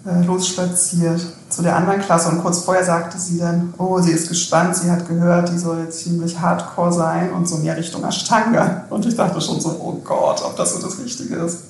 äh, 0.06 0.24
losspaziert 0.24 1.20
zu 1.50 1.64
der 1.64 1.76
anderen 1.76 2.00
Klasse. 2.00 2.30
Und 2.30 2.44
kurz 2.44 2.60
vorher 2.60 2.86
sagte 2.86 3.18
sie 3.18 3.40
dann, 3.40 3.74
oh, 3.80 4.00
sie 4.00 4.12
ist 4.12 4.30
gespannt, 4.30 4.76
sie 4.76 4.92
hat 4.92 5.08
gehört, 5.08 5.50
die 5.52 5.58
soll 5.58 5.90
ziemlich 5.90 6.40
hardcore 6.40 6.94
sein 6.94 7.34
und 7.34 7.48
so 7.48 7.58
mehr 7.58 7.76
Richtung 7.76 8.04
Ashtanga. 8.04 8.86
Und 8.92 9.04
ich 9.08 9.16
dachte 9.16 9.42
schon 9.42 9.60
so, 9.60 9.70
oh 9.70 10.00
Gott, 10.04 10.44
ob 10.46 10.56
das 10.56 10.76
so 10.76 10.82
das 10.82 11.00
Richtige 11.00 11.38
ist. 11.38 11.64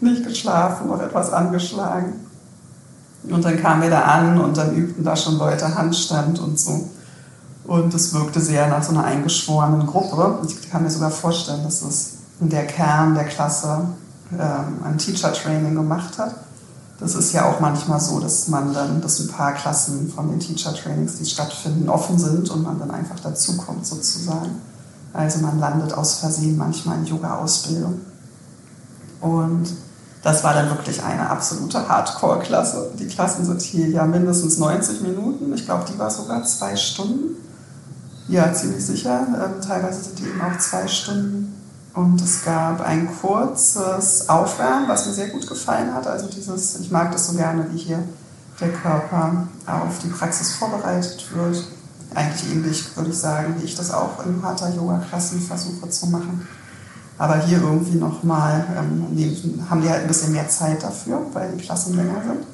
Nicht 0.00 0.26
geschlafen, 0.26 0.88
noch 0.88 1.02
etwas 1.02 1.30
angeschlagen. 1.34 2.14
Und 3.28 3.44
dann 3.44 3.60
kamen 3.60 3.82
wir 3.82 3.90
da 3.90 4.02
an 4.02 4.40
und 4.40 4.56
dann 4.56 4.74
übten 4.74 5.04
da 5.04 5.14
schon 5.16 5.36
Leute 5.36 5.74
Handstand 5.74 6.38
und 6.40 6.58
so. 6.58 6.88
Und 7.66 7.94
es 7.94 8.12
wirkte 8.12 8.40
sehr 8.40 8.68
nach 8.68 8.82
so 8.82 8.90
einer 8.90 9.04
eingeschworenen 9.04 9.86
Gruppe. 9.86 10.38
Ich 10.46 10.70
kann 10.70 10.82
mir 10.82 10.90
sogar 10.90 11.10
vorstellen, 11.10 11.62
dass 11.64 11.82
es 11.82 12.14
der 12.40 12.66
Kern 12.66 13.14
der 13.14 13.24
Klasse 13.24 13.86
ähm, 14.32 14.84
ein 14.84 14.98
Teacher-Training 14.98 15.74
gemacht 15.74 16.18
hat. 16.18 16.34
Das 17.00 17.14
ist 17.14 17.32
ja 17.32 17.50
auch 17.50 17.60
manchmal 17.60 18.00
so, 18.00 18.20
dass 18.20 18.48
man 18.48 18.72
dann, 18.72 19.00
dass 19.00 19.18
ein 19.20 19.28
paar 19.28 19.52
Klassen 19.52 20.12
von 20.14 20.28
den 20.28 20.40
Teacher-Trainings, 20.40 21.16
die 21.16 21.26
stattfinden, 21.26 21.88
offen 21.88 22.18
sind 22.18 22.50
und 22.50 22.62
man 22.62 22.78
dann 22.78 22.90
einfach 22.90 23.18
dazukommt 23.20 23.86
sozusagen. 23.86 24.60
Also 25.12 25.40
man 25.40 25.58
landet 25.58 25.92
aus 25.94 26.16
Versehen 26.16 26.56
manchmal 26.56 26.98
in 26.98 27.06
Yoga-Ausbildung. 27.06 28.00
Und 29.20 29.68
das 30.22 30.42
war 30.44 30.54
dann 30.54 30.68
wirklich 30.70 31.02
eine 31.02 31.30
absolute 31.30 31.88
Hardcore-Klasse. 31.88 32.92
Die 32.98 33.06
Klassen 33.06 33.44
sind 33.44 33.62
hier 33.62 33.88
ja 33.88 34.04
mindestens 34.04 34.58
90 34.58 35.02
Minuten. 35.02 35.52
Ich 35.54 35.64
glaube, 35.64 35.84
die 35.90 35.98
war 35.98 36.10
sogar 36.10 36.44
zwei 36.44 36.76
Stunden. 36.76 37.36
Ja, 38.28 38.52
ziemlich 38.52 38.84
sicher. 38.84 39.26
Ähm, 39.28 39.60
teilweise 39.60 40.04
sind 40.04 40.18
die 40.18 40.24
eben 40.24 40.40
auch 40.40 40.58
zwei 40.58 40.86
Stunden. 40.88 41.54
Und 41.92 42.20
es 42.20 42.44
gab 42.44 42.80
ein 42.80 43.08
kurzes 43.20 44.28
Aufwärmen, 44.28 44.88
was 44.88 45.06
mir 45.06 45.12
sehr 45.12 45.28
gut 45.28 45.46
gefallen 45.46 45.94
hat. 45.94 46.06
Also 46.06 46.26
dieses, 46.26 46.80
ich 46.80 46.90
mag 46.90 47.12
das 47.12 47.28
so 47.28 47.36
gerne, 47.36 47.66
wie 47.70 47.78
hier 47.78 48.02
der 48.60 48.70
Körper 48.70 49.46
auf 49.66 49.98
die 50.02 50.08
Praxis 50.08 50.54
vorbereitet 50.54 51.24
wird. 51.34 51.64
Eigentlich 52.14 52.50
ähnlich, 52.50 52.96
würde 52.96 53.10
ich 53.10 53.18
sagen, 53.18 53.56
wie 53.58 53.64
ich 53.64 53.76
das 53.76 53.92
auch 53.92 54.24
in 54.24 54.42
Hatha-Yoga-Klassen 54.42 55.40
versuche 55.40 55.88
zu 55.88 56.06
machen. 56.08 56.46
Aber 57.16 57.38
hier 57.38 57.60
irgendwie 57.62 57.96
nochmal 57.96 58.66
ähm, 58.76 59.64
haben 59.70 59.82
die 59.82 59.88
halt 59.88 60.02
ein 60.02 60.08
bisschen 60.08 60.32
mehr 60.32 60.48
Zeit 60.48 60.82
dafür, 60.82 61.20
weil 61.32 61.52
die 61.52 61.64
Klassen 61.64 61.94
länger 61.94 62.22
sind. 62.26 62.44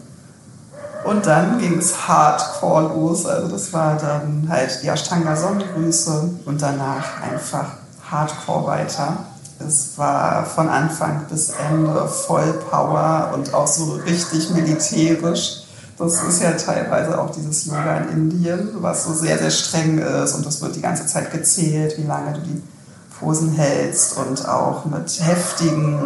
Und 1.11 1.26
dann 1.26 1.58
ging 1.58 1.76
es 1.76 2.06
hardcore 2.06 2.94
los. 2.94 3.26
Also 3.26 3.48
das 3.48 3.72
war 3.72 3.96
dann 3.96 4.46
halt 4.48 4.80
die 4.80 4.86
Ashtanga 4.86 5.34
Sonnengrüße 5.34 6.30
und 6.44 6.62
danach 6.62 7.20
einfach 7.20 7.66
hardcore 8.08 8.68
weiter. 8.68 9.16
Es 9.58 9.98
war 9.98 10.46
von 10.46 10.68
Anfang 10.68 11.26
bis 11.28 11.50
Ende 11.68 12.06
voll 12.06 12.52
Power 12.70 13.32
und 13.34 13.52
auch 13.52 13.66
so 13.66 13.94
richtig 14.06 14.50
militärisch. 14.50 15.64
Das 15.98 16.22
ist 16.22 16.42
ja 16.42 16.52
teilweise 16.52 17.20
auch 17.20 17.30
dieses 17.30 17.66
Yoga 17.66 17.96
in 17.96 18.08
Indien, 18.11 18.68
was 18.78 19.04
so 19.04 19.12
sehr, 19.12 19.36
sehr 19.36 19.50
streng 19.50 19.98
ist 19.98 20.34
und 20.34 20.46
das 20.46 20.62
wird 20.62 20.76
die 20.76 20.80
ganze 20.80 21.06
Zeit 21.06 21.32
gezählt, 21.32 21.98
wie 21.98 22.06
lange 22.06 22.34
du 22.34 22.40
die 22.42 22.62
Posen 23.18 23.52
hältst 23.52 24.16
und 24.16 24.48
auch 24.48 24.84
mit 24.84 25.11
heftigen 25.20 25.98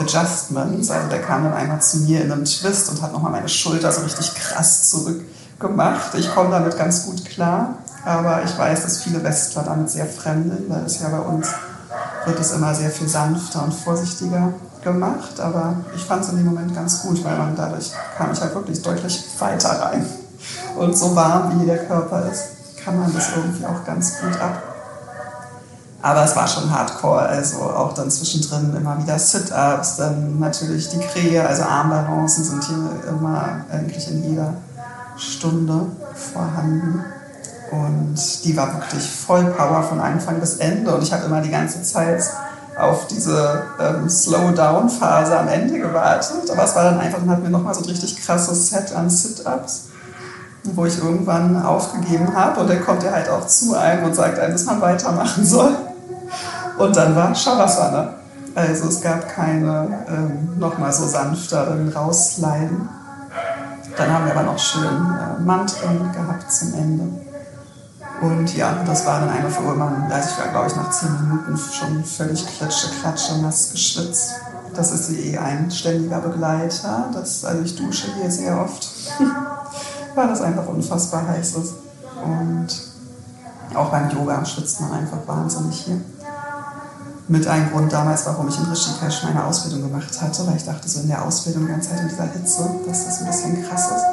Adjustments. 0.00 0.90
Also 0.90 1.08
der 1.08 1.22
kam 1.22 1.44
dann 1.44 1.54
einmal 1.54 1.80
zu 1.80 1.98
mir 1.98 2.22
in 2.22 2.32
einem 2.32 2.44
Twist 2.44 2.90
und 2.90 3.02
hat 3.02 3.12
nochmal 3.12 3.32
meine 3.32 3.48
Schulter 3.48 3.92
so 3.92 4.02
richtig 4.02 4.34
krass 4.34 4.90
zurückgemacht. 4.90 6.14
Ich 6.14 6.32
komme 6.34 6.50
damit 6.50 6.76
ganz 6.76 7.04
gut 7.04 7.24
klar, 7.24 7.74
aber 8.04 8.42
ich 8.44 8.56
weiß, 8.56 8.82
dass 8.82 9.02
viele 9.02 9.22
Westler 9.22 9.62
damit 9.62 9.90
sehr 9.90 10.06
fremdeln, 10.06 10.64
weil 10.68 10.84
es 10.84 11.00
ja 11.00 11.08
bei 11.08 11.20
uns 11.20 11.48
wird 12.26 12.38
es 12.38 12.52
immer 12.52 12.74
sehr 12.74 12.90
viel 12.90 13.08
sanfter 13.08 13.64
und 13.64 13.72
vorsichtiger 13.72 14.52
gemacht. 14.82 15.38
Aber 15.40 15.76
ich 15.94 16.04
fand 16.04 16.24
es 16.24 16.30
in 16.30 16.38
dem 16.38 16.46
Moment 16.46 16.74
ganz 16.74 17.02
gut, 17.02 17.22
weil 17.24 17.36
man 17.36 17.54
dadurch 17.56 17.92
kam 18.16 18.32
ich 18.32 18.40
halt 18.40 18.54
wirklich 18.54 18.80
deutlich 18.82 19.24
weiter 19.38 19.70
rein. 19.80 20.06
Und 20.76 20.96
so 20.96 21.14
warm 21.14 21.60
wie 21.60 21.66
der 21.66 21.84
Körper 21.86 22.30
ist, 22.30 22.44
kann 22.82 22.98
man 22.98 23.12
das 23.12 23.28
irgendwie 23.36 23.66
auch 23.66 23.84
ganz 23.84 24.20
gut 24.20 24.40
ab 24.40 24.69
Aber 26.02 26.24
es 26.24 26.34
war 26.34 26.46
schon 26.48 26.70
hardcore, 26.70 27.20
also 27.20 27.58
auch 27.60 27.92
dann 27.92 28.10
zwischendrin 28.10 28.74
immer 28.74 28.98
wieder 28.98 29.18
Sit-Ups, 29.18 29.96
dann 29.96 30.38
natürlich 30.38 30.88
die 30.88 30.98
Krähe, 30.98 31.46
also 31.46 31.62
Armbalancen 31.62 32.42
sind 32.42 32.64
hier 32.64 32.90
immer 33.06 33.64
eigentlich 33.70 34.10
in 34.10 34.30
jeder 34.30 34.54
Stunde 35.18 35.86
vorhanden. 36.14 37.04
Und 37.70 38.44
die 38.44 38.56
war 38.56 38.72
wirklich 38.74 39.08
voll 39.08 39.44
Power 39.44 39.82
von 39.82 40.00
Anfang 40.00 40.40
bis 40.40 40.56
Ende. 40.56 40.92
Und 40.94 41.02
ich 41.02 41.12
habe 41.12 41.26
immer 41.26 41.40
die 41.40 41.50
ganze 41.50 41.82
Zeit 41.82 42.22
auf 42.76 43.06
diese 43.06 43.62
ähm, 43.78 44.08
Slow-Down-Phase 44.08 45.38
am 45.38 45.48
Ende 45.48 45.78
gewartet. 45.78 46.50
Aber 46.50 46.64
es 46.64 46.74
war 46.74 46.84
dann 46.84 46.98
einfach, 46.98 47.18
dann 47.18 47.30
hatten 47.30 47.42
wir 47.42 47.50
nochmal 47.50 47.74
so 47.74 47.82
ein 47.82 47.86
richtig 47.86 48.20
krasses 48.24 48.70
Set 48.70 48.94
an 48.94 49.08
Sit-Ups, 49.08 49.88
wo 50.64 50.86
ich 50.86 50.98
irgendwann 50.98 51.62
aufgegeben 51.62 52.34
habe. 52.34 52.60
Und 52.60 52.70
dann 52.70 52.84
kommt 52.84 53.04
er 53.04 53.12
halt 53.12 53.28
auch 53.28 53.46
zu 53.46 53.78
einem 53.78 54.04
und 54.04 54.16
sagt 54.16 54.38
einem, 54.38 54.52
dass 54.52 54.64
man 54.64 54.80
weitermachen 54.80 55.44
soll. 55.44 55.76
Und 56.80 56.96
dann 56.96 57.14
war 57.14 57.34
Shavasana. 57.34 58.14
Also 58.54 58.88
es 58.88 59.02
gab 59.02 59.28
keine 59.28 60.04
ähm, 60.08 60.58
nochmal 60.58 60.90
so 60.92 61.06
sanfteren 61.06 61.92
Rausleiden. 61.92 62.88
Dann 63.98 64.10
haben 64.10 64.24
wir 64.24 64.32
aber 64.32 64.44
noch 64.44 64.58
schön 64.58 64.84
äh, 64.84 65.40
Mantren 65.42 66.10
gehabt 66.10 66.50
zum 66.50 66.72
Ende. 66.72 67.04
Und 68.22 68.56
ja, 68.56 68.82
das 68.86 69.04
war 69.04 69.20
dann 69.20 69.28
einfach, 69.28 69.62
wo 69.62 69.74
man, 69.74 70.10
also 70.10 70.30
ich 70.30 70.38
war 70.38 70.48
glaube 70.52 70.68
ich 70.68 70.76
nach 70.76 70.90
zehn 70.90 71.12
Minuten 71.20 71.56
schon 71.56 72.02
völlig 72.02 72.46
klitsche, 72.46 72.88
klatsche, 73.00 73.38
nass 73.42 73.72
geschwitzt. 73.72 74.36
Das 74.74 74.90
ist 74.90 75.10
eh 75.10 75.36
ein 75.36 75.70
ständiger 75.70 76.20
Begleiter. 76.20 77.10
Das, 77.12 77.44
also 77.44 77.62
ich 77.62 77.76
dusche 77.76 78.08
hier 78.14 78.30
sehr 78.30 78.58
oft, 78.58 78.88
weil 80.14 80.28
das 80.28 80.40
einfach 80.40 80.66
unfassbar 80.66 81.28
heiß 81.28 81.56
ist. 81.56 81.74
Und 82.24 82.68
auch 83.74 83.90
beim 83.90 84.08
Yoga 84.10 84.42
schwitzt 84.46 84.80
man 84.80 84.92
einfach 84.92 85.18
wahnsinnig 85.26 85.80
hier 85.80 86.00
mit 87.30 87.46
einem 87.46 87.70
Grund 87.70 87.92
damals, 87.92 88.26
warum 88.26 88.48
ich 88.48 88.58
in 88.58 88.64
Rishikesh 88.64 89.22
meine 89.22 89.44
Ausbildung 89.44 89.82
gemacht 89.82 90.20
hatte, 90.20 90.44
weil 90.48 90.56
ich 90.56 90.64
dachte 90.64 90.88
so 90.88 91.00
in 91.00 91.08
der 91.08 91.24
Ausbildung 91.24 91.64
die 91.66 91.70
ganze 91.70 91.90
Zeit 91.90 92.00
in 92.00 92.08
dieser 92.08 92.24
Hitze, 92.24 92.68
dass 92.84 93.04
das 93.04 93.20
ein 93.20 93.26
bisschen 93.28 93.68
krass 93.68 93.86
ist. 93.86 94.04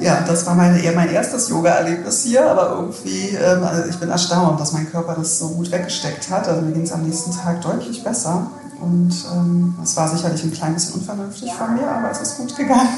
Ja, 0.00 0.24
das 0.26 0.44
war 0.44 0.56
meine, 0.56 0.80
eher 0.82 0.92
mein 0.92 1.10
erstes 1.10 1.48
Yoga-Erlebnis 1.48 2.22
hier, 2.24 2.50
aber 2.50 2.70
irgendwie, 2.72 3.28
ähm, 3.28 3.62
also 3.62 3.88
ich 3.88 3.96
bin 3.96 4.10
erstaunt, 4.10 4.58
dass 4.58 4.72
mein 4.72 4.90
Körper 4.90 5.14
das 5.14 5.38
so 5.38 5.50
gut 5.50 5.70
weggesteckt 5.70 6.28
hat. 6.30 6.48
Also 6.48 6.62
mir 6.62 6.72
ging 6.72 6.82
es 6.82 6.92
am 6.92 7.02
nächsten 7.02 7.30
Tag 7.30 7.60
deutlich 7.60 8.02
besser. 8.02 8.48
Und 8.80 9.14
ähm, 9.32 9.78
es 9.84 9.96
war 9.96 10.08
sicherlich 10.08 10.42
ein 10.42 10.52
klein 10.52 10.74
bisschen 10.74 10.94
unvernünftig 10.94 11.52
von 11.54 11.74
mir, 11.74 11.88
aber 11.88 12.10
es 12.10 12.20
ist 12.22 12.38
gut 12.38 12.56
gegangen. 12.56 12.88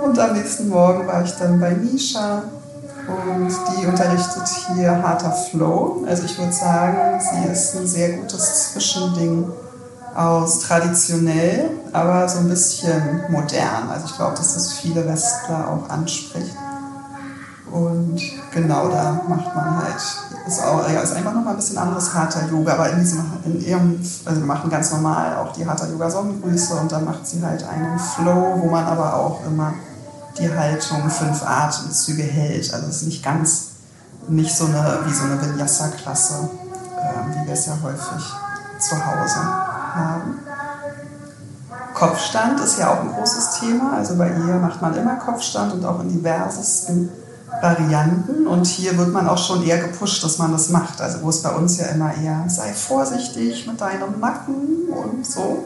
Und 0.00 0.16
am 0.16 0.32
nächsten 0.32 0.68
Morgen 0.68 1.06
war 1.08 1.24
ich 1.24 1.32
dann 1.32 1.58
bei 1.58 1.74
Misha 1.74 2.44
und 3.06 3.48
die 3.76 3.86
unterrichtet 3.86 4.48
hier 4.74 5.02
harter 5.02 5.32
Flow. 5.32 6.04
Also 6.06 6.24
ich 6.24 6.38
würde 6.38 6.52
sagen, 6.52 7.20
sie 7.20 7.50
ist 7.50 7.76
ein 7.76 7.86
sehr 7.86 8.16
gutes 8.18 8.72
Zwischending 8.72 9.52
aus 10.14 10.60
traditionell, 10.60 11.70
aber 11.92 12.28
so 12.28 12.38
ein 12.38 12.48
bisschen 12.48 13.22
modern. 13.28 13.90
Also 13.92 14.06
ich 14.06 14.16
glaube, 14.16 14.36
dass 14.36 14.54
das 14.54 14.72
viele 14.74 15.06
Westler 15.06 15.68
auch 15.68 15.88
anspricht. 15.90 16.56
Und 17.70 18.20
genau 18.52 18.88
da 18.88 19.20
macht 19.28 19.54
man 19.54 19.78
halt, 19.78 19.96
ist, 20.46 20.62
auch, 20.62 20.88
ja, 20.88 21.00
ist 21.00 21.12
einfach 21.16 21.34
nochmal 21.34 21.54
ein 21.54 21.56
bisschen 21.56 21.76
anderes 21.76 22.14
harter 22.14 22.46
Yoga, 22.48 22.74
aber 22.74 22.90
in 22.90 23.00
diesem, 23.00 23.24
in 23.44 23.60
ihrem, 23.60 24.00
also 24.24 24.40
wir 24.40 24.46
machen 24.46 24.70
ganz 24.70 24.92
normal 24.92 25.36
auch 25.36 25.52
die 25.52 25.66
harter 25.66 25.90
Yoga 25.90 26.08
Sonnengrüße 26.08 26.74
und 26.74 26.92
dann 26.92 27.04
macht 27.04 27.26
sie 27.26 27.44
halt 27.44 27.64
einen 27.68 27.98
Flow, 27.98 28.60
wo 28.60 28.70
man 28.70 28.84
aber 28.84 29.16
auch 29.16 29.44
immer 29.46 29.74
die 30.38 30.50
Haltung 30.52 31.08
fünf 31.10 31.42
Atemzüge 31.42 32.22
hält. 32.22 32.72
Also 32.72 32.86
es 32.88 32.96
ist 32.96 33.06
nicht 33.06 33.22
ganz, 33.22 33.66
nicht 34.28 34.54
so 34.54 34.66
eine, 34.66 35.00
wie 35.06 35.12
so 35.12 35.24
eine 35.24 35.40
Vinyasa-Klasse, 35.40 36.48
äh, 36.98 37.42
wie 37.42 37.46
wir 37.46 37.54
es 37.54 37.66
ja 37.66 37.78
häufig 37.82 38.24
zu 38.78 38.96
Hause 38.96 39.40
haben. 39.94 40.38
Kopfstand 41.94 42.60
ist 42.60 42.78
ja 42.78 42.92
auch 42.92 43.00
ein 43.00 43.12
großes 43.12 43.60
Thema. 43.60 43.94
Also 43.96 44.16
bei 44.16 44.28
ihr 44.28 44.56
macht 44.56 44.82
man 44.82 44.94
immer 44.96 45.14
Kopfstand 45.16 45.72
und 45.74 45.84
auch 45.84 46.00
in 46.00 46.08
diversesten 46.08 47.08
Varianten. 47.62 48.46
Und 48.46 48.66
hier 48.66 48.98
wird 48.98 49.12
man 49.12 49.28
auch 49.28 49.38
schon 49.38 49.62
eher 49.64 49.78
gepusht, 49.78 50.24
dass 50.24 50.38
man 50.38 50.50
das 50.52 50.70
macht. 50.70 51.00
Also 51.00 51.22
wo 51.22 51.30
es 51.30 51.42
bei 51.42 51.50
uns 51.50 51.78
ja 51.78 51.86
immer 51.86 52.12
eher, 52.14 52.44
sei 52.48 52.72
vorsichtig 52.72 53.66
mit 53.66 53.80
deinem 53.80 54.18
Nacken 54.20 54.88
und 54.88 55.24
so, 55.24 55.64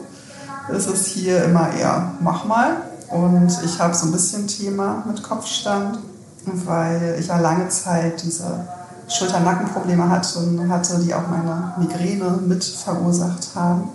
ist 0.69 0.87
es 0.87 1.07
hier 1.07 1.43
immer 1.45 1.73
eher, 1.73 2.11
mach 2.19 2.45
mal. 2.45 2.77
Und 3.11 3.57
ich 3.63 3.79
habe 3.79 3.93
so 3.93 4.05
ein 4.05 4.11
bisschen 4.11 4.47
Thema 4.47 5.03
mit 5.07 5.23
Kopfstand, 5.23 5.99
weil 6.65 7.17
ich 7.19 7.27
ja 7.27 7.39
lange 7.39 7.67
Zeit 7.69 8.21
diese 8.23 8.67
Schulter-Nackenprobleme 9.07 10.07
hatte, 10.09 10.39
hatte, 10.69 10.99
die 10.99 11.13
auch 11.13 11.27
meine 11.27 11.73
Migräne 11.77 12.39
mit 12.45 12.63
verursacht 12.63 13.49
haben. 13.55 13.89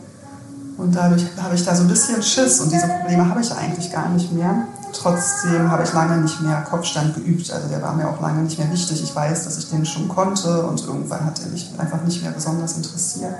Und 0.77 0.95
dadurch 0.97 1.25
habe 1.41 1.55
ich 1.55 1.65
da 1.65 1.75
so 1.75 1.83
ein 1.83 1.89
bisschen 1.89 2.21
Schiss 2.23 2.61
und 2.61 2.73
diese 2.73 2.89
Probleme 2.89 3.29
habe 3.29 3.41
ich 3.41 3.53
eigentlich 3.53 3.93
gar 3.93 4.09
nicht 4.09 4.33
mehr. 4.33 4.67
Trotzdem 4.93 5.71
habe 5.71 5.85
ich 5.85 5.93
lange 5.93 6.17
nicht 6.19 6.41
mehr 6.41 6.63
Kopfstand 6.63 7.15
geübt. 7.15 7.51
Also 7.53 7.69
der 7.69 7.81
war 7.83 7.95
mir 7.95 8.09
auch 8.09 8.21
lange 8.21 8.43
nicht 8.43 8.59
mehr 8.59 8.71
wichtig. 8.73 9.03
Ich 9.03 9.15
weiß, 9.15 9.45
dass 9.45 9.59
ich 9.59 9.71
den 9.71 9.87
schon 9.87 10.09
konnte 10.09 10.67
und 10.67 10.85
irgendwann 10.85 11.25
hat 11.25 11.41
er 11.41 11.49
mich 11.49 11.73
einfach 11.79 12.03
nicht 12.03 12.23
mehr 12.23 12.33
besonders 12.33 12.77
interessiert. 12.77 13.35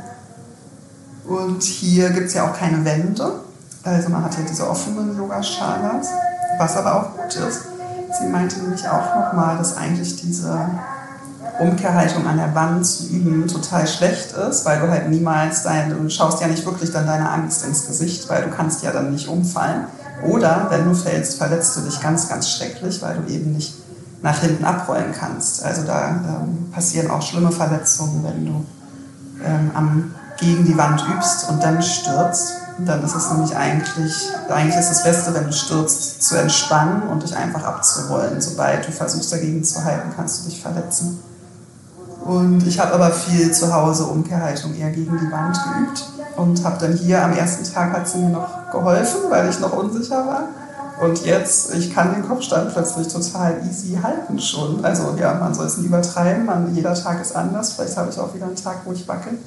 Und 1.27 1.63
hier 1.63 2.11
gibt 2.11 2.29
es 2.29 2.35
ja 2.35 2.49
auch 2.49 2.57
keine 2.57 2.85
Wände. 2.85 3.41
Also 3.85 4.09
man 4.09 4.25
hat 4.25 4.35
ja 4.35 4.45
diese 4.49 4.69
offenen 4.69 5.17
Yoga-Shalas, 5.17 6.09
was 6.59 6.77
aber 6.77 6.95
auch 6.95 7.17
gut 7.17 7.37
ist. 7.37 7.67
Sie 8.19 8.27
meinte 8.27 8.61
nämlich 8.61 8.89
auch 8.89 9.15
nochmal, 9.15 9.59
dass 9.59 9.77
eigentlich 9.77 10.17
diese 10.17 10.69
Umkehrhaltung 11.59 12.27
an 12.27 12.39
der 12.39 12.55
Wand 12.55 12.87
zu 12.87 13.09
üben 13.09 13.47
total 13.47 13.87
schlecht 13.87 14.33
ist, 14.33 14.65
weil 14.65 14.81
du 14.81 14.91
halt 14.91 15.09
niemals 15.09 15.63
dein, 15.63 15.91
du 15.91 16.09
schaust 16.09 16.41
ja 16.41 16.47
nicht 16.47 16.65
wirklich 16.65 16.91
dann 16.93 17.07
deine 17.07 17.29
Angst 17.31 17.65
ins 17.67 17.87
Gesicht, 17.87 18.29
weil 18.29 18.43
du 18.43 18.51
kannst 18.51 18.83
ja 18.83 18.91
dann 18.91 19.13
nicht 19.13 19.29
umfallen. 19.29 19.87
Oder 20.23 20.69
wenn 20.71 20.89
du 20.89 20.95
fällst, 20.95 21.39
verletzt 21.39 21.77
du 21.77 21.83
dich 21.83 22.01
ganz, 22.01 22.29
ganz 22.29 22.49
schrecklich, 22.49 23.03
weil 23.03 23.19
du 23.19 23.33
eben 23.33 23.53
nicht 23.53 23.75
nach 24.23 24.39
hinten 24.39 24.65
abrollen 24.65 25.13
kannst. 25.13 25.63
Also 25.63 25.83
da 25.83 26.09
ähm, 26.09 26.71
passieren 26.73 27.11
auch 27.11 27.21
schlimme 27.21 27.53
Verletzungen, 27.53 28.25
wenn 28.25 28.47
du 28.47 28.65
ähm, 29.45 29.71
am, 29.75 30.15
gegen 30.39 30.65
die 30.65 30.77
Wand 30.77 31.05
übst 31.15 31.51
und 31.51 31.63
dann 31.63 31.83
stürzt. 31.83 32.55
Dann 32.79 33.05
ist 33.05 33.15
es 33.15 33.31
nämlich 33.31 33.57
eigentlich, 33.57 34.31
eigentlich 34.49 34.77
ist 34.77 34.91
das 34.91 35.05
Beste, 35.05 35.33
wenn 35.35 35.47
du 35.47 35.53
stürzt, 35.53 36.23
zu 36.23 36.37
entspannen 36.37 37.03
und 37.05 37.23
dich 37.23 37.37
einfach 37.37 37.63
abzurollen. 37.63 38.41
Sobald 38.41 38.87
du 38.87 38.91
versuchst 38.91 39.33
dagegen 39.33 39.63
zu 39.63 39.85
halten, 39.85 40.13
kannst 40.17 40.41
du 40.41 40.51
dich 40.51 40.61
verletzen. 40.61 41.21
Und 42.25 42.67
ich 42.67 42.81
habe 42.81 42.95
aber 42.95 43.11
viel 43.11 43.53
zu 43.53 43.73
Hause 43.73 44.05
Umkehrhaltung 44.05 44.75
eher 44.75 44.91
gegen 44.91 45.19
die 45.19 45.31
Wand 45.31 45.59
geübt 45.63 46.05
und 46.37 46.65
habe 46.65 46.79
dann 46.81 46.97
hier 46.97 47.23
am 47.23 47.33
ersten 47.35 47.71
Tag 47.71 47.93
hat 47.93 48.09
sie 48.09 48.19
mir 48.19 48.31
noch 48.31 48.71
geholfen, 48.73 49.21
weil 49.29 49.49
ich 49.49 49.61
noch 49.61 49.73
unsicher 49.75 50.27
war. 50.27 50.49
Und 51.01 51.25
jetzt, 51.27 51.75
ich 51.75 51.93
kann 51.93 52.15
den 52.15 52.27
Kopfstand 52.27 52.73
plötzlich 52.73 53.09
total 53.09 53.61
easy 53.69 53.99
halten 54.03 54.39
schon. 54.39 54.85
Also 54.85 55.15
ja, 55.19 55.35
man 55.35 55.53
soll 55.53 55.67
es 55.67 55.77
nicht 55.77 55.87
übertreiben, 55.87 56.47
man, 56.47 56.75
jeder 56.75 56.95
Tag 56.95 57.21
ist 57.21 57.37
anders. 57.37 57.73
Vielleicht 57.73 57.97
habe 57.97 58.11
ich 58.11 58.19
auch 58.19 58.33
wieder 58.35 58.47
einen 58.47 58.57
Tag, 58.57 58.79
wo 58.85 58.93
ich 58.93 59.07
wackel. 59.07 59.39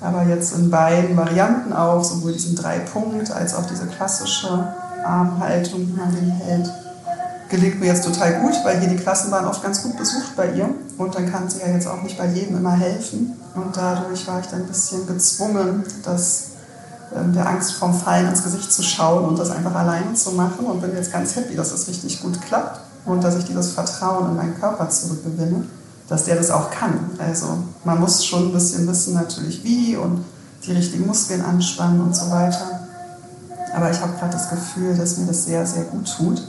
Aber 0.00 0.24
jetzt 0.24 0.54
in 0.54 0.70
beiden 0.70 1.16
Varianten 1.16 1.72
auch, 1.72 2.04
sowohl 2.04 2.32
diesen 2.32 2.54
Drei-Punkt 2.54 3.30
als 3.30 3.54
auch 3.54 3.66
diese 3.66 3.86
klassische 3.86 4.68
Armhaltung, 5.04 5.88
wie 5.88 5.98
man 5.98 6.14
den 6.14 6.30
hält, 6.30 6.70
gelingt 7.48 7.80
mir 7.80 7.86
jetzt 7.86 8.04
total 8.04 8.40
gut, 8.40 8.54
weil 8.64 8.78
hier 8.80 8.88
die 8.88 8.96
Klassen 8.96 9.30
waren 9.30 9.46
oft 9.46 9.62
ganz 9.62 9.82
gut 9.82 9.96
besucht 9.96 10.36
bei 10.36 10.50
ihr. 10.52 10.68
Und 10.98 11.14
dann 11.14 11.30
kann 11.30 11.48
sie 11.48 11.60
ja 11.60 11.68
jetzt 11.68 11.86
auch 11.86 12.02
nicht 12.02 12.18
bei 12.18 12.26
jedem 12.26 12.56
immer 12.56 12.72
helfen. 12.72 13.36
Und 13.54 13.76
dadurch 13.76 14.26
war 14.26 14.40
ich 14.40 14.46
dann 14.46 14.62
ein 14.62 14.66
bisschen 14.66 15.06
gezwungen, 15.06 15.84
das, 16.04 16.48
ähm, 17.14 17.32
der 17.32 17.48
Angst 17.48 17.72
vorm 17.74 17.94
Fallen 17.94 18.28
ins 18.28 18.42
Gesicht 18.42 18.72
zu 18.72 18.82
schauen 18.82 19.24
und 19.24 19.38
das 19.38 19.50
einfach 19.50 19.74
alleine 19.74 20.14
zu 20.14 20.32
machen. 20.32 20.66
Und 20.66 20.82
bin 20.82 20.94
jetzt 20.94 21.12
ganz 21.12 21.36
happy, 21.36 21.54
dass 21.54 21.70
das 21.70 21.88
richtig 21.88 22.20
gut 22.20 22.40
klappt 22.42 22.80
und 23.06 23.22
dass 23.22 23.36
ich 23.36 23.44
dieses 23.44 23.72
Vertrauen 23.72 24.30
in 24.30 24.36
meinen 24.36 24.58
Körper 24.58 24.88
zurückgewinne 24.90 25.64
dass 26.08 26.24
der 26.24 26.36
das 26.36 26.50
auch 26.50 26.70
kann. 26.70 27.10
Also 27.18 27.46
man 27.84 28.00
muss 28.00 28.24
schon 28.24 28.48
ein 28.48 28.52
bisschen 28.52 28.86
wissen 28.86 29.14
natürlich 29.14 29.62
wie 29.64 29.96
und 29.96 30.24
die 30.64 30.72
richtigen 30.72 31.06
Muskeln 31.06 31.44
anspannen 31.44 32.00
und 32.00 32.14
so 32.14 32.30
weiter. 32.30 32.80
Aber 33.74 33.90
ich 33.90 34.00
habe 34.00 34.12
gerade 34.18 34.32
das 34.32 34.48
Gefühl, 34.48 34.96
dass 34.96 35.18
mir 35.18 35.26
das 35.26 35.44
sehr, 35.44 35.66
sehr 35.66 35.84
gut 35.84 36.10
tut. 36.16 36.42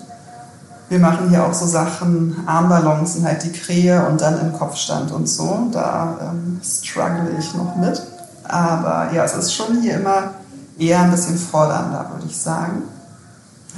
Wir 0.90 1.00
machen 1.00 1.30
hier 1.30 1.46
auch 1.46 1.54
so 1.54 1.66
Sachen, 1.66 2.48
Armbalancen, 2.48 3.26
halt 3.26 3.44
die 3.44 3.52
Krähe 3.52 4.08
und 4.08 4.22
dann 4.22 4.40
im 4.40 4.54
Kopfstand 4.54 5.12
und 5.12 5.28
so. 5.28 5.68
Da 5.72 6.18
ähm, 6.22 6.62
struggle 6.64 7.30
ich 7.38 7.54
noch 7.56 7.76
mit. 7.76 8.02
Aber 8.46 9.12
ja, 9.12 9.26
es 9.26 9.34
ist 9.34 9.54
schon 9.54 9.82
hier 9.82 9.96
immer 9.96 10.32
eher 10.78 11.02
ein 11.02 11.12
bisschen 11.12 11.38
fordernder, 11.38 12.10
würde 12.14 12.28
ich 12.28 12.38
sagen, 12.38 12.84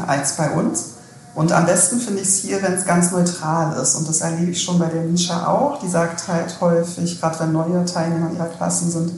als 0.05 0.33
bei 0.33 0.51
uns. 0.51 0.98
Und 1.35 1.51
am 1.51 1.65
besten 1.65 1.99
finde 1.99 2.21
ich 2.21 2.27
es 2.27 2.37
hier, 2.39 2.61
wenn 2.61 2.73
es 2.73 2.85
ganz 2.85 3.11
neutral 3.11 3.79
ist. 3.81 3.95
Und 3.95 4.07
das 4.09 4.21
erlebe 4.21 4.51
ich 4.51 4.61
schon 4.61 4.79
bei 4.79 4.87
der 4.87 5.03
Misha 5.03 5.47
auch. 5.47 5.79
Die 5.79 5.87
sagt 5.87 6.27
halt 6.27 6.59
häufig, 6.59 7.19
gerade 7.19 7.39
wenn 7.39 7.51
neue 7.51 7.85
Teilnehmer 7.85 8.31
ihrer 8.31 8.47
Klassen 8.47 8.89
sind, 8.89 9.11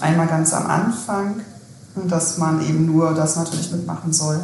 einmal 0.00 0.26
ganz 0.26 0.52
am 0.52 0.66
Anfang, 0.66 1.40
dass 2.08 2.38
man 2.38 2.60
eben 2.60 2.86
nur 2.86 3.14
das 3.14 3.36
natürlich 3.36 3.72
mitmachen 3.72 4.12
soll, 4.12 4.40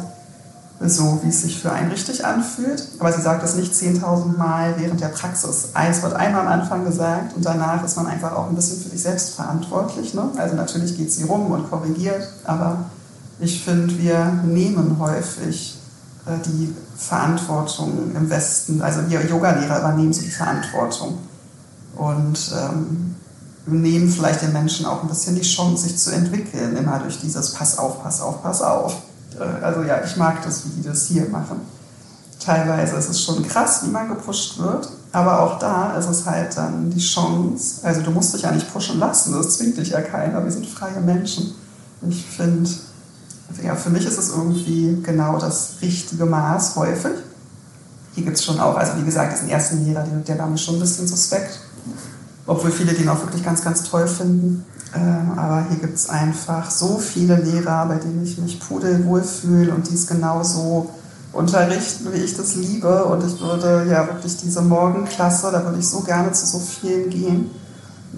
so, 0.85 1.19
wie 1.23 1.29
es 1.29 1.41
sich 1.41 1.61
für 1.61 1.71
einen 1.71 1.91
richtig 1.91 2.25
anfühlt. 2.25 2.87
Aber 2.99 3.11
sie 3.11 3.21
sagt 3.21 3.43
es 3.43 3.55
nicht 3.55 3.73
10.000 3.73 4.37
Mal 4.37 4.75
während 4.77 4.99
der 4.99 5.07
Praxis. 5.09 5.69
Es 5.89 6.03
wird 6.03 6.13
einmal 6.13 6.41
am 6.41 6.47
Anfang 6.47 6.83
gesagt 6.83 7.35
und 7.35 7.45
danach 7.45 7.83
ist 7.85 7.95
man 7.95 8.07
einfach 8.07 8.33
auch 8.33 8.49
ein 8.49 8.55
bisschen 8.55 8.81
für 8.81 8.89
sich 8.89 9.01
selbst 9.01 9.35
verantwortlich. 9.35 10.13
Ne? 10.13 10.29
Also 10.37 10.55
natürlich 10.55 10.97
geht 10.97 11.11
sie 11.11 11.23
rum 11.23 11.51
und 11.51 11.69
korrigiert, 11.69 12.27
aber 12.43 12.85
ich 13.39 13.63
finde, 13.63 13.97
wir 13.97 14.25
nehmen 14.45 14.97
häufig 14.99 15.77
äh, 16.25 16.31
die 16.45 16.73
Verantwortung 16.95 18.15
im 18.15 18.29
Westen. 18.29 18.81
Also 18.81 19.01
wir 19.09 19.25
Yogalehrer 19.25 19.79
übernehmen 19.79 20.13
so 20.13 20.21
die 20.21 20.29
Verantwortung 20.29 21.17
und 21.95 22.51
ähm, 22.55 23.15
nehmen 23.65 24.09
vielleicht 24.09 24.41
den 24.41 24.53
Menschen 24.53 24.85
auch 24.85 25.03
ein 25.03 25.07
bisschen 25.07 25.35
die 25.35 25.41
Chance, 25.41 25.83
sich 25.83 25.97
zu 25.97 26.11
entwickeln, 26.11 26.75
immer 26.75 26.99
durch 26.99 27.19
dieses 27.19 27.53
Pass 27.53 27.77
auf, 27.77 28.03
pass 28.03 28.21
auf, 28.21 28.43
pass 28.43 28.61
auf. 28.61 28.95
Äh, 29.39 29.63
also 29.63 29.83
ja, 29.83 30.03
ich 30.03 30.15
mag 30.17 30.43
das, 30.43 30.65
wie 30.65 30.81
die 30.81 30.87
das 30.87 31.05
hier 31.05 31.29
machen. 31.29 31.61
Teilweise 32.39 32.97
ist 32.97 33.09
es 33.09 33.21
schon 33.21 33.47
krass, 33.47 33.81
wie 33.85 33.89
man 33.89 34.09
gepusht 34.09 34.59
wird, 34.59 34.89
aber 35.13 35.41
auch 35.41 35.59
da 35.59 35.95
ist 35.95 36.09
es 36.09 36.25
halt 36.25 36.57
dann 36.57 36.89
die 36.89 36.99
Chance, 36.99 37.79
also 37.83 38.01
du 38.01 38.11
musst 38.11 38.33
dich 38.33 38.41
ja 38.41 38.51
nicht 38.51 38.71
pushen 38.73 38.99
lassen, 38.99 39.33
das 39.33 39.57
zwingt 39.57 39.77
dich 39.77 39.89
ja 39.89 40.01
keiner, 40.01 40.43
wir 40.43 40.51
sind 40.51 40.67
freie 40.67 40.99
Menschen. 40.99 41.55
Ich 42.09 42.25
finde, 42.25 42.69
ja, 43.61 43.75
für 43.75 43.89
mich 43.89 44.05
ist 44.05 44.17
es 44.17 44.29
irgendwie 44.29 44.97
genau 45.03 45.37
das 45.37 45.75
richtige 45.81 46.25
Maß 46.25 46.75
häufig. 46.75 47.11
Hier 48.15 48.25
gibt 48.25 48.37
es 48.37 48.43
schon 48.43 48.59
auch, 48.59 48.75
also 48.75 48.93
wie 48.97 49.05
gesagt, 49.05 49.33
diesen 49.33 49.49
ersten 49.49 49.85
Lehrer, 49.85 50.03
der, 50.03 50.39
war 50.39 50.47
mir 50.47 50.57
schon 50.57 50.75
ein 50.75 50.79
bisschen 50.79 51.07
suspekt, 51.07 51.59
obwohl 52.45 52.71
viele 52.71 52.93
den 52.93 53.09
auch 53.09 53.19
wirklich 53.21 53.43
ganz, 53.43 53.63
ganz 53.63 53.83
toll 53.83 54.07
finden. 54.07 54.65
Ähm, 54.95 55.37
aber 55.37 55.65
hier 55.69 55.79
gibt 55.79 55.95
es 55.95 56.09
einfach 56.09 56.69
so 56.69 56.99
viele 56.99 57.35
Lehrer, 57.37 57.87
bei 57.87 57.95
denen 57.95 58.23
ich 58.23 58.37
mich 58.37 58.59
pudelwohl 58.59 59.23
fühle 59.23 59.73
und 59.73 59.89
die 59.89 59.95
es 59.95 60.05
genauso 60.05 60.91
unterrichten, 61.31 62.13
wie 62.13 62.19
ich 62.19 62.37
das 62.37 62.55
liebe. 62.55 63.05
Und 63.05 63.25
ich 63.25 63.39
würde 63.41 63.87
ja 63.89 64.07
wirklich 64.07 64.37
diese 64.37 64.61
Morgenklasse, 64.61 65.51
da 65.51 65.65
würde 65.65 65.79
ich 65.79 65.87
so 65.87 66.01
gerne 66.01 66.31
zu 66.31 66.45
so 66.45 66.59
vielen 66.59 67.09
gehen. 67.09 67.49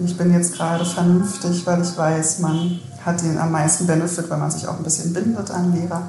Ich 0.04 0.16
bin 0.18 0.32
jetzt 0.34 0.52
gerade 0.52 0.84
vernünftig, 0.84 1.66
weil 1.66 1.80
ich 1.80 1.96
weiß, 1.96 2.40
man 2.40 2.78
hat 3.06 3.22
den 3.22 3.38
am 3.38 3.52
meisten 3.52 3.86
Benefit, 3.86 4.28
weil 4.28 4.38
man 4.38 4.50
sich 4.50 4.66
auch 4.66 4.76
ein 4.76 4.82
bisschen 4.82 5.12
bindet 5.12 5.50
an 5.52 5.72
Lehrer. 5.72 6.02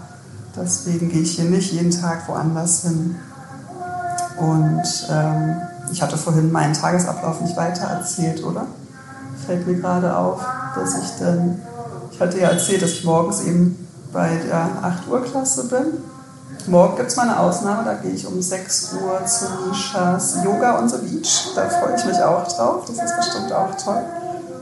Deswegen 0.55 1.09
gehe 1.09 1.21
ich 1.21 1.33
hier 1.33 1.45
nicht 1.45 1.71
jeden 1.71 1.91
Tag 1.91 2.27
woanders 2.27 2.81
hin. 2.81 3.15
Und 4.37 5.07
ähm, 5.09 5.61
ich 5.91 6.01
hatte 6.01 6.17
vorhin 6.17 6.51
meinen 6.51 6.73
Tagesablauf 6.73 7.39
nicht 7.41 7.55
weiter 7.55 7.85
erzählt, 7.85 8.43
oder? 8.43 8.65
Fällt 9.45 9.67
mir 9.67 9.75
gerade 9.75 10.15
auf, 10.15 10.43
dass 10.75 10.97
ich 10.97 11.19
dann, 11.19 11.61
ich 12.11 12.19
hatte 12.19 12.39
ja 12.39 12.49
erzählt, 12.49 12.81
dass 12.81 12.89
ich 12.89 13.03
morgens 13.05 13.41
eben 13.43 13.87
bei 14.11 14.35
der 14.35 14.67
8 14.81 15.07
Uhr 15.07 15.23
Klasse 15.23 15.65
bin. 15.65 16.01
Morgen 16.65 16.97
gibt 16.97 17.09
es 17.09 17.15
mal 17.15 17.29
eine 17.29 17.39
Ausnahme, 17.39 17.85
da 17.85 17.93
gehe 17.93 18.11
ich 18.11 18.25
um 18.25 18.41
6 18.41 18.93
Uhr 18.93 19.25
zu 19.25 19.45
Nishas 19.69 20.37
Yoga 20.43 20.79
on 20.79 20.89
the 20.89 20.97
Beach. 20.97 21.51
Da 21.55 21.69
freue 21.69 21.95
ich 21.95 22.05
mich 22.05 22.21
auch 22.21 22.47
drauf, 22.47 22.85
das 22.87 22.97
ist 22.97 23.15
bestimmt 23.15 23.53
auch 23.53 23.75
toll. 23.75 24.03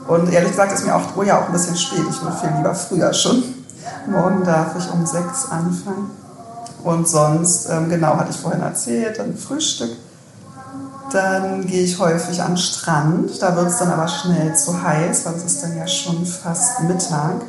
Und 0.08 0.32
ehrlich 0.32 0.52
gesagt 0.52 0.72
ist 0.72 0.86
mir 0.86 0.94
8 0.94 1.18
Uhr 1.18 1.26
ja 1.26 1.40
auch 1.40 1.48
ein 1.48 1.52
bisschen 1.52 1.76
spät. 1.76 2.06
Ich 2.10 2.22
würde 2.22 2.38
viel 2.38 2.52
lieber 2.56 2.76
früher 2.76 3.14
schon. 3.14 3.44
Morgen 4.08 4.44
darf 4.44 4.76
ich 4.78 4.92
um 4.92 5.06
6 5.06 5.50
anfangen. 5.50 6.12
Und 6.84 7.08
sonst, 7.08 7.68
ähm, 7.70 7.90
genau, 7.90 8.16
hatte 8.16 8.30
ich 8.30 8.38
vorhin 8.38 8.62
erzählt, 8.62 9.18
dann 9.18 9.36
Frühstück. 9.36 9.90
Dann 11.12 11.66
gehe 11.66 11.84
ich 11.84 11.98
häufig 11.98 12.42
an 12.42 12.52
den 12.52 12.58
Strand. 12.58 13.42
Da 13.42 13.56
wird 13.56 13.68
es 13.68 13.80
dann 13.80 13.92
aber 13.92 14.08
schnell 14.08 14.56
zu 14.56 14.84
heiß, 14.84 15.26
weil 15.26 15.34
es 15.36 15.46
ist 15.46 15.64
dann 15.64 15.76
ja 15.76 15.88
schon 15.88 16.24
fast 16.26 16.84
Mittag. 16.84 17.42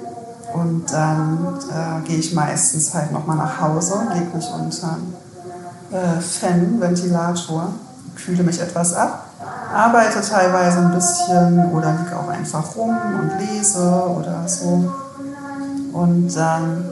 Und 0.54 0.90
dann 0.90 1.58
äh, 1.70 2.08
gehe 2.08 2.18
ich 2.18 2.32
meistens 2.32 2.94
halt 2.94 3.12
nochmal 3.12 3.36
nach 3.36 3.60
Hause, 3.60 4.00
lege 4.14 4.34
mich 4.34 4.46
unter 4.48 4.96
äh, 5.90 6.20
Fan, 6.20 6.80
Ventilator, 6.80 7.74
kühle 8.16 8.42
mich 8.42 8.60
etwas 8.60 8.94
ab 8.94 9.25
arbeite 9.74 10.20
teilweise 10.20 10.78
ein 10.78 10.92
bisschen 10.92 11.72
oder 11.72 11.92
liege 11.92 12.16
auch 12.16 12.28
einfach 12.28 12.76
rum 12.76 12.96
und 13.20 13.32
lese 13.38 14.08
oder 14.08 14.46
so. 14.46 14.92
Und 15.92 16.34
dann 16.34 16.84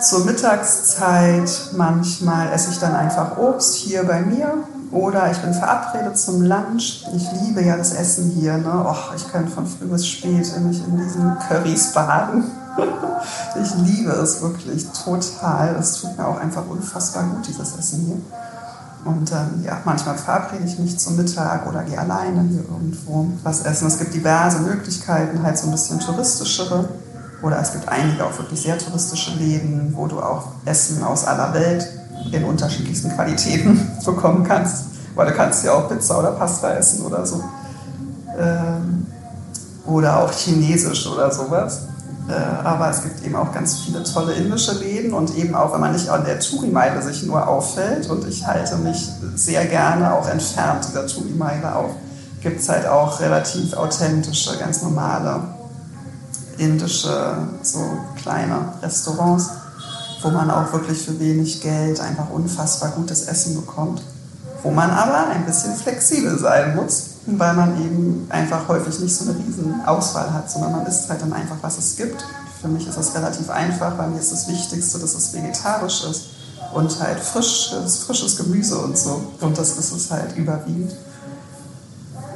zur 0.00 0.24
Mittagszeit 0.24 1.50
manchmal 1.76 2.52
esse 2.52 2.70
ich 2.70 2.78
dann 2.78 2.94
einfach 2.94 3.36
Obst 3.36 3.74
hier 3.74 4.04
bei 4.04 4.20
mir 4.20 4.54
oder 4.90 5.30
ich 5.30 5.38
bin 5.38 5.52
verabredet 5.52 6.16
zum 6.16 6.42
Lunch. 6.42 7.04
Ich 7.14 7.32
liebe 7.42 7.62
ja 7.62 7.76
das 7.76 7.92
Essen 7.92 8.30
hier. 8.30 8.56
Ne? 8.56 8.86
Och, 8.86 9.14
ich 9.14 9.30
könnte 9.30 9.50
von 9.50 9.66
früh 9.66 9.86
bis 9.86 10.06
spät 10.06 10.46
mich 10.60 10.86
in 10.86 10.96
diesen 10.96 11.36
Currys 11.48 11.92
baden. 11.92 12.44
ich 13.62 13.74
liebe 13.74 14.12
es 14.12 14.40
wirklich 14.40 14.86
total. 14.90 15.76
Es 15.78 16.00
tut 16.00 16.16
mir 16.16 16.26
auch 16.26 16.38
einfach 16.38 16.62
unfassbar 16.68 17.24
gut, 17.24 17.46
dieses 17.46 17.76
Essen 17.76 18.04
hier. 18.06 18.20
Und 19.04 19.30
ähm, 19.32 19.64
ja, 19.64 19.80
manchmal 19.84 20.16
verabrede 20.16 20.64
ich 20.64 20.78
mich 20.78 20.98
zum 20.98 21.16
Mittag 21.16 21.66
oder 21.68 21.82
gehe 21.84 21.98
alleine 21.98 22.42
hier 22.42 22.60
irgendwo 22.60 23.28
was 23.42 23.62
essen. 23.64 23.86
Es 23.86 23.98
gibt 23.98 24.12
diverse 24.12 24.58
Möglichkeiten, 24.60 25.42
halt 25.42 25.56
so 25.56 25.66
ein 25.66 25.72
bisschen 25.72 26.00
touristischere. 26.00 26.88
Oder 27.40 27.60
es 27.60 27.72
gibt 27.72 27.88
einige 27.88 28.24
auch 28.24 28.36
wirklich 28.36 28.60
sehr 28.60 28.76
touristische 28.78 29.36
Läden, 29.36 29.92
wo 29.94 30.06
du 30.06 30.20
auch 30.20 30.48
Essen 30.64 31.02
aus 31.04 31.24
aller 31.24 31.54
Welt 31.54 31.88
in 32.32 32.44
unterschiedlichsten 32.44 33.10
Qualitäten 33.10 33.88
bekommen 34.04 34.44
kannst. 34.44 34.86
Weil 35.14 35.28
du 35.28 35.34
kannst 35.34 35.64
ja 35.64 35.72
auch 35.72 35.88
Pizza 35.88 36.18
oder 36.18 36.32
Pasta 36.32 36.72
essen 36.74 37.04
oder 37.06 37.24
so. 37.24 37.42
Ähm, 38.38 39.06
oder 39.86 40.18
auch 40.18 40.32
Chinesisch 40.32 41.06
oder 41.06 41.30
sowas. 41.30 41.82
Äh, 42.28 42.32
aber 42.32 42.90
es 42.90 43.02
gibt 43.02 43.24
eben 43.24 43.36
auch 43.36 43.52
ganz 43.52 43.78
viele 43.78 44.02
tolle 44.02 44.34
indische 44.34 44.72
Läden 44.72 45.14
und 45.14 45.34
eben 45.36 45.54
auch, 45.54 45.72
wenn 45.72 45.80
man 45.80 45.92
nicht 45.92 46.10
an 46.10 46.24
der 46.24 46.38
Touri-Meile 46.38 47.00
sich 47.02 47.22
nur 47.22 47.48
auffällt 47.48 48.10
und 48.10 48.26
ich 48.28 48.46
halte 48.46 48.76
mich 48.76 49.08
sehr 49.34 49.64
gerne 49.64 50.12
auch 50.12 50.28
entfernt 50.28 50.86
dieser 50.86 51.06
Touri-Meile 51.06 51.74
auf, 51.74 51.92
gibt 52.42 52.60
es 52.60 52.68
halt 52.68 52.86
auch 52.86 53.18
relativ 53.20 53.72
authentische, 53.72 54.58
ganz 54.58 54.82
normale 54.82 55.40
indische, 56.58 57.48
so 57.62 57.80
kleine 58.20 58.74
Restaurants, 58.82 59.48
wo 60.20 60.28
man 60.28 60.50
auch 60.50 60.70
wirklich 60.72 61.02
für 61.02 61.18
wenig 61.18 61.62
Geld 61.62 61.98
einfach 62.00 62.28
unfassbar 62.30 62.90
gutes 62.90 63.22
Essen 63.22 63.54
bekommt, 63.54 64.02
wo 64.62 64.70
man 64.70 64.90
aber 64.90 65.28
ein 65.28 65.46
bisschen 65.46 65.74
flexibel 65.74 66.38
sein 66.38 66.76
muss 66.76 67.17
weil 67.36 67.54
man 67.54 67.82
eben 67.82 68.26
einfach 68.30 68.66
häufig 68.68 68.98
nicht 69.00 69.14
so 69.14 69.28
eine 69.28 69.38
riesen 69.38 69.84
Auswahl 69.84 70.32
hat, 70.32 70.50
sondern 70.50 70.72
man 70.72 70.86
isst 70.86 71.08
halt 71.08 71.20
dann 71.20 71.32
einfach, 71.32 71.56
was 71.60 71.78
es 71.78 71.96
gibt. 71.96 72.24
Für 72.60 72.68
mich 72.68 72.88
ist 72.88 72.96
das 72.96 73.14
relativ 73.14 73.50
einfach, 73.50 73.92
bei 73.92 74.06
mir 74.06 74.18
ist 74.18 74.32
das 74.32 74.48
Wichtigste, 74.48 74.98
dass 74.98 75.14
es 75.14 75.32
vegetarisch 75.32 76.04
ist 76.04 76.22
und 76.72 77.00
halt 77.00 77.20
frisches, 77.20 77.98
frisches 77.98 78.36
Gemüse 78.36 78.78
und 78.78 78.96
so. 78.96 79.22
Und 79.40 79.58
das 79.58 79.76
ist 79.76 79.92
es 79.92 80.10
halt 80.10 80.36
überwiegend. 80.36 80.92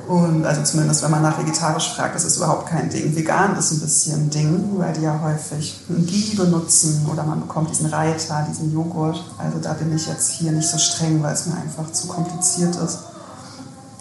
Und 0.08 0.44
also 0.44 0.62
zumindest, 0.62 1.02
wenn 1.02 1.10
man 1.10 1.22
nach 1.22 1.38
vegetarisch 1.38 1.94
fragt, 1.94 2.16
ist 2.16 2.36
überhaupt 2.36 2.68
kein 2.68 2.90
Ding. 2.90 3.16
Vegan 3.16 3.56
ist 3.56 3.70
ein 3.72 3.80
bisschen 3.80 4.14
ein 4.14 4.30
Ding, 4.30 4.74
weil 4.76 4.92
die 4.92 5.02
ja 5.02 5.18
häufig 5.22 5.80
ein 5.88 6.04
Ghee 6.04 6.34
benutzen 6.36 7.06
oder 7.10 7.22
man 7.22 7.40
bekommt 7.40 7.70
diesen 7.70 7.86
Reiter, 7.86 8.46
diesen 8.50 8.72
Joghurt. 8.74 9.24
Also 9.38 9.58
da 9.58 9.72
bin 9.72 9.94
ich 9.94 10.06
jetzt 10.06 10.30
hier 10.32 10.52
nicht 10.52 10.68
so 10.68 10.76
streng, 10.76 11.22
weil 11.22 11.32
es 11.32 11.46
mir 11.46 11.54
einfach 11.54 11.90
zu 11.92 12.08
kompliziert 12.08 12.76
ist 12.76 12.98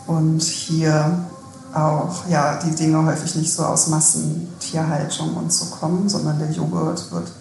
und 0.08 0.42
hier 0.42 1.26
auch 1.74 2.28
ja, 2.28 2.60
die 2.60 2.76
Dinge 2.76 3.06
häufig 3.06 3.36
nicht 3.36 3.54
so 3.54 3.64
aus 3.64 3.88
Massentierhaltung 3.88 5.36
und 5.36 5.54
so 5.54 5.66
kommen, 5.66 6.10
sondern 6.10 6.40
der 6.40 6.52
Joghurt 6.52 7.12
wird, 7.12 7.32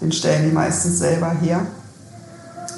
den 0.00 0.12
stellen 0.12 0.48
die 0.48 0.54
meistens 0.54 0.98
selber 0.98 1.30
her. 1.30 1.60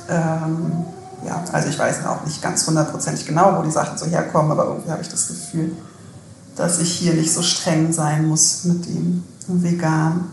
Ähm, 0.08 0.84
ja, 1.26 1.44
also 1.52 1.68
ich 1.68 1.78
weiß 1.78 2.04
auch 2.06 2.24
nicht 2.24 2.40
ganz 2.40 2.66
hundertprozentig 2.66 3.26
genau, 3.26 3.58
wo 3.58 3.62
die 3.62 3.70
Sachen 3.70 3.98
so 3.98 4.06
herkommen, 4.06 4.52
aber 4.52 4.66
irgendwie 4.66 4.90
habe 4.90 5.02
ich 5.02 5.08
das 5.08 5.28
Gefühl, 5.28 5.72
dass 6.56 6.78
ich 6.78 6.92
hier 6.92 7.14
nicht 7.14 7.32
so 7.32 7.42
streng 7.42 7.92
sein 7.92 8.28
muss 8.28 8.64
mit 8.64 8.86
dem 8.86 9.24
Vegan. 9.46 10.30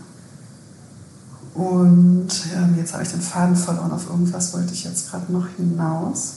Und 1.54 2.28
ähm, 2.56 2.76
jetzt 2.78 2.92
habe 2.92 3.02
ich 3.02 3.10
den 3.10 3.20
Faden 3.20 3.56
verloren, 3.56 3.90
auf 3.90 4.08
irgendwas 4.08 4.54
wollte 4.54 4.72
ich 4.72 4.84
jetzt 4.84 5.10
gerade 5.10 5.32
noch 5.32 5.46
hinaus. 5.56 6.34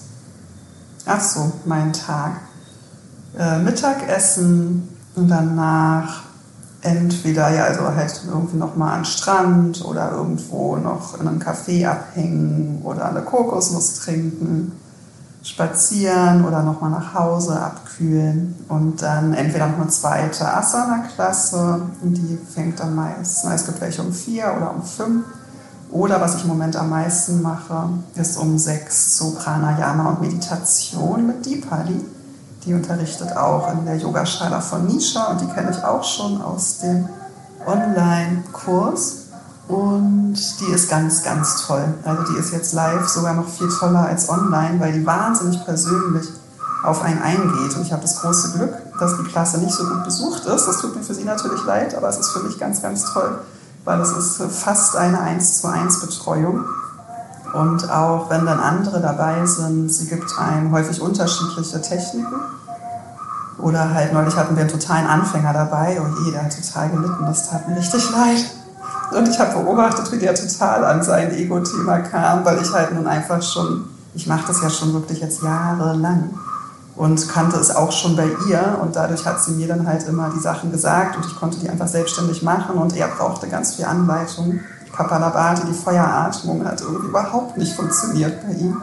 Ach 1.06 1.22
so, 1.22 1.52
mein 1.66 1.94
Tag 1.94 2.42
äh, 3.38 3.60
Mittagessen 3.60 4.88
und 5.16 5.28
danach 5.28 6.24
entweder 6.82 7.54
ja 7.54 7.66
also 7.66 7.84
halt 7.96 8.22
irgendwie 8.28 8.58
noch 8.58 8.76
mal 8.76 8.94
an 8.94 9.06
Strand 9.06 9.86
oder 9.86 10.12
irgendwo 10.12 10.78
noch 10.78 11.20
in 11.20 11.28
einem 11.28 11.40
Café 11.40 11.88
abhängen 11.88 12.82
oder 12.84 13.10
eine 13.10 13.22
Kokosnuss 13.22 14.00
trinken, 14.00 14.72
spazieren 15.44 16.46
oder 16.46 16.64
noch 16.64 16.82
mal 16.82 16.90
nach 16.90 17.14
Hause 17.14 17.60
abkühlen 17.60 18.56
und 18.68 19.02
dann 19.02 19.34
entweder 19.34 19.68
noch 19.68 19.78
eine 19.78 19.88
zweite 19.90 20.52
Asana-Klasse, 20.52 21.82
die 22.04 22.38
fängt 22.54 22.80
dann 22.80 22.96
meistens, 22.96 23.52
es 23.52 23.66
gibt 23.66 23.82
welche 23.82 24.02
um 24.02 24.12
vier 24.12 24.54
oder 24.58 24.74
um 24.74 24.84
fünf 24.84 25.26
oder 25.92 26.22
was 26.22 26.36
ich 26.36 26.44
im 26.44 26.48
Moment 26.48 26.76
am 26.78 26.90
meisten 26.90 27.42
mache, 27.42 27.90
ist 28.16 28.38
um 28.38 28.58
sechs 28.58 29.18
so 29.18 29.32
Pranayama 29.32 30.12
und 30.12 30.22
Meditation 30.22 31.28
mit 31.28 31.46
Deepali. 31.46 32.00
Die 32.66 32.74
unterrichtet 32.74 33.36
auch 33.36 33.72
in 33.74 33.86
der 33.86 33.98
Yogaschala 33.98 34.62
von 34.62 34.86
Nisha 34.86 35.32
und 35.32 35.42
die 35.42 35.48
kenne 35.48 35.72
ich 35.72 35.84
auch 35.84 36.04
schon 36.04 36.42
aus 36.42 36.80
dem 36.80 37.10
Online-Kurs. 37.66 39.18
Und 39.68 40.36
die 40.60 40.72
ist 40.74 40.90
ganz, 40.90 41.24
ganz 41.24 41.66
toll. 41.66 41.94
Also 42.04 42.24
die 42.32 42.38
ist 42.38 42.52
jetzt 42.52 42.74
live 42.74 43.08
sogar 43.08 43.34
noch 43.34 43.48
viel 43.48 43.70
toller 43.70 44.06
als 44.06 44.30
online, 44.30 44.80
weil 44.80 44.94
die 44.94 45.06
wahnsinnig 45.06 45.64
persönlich 45.64 46.28
auf 46.84 47.02
einen 47.02 47.22
eingeht. 47.22 47.76
Und 47.76 47.84
ich 47.84 47.92
habe 47.92 48.02
das 48.02 48.22
große 48.22 48.58
Glück, 48.58 48.74
dass 49.00 49.18
die 49.18 49.24
Klasse 49.24 49.60
nicht 49.60 49.74
so 49.74 49.86
gut 49.86 50.04
besucht 50.04 50.46
ist. 50.46 50.68
Das 50.68 50.80
tut 50.80 50.96
mir 50.96 51.04
für 51.04 51.14
sie 51.14 51.24
natürlich 51.24 51.64
leid, 51.64 51.96
aber 51.96 52.10
es 52.10 52.18
ist 52.18 52.30
für 52.30 52.40
mich 52.40 52.60
ganz, 52.60 52.82
ganz 52.82 53.12
toll, 53.14 53.40
weil 53.86 54.00
es 54.02 54.12
ist 54.12 54.42
fast 54.52 54.96
eine 54.96 55.20
1 55.20 55.62
zu 55.62 55.68
1 55.68 56.02
Betreuung. 56.02 56.66
Und 57.54 57.90
auch 57.92 58.30
wenn 58.30 58.46
dann 58.46 58.60
andere 58.60 59.02
dabei 59.02 59.46
sind, 59.46 59.92
sie 59.92 60.08
gibt 60.08 60.38
einem 60.38 60.72
häufig 60.72 61.02
unterschiedliche 61.02 61.82
Techniken. 61.82 62.36
Oder 63.58 63.94
halt 63.94 64.14
neulich 64.14 64.36
hatten 64.36 64.56
wir 64.56 64.62
einen 64.62 64.72
totalen 64.72 65.06
Anfänger 65.06 65.54
dabei. 65.54 66.00
Oh 66.02 66.24
je, 66.24 66.32
der 66.32 66.46
hat 66.46 66.56
total 66.56 66.90
gelitten, 66.90 67.26
das 67.26 67.50
tat 67.50 67.68
mir 67.68 67.78
richtig 67.78 68.10
leid. 68.12 68.46
Und 69.16 69.28
ich 69.28 69.38
habe 69.40 69.62
beobachtet, 69.62 70.12
wie 70.12 70.20
der 70.20 70.34
total 70.34 70.86
an 70.86 71.04
sein 71.04 71.32
Ego-Thema 71.32 72.00
kam, 72.00 72.46
weil 72.46 72.62
ich 72.62 72.72
halt 72.72 72.94
nun 72.94 73.06
einfach 73.06 73.42
schon, 73.42 73.86
ich 74.14 74.26
mache 74.26 74.48
das 74.48 74.62
ja 74.62 74.70
schon 74.70 74.94
wirklich 74.94 75.20
jetzt 75.20 75.44
jahrelang 75.44 76.30
und 76.96 77.28
kannte 77.30 77.58
es 77.58 77.76
auch 77.76 77.92
schon 77.92 78.16
bei 78.16 78.28
ihr 78.48 78.80
und 78.82 78.96
dadurch 78.96 79.26
hat 79.26 79.42
sie 79.44 79.52
mir 79.52 79.68
dann 79.68 79.88
halt 79.88 80.08
immer 80.08 80.30
die 80.30 80.40
Sachen 80.40 80.72
gesagt 80.72 81.18
und 81.18 81.26
ich 81.26 81.36
konnte 81.36 81.60
die 81.60 81.70
einfach 81.70 81.88
selbstständig 81.88 82.44
machen 82.44 82.76
und 82.76 82.96
er 82.96 83.08
brauchte 83.08 83.48
ganz 83.48 83.76
viel 83.76 83.86
Anleitung. 83.86 84.60
Kapalabhati, 85.02 85.68
die 85.68 85.74
Feueratmung, 85.74 86.66
hat 86.66 86.82
irgendwie 86.82 87.08
überhaupt 87.08 87.58
nicht 87.58 87.76
funktioniert 87.76 88.42
bei 88.46 88.54
ihm. 88.54 88.78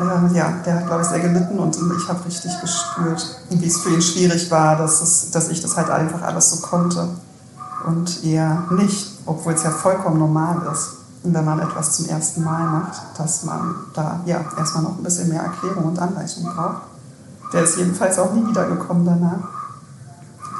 Äh, 0.00 0.36
ja, 0.36 0.52
der 0.64 0.76
hat, 0.76 0.86
glaube 0.86 1.02
ich, 1.02 1.08
sehr 1.08 1.20
gelitten 1.20 1.58
und 1.58 1.76
ich 1.76 2.08
habe 2.08 2.24
richtig 2.24 2.52
gespürt, 2.60 3.40
wie 3.50 3.66
es 3.66 3.78
für 3.78 3.90
ihn 3.90 4.02
schwierig 4.02 4.50
war, 4.50 4.76
dass, 4.76 5.00
es, 5.00 5.30
dass 5.30 5.48
ich 5.48 5.60
das 5.60 5.76
halt 5.76 5.90
einfach 5.90 6.22
alles 6.22 6.50
so 6.50 6.66
konnte 6.66 7.08
und 7.86 8.24
er 8.24 8.64
nicht, 8.70 9.18
obwohl 9.26 9.54
es 9.54 9.62
ja 9.62 9.70
vollkommen 9.70 10.18
normal 10.18 10.62
ist, 10.72 10.96
wenn 11.22 11.44
man 11.44 11.60
etwas 11.60 11.96
zum 11.96 12.06
ersten 12.06 12.42
Mal 12.42 12.66
macht, 12.66 13.18
dass 13.18 13.44
man 13.44 13.74
da 13.94 14.20
ja 14.24 14.40
erstmal 14.56 14.84
noch 14.84 14.96
ein 14.96 15.02
bisschen 15.02 15.28
mehr 15.28 15.42
Erklärung 15.42 15.84
und 15.84 15.98
Anleitung 15.98 16.44
braucht. 16.44 16.82
Der 17.52 17.64
ist 17.64 17.76
jedenfalls 17.76 18.18
auch 18.18 18.32
nie 18.32 18.46
wiedergekommen 18.46 19.04
danach. 19.04 19.48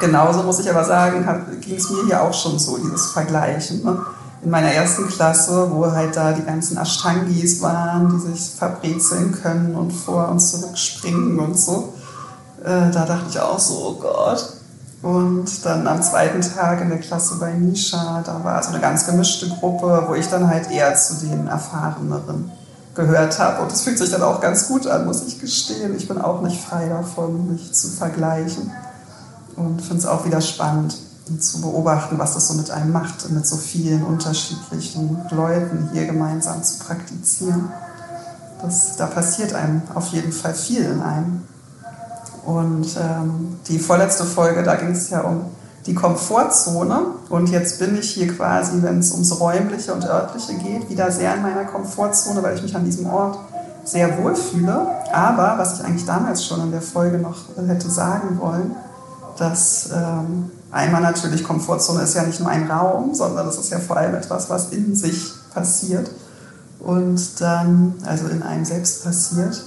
Genauso 0.00 0.42
muss 0.42 0.58
ich 0.60 0.70
aber 0.70 0.84
sagen, 0.84 1.26
ging 1.60 1.76
es 1.76 1.90
mir 1.90 2.04
hier 2.04 2.22
auch 2.22 2.32
schon 2.32 2.58
so, 2.58 2.76
dieses 2.78 3.12
Vergleichen. 3.12 3.84
Ne? 3.84 3.98
In 4.42 4.50
meiner 4.50 4.72
ersten 4.72 5.06
Klasse, 5.06 5.70
wo 5.70 5.92
halt 5.92 6.16
da 6.16 6.32
die 6.32 6.44
ganzen 6.44 6.78
Ashtangis 6.78 7.60
waren, 7.60 8.08
die 8.08 8.32
sich 8.32 8.54
verbrezeln 8.54 9.32
können 9.32 9.74
und 9.74 9.90
vor 9.90 10.28
und 10.28 10.40
zurück 10.40 10.78
springen 10.78 11.38
und 11.38 11.58
so, 11.58 11.92
äh, 12.64 12.90
da 12.90 13.04
dachte 13.04 13.26
ich 13.28 13.38
auch 13.38 13.58
so, 13.58 13.74
oh 13.74 14.00
Gott. 14.00 14.54
Und 15.02 15.64
dann 15.64 15.86
am 15.86 16.02
zweiten 16.02 16.40
Tag 16.40 16.80
in 16.80 16.88
der 16.88 17.00
Klasse 17.00 17.36
bei 17.38 17.52
Nisha, 17.52 18.22
da 18.24 18.42
war 18.42 18.62
so 18.62 18.70
eine 18.70 18.80
ganz 18.80 19.06
gemischte 19.06 19.48
Gruppe, 19.48 20.04
wo 20.08 20.14
ich 20.14 20.28
dann 20.28 20.48
halt 20.48 20.70
eher 20.70 20.94
zu 20.94 21.26
den 21.26 21.46
Erfahreneren 21.46 22.50
gehört 22.94 23.38
habe. 23.38 23.62
Und 23.62 23.72
es 23.72 23.82
fühlt 23.82 23.98
sich 23.98 24.10
dann 24.10 24.22
auch 24.22 24.40
ganz 24.40 24.68
gut 24.68 24.86
an, 24.86 25.04
muss 25.04 25.26
ich 25.26 25.38
gestehen. 25.38 25.94
Ich 25.96 26.08
bin 26.08 26.18
auch 26.18 26.40
nicht 26.40 26.62
frei 26.62 26.88
davon, 26.88 27.52
mich 27.52 27.72
zu 27.72 27.88
vergleichen. 27.88 28.70
Und 29.56 29.82
finde 29.82 29.98
es 29.98 30.06
auch 30.06 30.24
wieder 30.24 30.40
spannend 30.40 30.96
zu 31.38 31.60
beobachten, 31.60 32.18
was 32.18 32.34
das 32.34 32.48
so 32.48 32.54
mit 32.54 32.70
einem 32.70 32.92
macht, 32.92 33.30
mit 33.30 33.46
so 33.46 33.56
vielen 33.56 34.02
unterschiedlichen 34.02 35.18
Leuten 35.30 35.90
hier 35.92 36.06
gemeinsam 36.06 36.62
zu 36.62 36.78
praktizieren. 36.78 37.70
Das, 38.62 38.96
da 38.96 39.06
passiert 39.06 39.54
einem 39.54 39.82
auf 39.94 40.08
jeden 40.08 40.32
Fall 40.32 40.54
viel 40.54 40.84
in 40.84 41.00
einem. 41.00 41.42
Und 42.44 42.96
ähm, 42.96 43.58
die 43.68 43.78
vorletzte 43.78 44.24
Folge, 44.24 44.62
da 44.62 44.74
ging 44.76 44.90
es 44.90 45.10
ja 45.10 45.20
um 45.20 45.44
die 45.86 45.94
Komfortzone. 45.94 47.02
Und 47.28 47.48
jetzt 47.50 47.78
bin 47.78 47.96
ich 47.98 48.10
hier 48.10 48.34
quasi, 48.34 48.82
wenn 48.82 48.98
es 48.98 49.12
ums 49.12 49.38
räumliche 49.40 49.94
und 49.94 50.04
örtliche 50.04 50.54
geht, 50.54 50.90
wieder 50.90 51.10
sehr 51.10 51.34
in 51.34 51.42
meiner 51.42 51.64
Komfortzone, 51.64 52.42
weil 52.42 52.56
ich 52.56 52.62
mich 52.62 52.74
an 52.74 52.84
diesem 52.84 53.06
Ort 53.06 53.38
sehr 53.84 54.22
wohl 54.22 54.34
fühle. 54.34 54.86
Aber 55.12 55.54
was 55.58 55.78
ich 55.78 55.84
eigentlich 55.84 56.06
damals 56.06 56.44
schon 56.44 56.60
in 56.62 56.70
der 56.70 56.82
Folge 56.82 57.18
noch 57.18 57.36
hätte 57.66 57.90
sagen 57.90 58.38
wollen, 58.40 58.76
dass 59.36 59.90
ähm, 59.94 60.50
einmal 60.72 61.00
natürlich 61.00 61.44
Komfortzone 61.44 62.02
ist 62.02 62.14
ja 62.14 62.22
nicht 62.22 62.40
nur 62.40 62.48
ein 62.48 62.70
Raum, 62.70 63.14
sondern 63.14 63.48
es 63.48 63.58
ist 63.58 63.70
ja 63.70 63.78
vor 63.78 63.96
allem 63.96 64.14
etwas, 64.14 64.50
was 64.50 64.70
in 64.70 64.94
sich 64.94 65.32
passiert 65.52 66.10
und 66.80 67.40
dann 67.40 67.94
also 68.06 68.28
in 68.28 68.42
einem 68.42 68.64
selbst 68.64 69.04
passiert. 69.04 69.62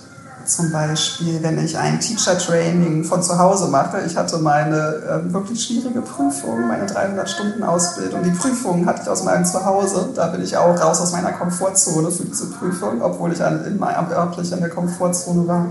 Zum 0.45 0.71
Beispiel, 0.73 1.41
wenn 1.41 1.57
ich 1.63 1.77
ein 1.77 2.01
Teacher-Training 2.01 3.05
von 3.05 3.23
zu 3.23 3.39
Hause 3.39 3.67
mache. 3.67 4.01
Ich 4.05 4.17
hatte 4.17 4.39
meine 4.39 4.75
äh, 4.75 5.33
wirklich 5.33 5.63
schwierige 5.63 6.01
Prüfung, 6.01 6.67
meine 6.67 6.85
300-Stunden-Ausbildung. 6.85 8.23
Die 8.23 8.31
Prüfung 8.31 8.85
hatte 8.85 9.03
ich 9.03 9.09
aus 9.09 9.23
meinem 9.23 9.45
Zuhause. 9.45 10.09
Da 10.13 10.27
bin 10.27 10.43
ich 10.43 10.57
auch 10.57 10.77
raus 10.81 10.99
aus 10.99 11.13
meiner 11.13 11.31
Komfortzone 11.31 12.11
für 12.11 12.25
diese 12.25 12.47
Prüfung, 12.47 13.01
obwohl 13.01 13.31
ich 13.31 13.41
an, 13.41 13.63
in, 13.63 13.81
am 13.81 14.11
örtlich 14.11 14.51
in 14.51 14.59
der 14.59 14.69
Komfortzone 14.69 15.47
war. 15.47 15.67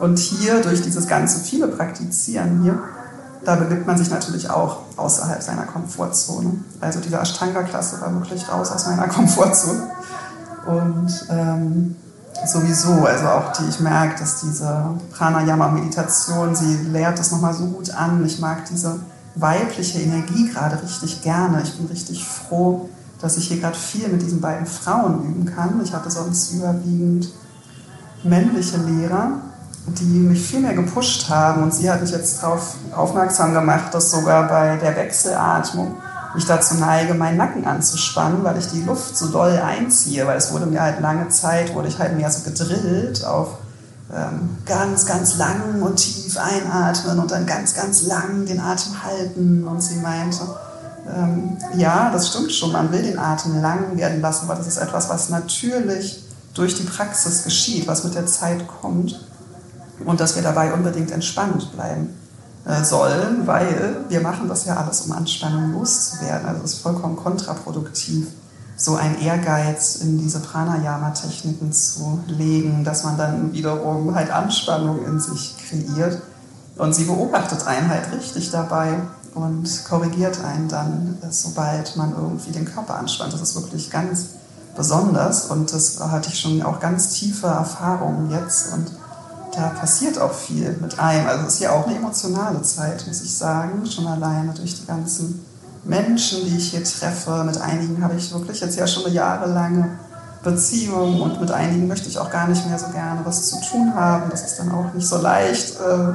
Und 0.00 0.18
hier, 0.18 0.60
durch 0.60 0.82
dieses 0.82 1.08
ganze 1.08 1.40
viele 1.40 1.68
Praktizieren 1.68 2.60
hier, 2.62 2.78
da 3.44 3.54
bewegt 3.56 3.86
man 3.86 3.96
sich 3.96 4.10
natürlich 4.10 4.50
auch 4.50 4.78
außerhalb 4.96 5.42
seiner 5.42 5.64
Komfortzone. 5.64 6.52
Also 6.80 7.00
diese 7.00 7.18
Ashtanga-Klasse 7.18 8.00
war 8.00 8.12
wirklich 8.14 8.50
raus 8.50 8.70
aus 8.70 8.86
meiner 8.86 9.08
Komfortzone. 9.08 9.90
Und 10.66 11.26
ähm, 11.30 11.96
sowieso, 12.46 13.04
also 13.04 13.26
auch 13.28 13.52
die, 13.52 13.68
ich 13.68 13.80
merke, 13.80 14.18
dass 14.18 14.40
diese 14.40 14.90
Pranayama-Meditation, 15.12 16.54
sie 16.54 16.76
lehrt 16.88 17.18
das 17.18 17.32
nochmal 17.32 17.54
so 17.54 17.66
gut 17.66 17.90
an. 17.90 18.24
Ich 18.24 18.38
mag 18.38 18.64
diese 18.66 19.00
weibliche 19.34 20.00
Energie 20.00 20.48
gerade 20.48 20.82
richtig 20.82 21.22
gerne. 21.22 21.62
Ich 21.62 21.76
bin 21.76 21.86
richtig 21.86 22.26
froh, 22.26 22.88
dass 23.20 23.36
ich 23.36 23.48
hier 23.48 23.60
gerade 23.60 23.76
viel 23.76 24.08
mit 24.08 24.22
diesen 24.22 24.40
beiden 24.40 24.66
Frauen 24.66 25.24
üben 25.24 25.46
kann. 25.46 25.80
Ich 25.82 25.92
hatte 25.92 26.10
sonst 26.10 26.52
überwiegend 26.52 27.28
männliche 28.22 28.78
Lehrer, 28.78 29.40
die 29.94 30.04
mich 30.04 30.46
viel 30.46 30.60
mehr 30.60 30.74
gepusht 30.74 31.28
haben. 31.28 31.62
Und 31.62 31.74
sie 31.74 31.90
hat 31.90 32.00
mich 32.00 32.10
jetzt 32.10 32.42
darauf 32.42 32.74
aufmerksam 32.94 33.54
gemacht, 33.54 33.92
dass 33.94 34.10
sogar 34.10 34.48
bei 34.48 34.76
der 34.76 34.96
Wechselatmung 34.96 35.96
ich 36.36 36.44
dazu 36.44 36.74
neige, 36.74 37.14
meinen 37.14 37.38
Nacken 37.38 37.66
anzuspannen, 37.66 38.44
weil 38.44 38.58
ich 38.58 38.66
die 38.66 38.82
Luft 38.82 39.16
so 39.16 39.28
doll 39.28 39.58
einziehe, 39.58 40.26
weil 40.26 40.36
es 40.36 40.52
wurde 40.52 40.66
mir 40.66 40.82
halt 40.82 41.00
lange 41.00 41.28
Zeit, 41.28 41.74
wurde 41.74 41.88
ich 41.88 41.98
halt 41.98 42.16
mehr 42.16 42.30
so 42.30 42.42
gedrillt 42.42 43.24
auf 43.24 43.58
ähm, 44.14 44.56
ganz, 44.64 45.06
ganz 45.06 45.36
lang 45.38 45.82
und 45.82 45.96
tief 45.96 46.36
einatmen 46.38 47.18
und 47.18 47.30
dann 47.30 47.46
ganz, 47.46 47.74
ganz 47.74 48.06
lang 48.06 48.46
den 48.46 48.60
Atem 48.60 49.02
halten. 49.02 49.66
Und 49.66 49.82
sie 49.82 49.96
meinte, 49.96 50.40
ähm, 51.14 51.56
ja, 51.76 52.10
das 52.10 52.28
stimmt 52.28 52.52
schon, 52.52 52.72
man 52.72 52.92
will 52.92 53.02
den 53.02 53.18
Atem 53.18 53.60
lang 53.60 53.96
werden 53.96 54.20
lassen, 54.20 54.44
aber 54.44 54.54
das 54.54 54.66
ist 54.66 54.78
etwas, 54.78 55.08
was 55.08 55.30
natürlich 55.30 56.24
durch 56.54 56.74
die 56.74 56.84
Praxis 56.84 57.44
geschieht, 57.44 57.86
was 57.86 58.04
mit 58.04 58.14
der 58.14 58.26
Zeit 58.26 58.66
kommt 58.80 59.27
und 60.04 60.20
dass 60.20 60.36
wir 60.36 60.42
dabei 60.42 60.72
unbedingt 60.72 61.10
entspannt 61.10 61.72
bleiben. 61.72 62.14
Äh, 62.68 62.84
sollen, 62.84 63.46
weil 63.46 64.04
wir 64.10 64.20
machen 64.20 64.46
das 64.46 64.66
ja 64.66 64.76
alles, 64.76 65.00
um 65.02 65.12
Anspannung 65.12 65.72
loszuwerden. 65.72 66.46
Also 66.46 66.64
es 66.64 66.72
ist 66.74 66.80
vollkommen 66.80 67.16
kontraproduktiv, 67.16 68.26
so 68.76 68.96
ein 68.96 69.18
Ehrgeiz 69.22 69.96
in 69.96 70.18
diese 70.18 70.40
Pranayama-Techniken 70.40 71.72
zu 71.72 72.20
legen, 72.26 72.84
dass 72.84 73.04
man 73.04 73.16
dann 73.16 73.52
wiederum 73.54 74.14
halt 74.14 74.30
Anspannung 74.30 75.02
in 75.06 75.18
sich 75.18 75.56
kreiert. 75.66 76.20
Und 76.76 76.94
sie 76.94 77.04
beobachtet 77.04 77.66
einen 77.66 77.88
halt 77.88 78.12
richtig 78.12 78.50
dabei 78.50 78.98
und 79.34 79.84
korrigiert 79.88 80.44
einen 80.44 80.68
dann, 80.68 81.16
sobald 81.30 81.96
man 81.96 82.12
irgendwie 82.12 82.50
den 82.50 82.66
Körper 82.66 82.96
anspannt. 82.98 83.32
Das 83.32 83.40
ist 83.40 83.54
wirklich 83.54 83.90
ganz 83.90 84.26
besonders 84.76 85.46
und 85.46 85.72
das 85.72 85.98
hatte 86.00 86.28
ich 86.28 86.38
schon 86.38 86.60
auch 86.62 86.80
ganz 86.80 87.14
tiefe 87.14 87.46
Erfahrungen 87.46 88.30
jetzt 88.30 88.74
und 88.74 88.92
da 89.54 89.70
passiert 89.70 90.18
auch 90.18 90.32
viel 90.32 90.76
mit 90.80 90.98
einem. 90.98 91.26
Also 91.26 91.46
es 91.46 91.54
ist 91.54 91.60
ja 91.60 91.72
auch 91.72 91.86
eine 91.86 91.96
emotionale 91.96 92.62
Zeit, 92.62 93.06
muss 93.06 93.22
ich 93.22 93.34
sagen, 93.34 93.86
schon 93.86 94.06
alleine 94.06 94.52
durch 94.52 94.80
die 94.80 94.86
ganzen 94.86 95.44
Menschen, 95.84 96.44
die 96.44 96.56
ich 96.56 96.70
hier 96.70 96.84
treffe. 96.84 97.44
Mit 97.44 97.60
einigen 97.60 98.02
habe 98.02 98.14
ich 98.16 98.32
wirklich 98.32 98.60
jetzt 98.60 98.76
ja 98.76 98.86
schon 98.86 99.06
eine 99.06 99.14
jahrelange 99.14 99.98
Beziehung 100.42 101.20
und 101.20 101.40
mit 101.40 101.50
einigen 101.50 101.88
möchte 101.88 102.08
ich 102.08 102.18
auch 102.18 102.30
gar 102.30 102.46
nicht 102.48 102.66
mehr 102.66 102.78
so 102.78 102.88
gerne 102.88 103.20
was 103.24 103.48
zu 103.48 103.56
tun 103.60 103.94
haben. 103.94 104.30
Das 104.30 104.44
ist 104.44 104.58
dann 104.58 104.70
auch 104.70 104.92
nicht 104.94 105.06
so 105.06 105.18
leicht 105.18 105.76
äh, 105.80 106.12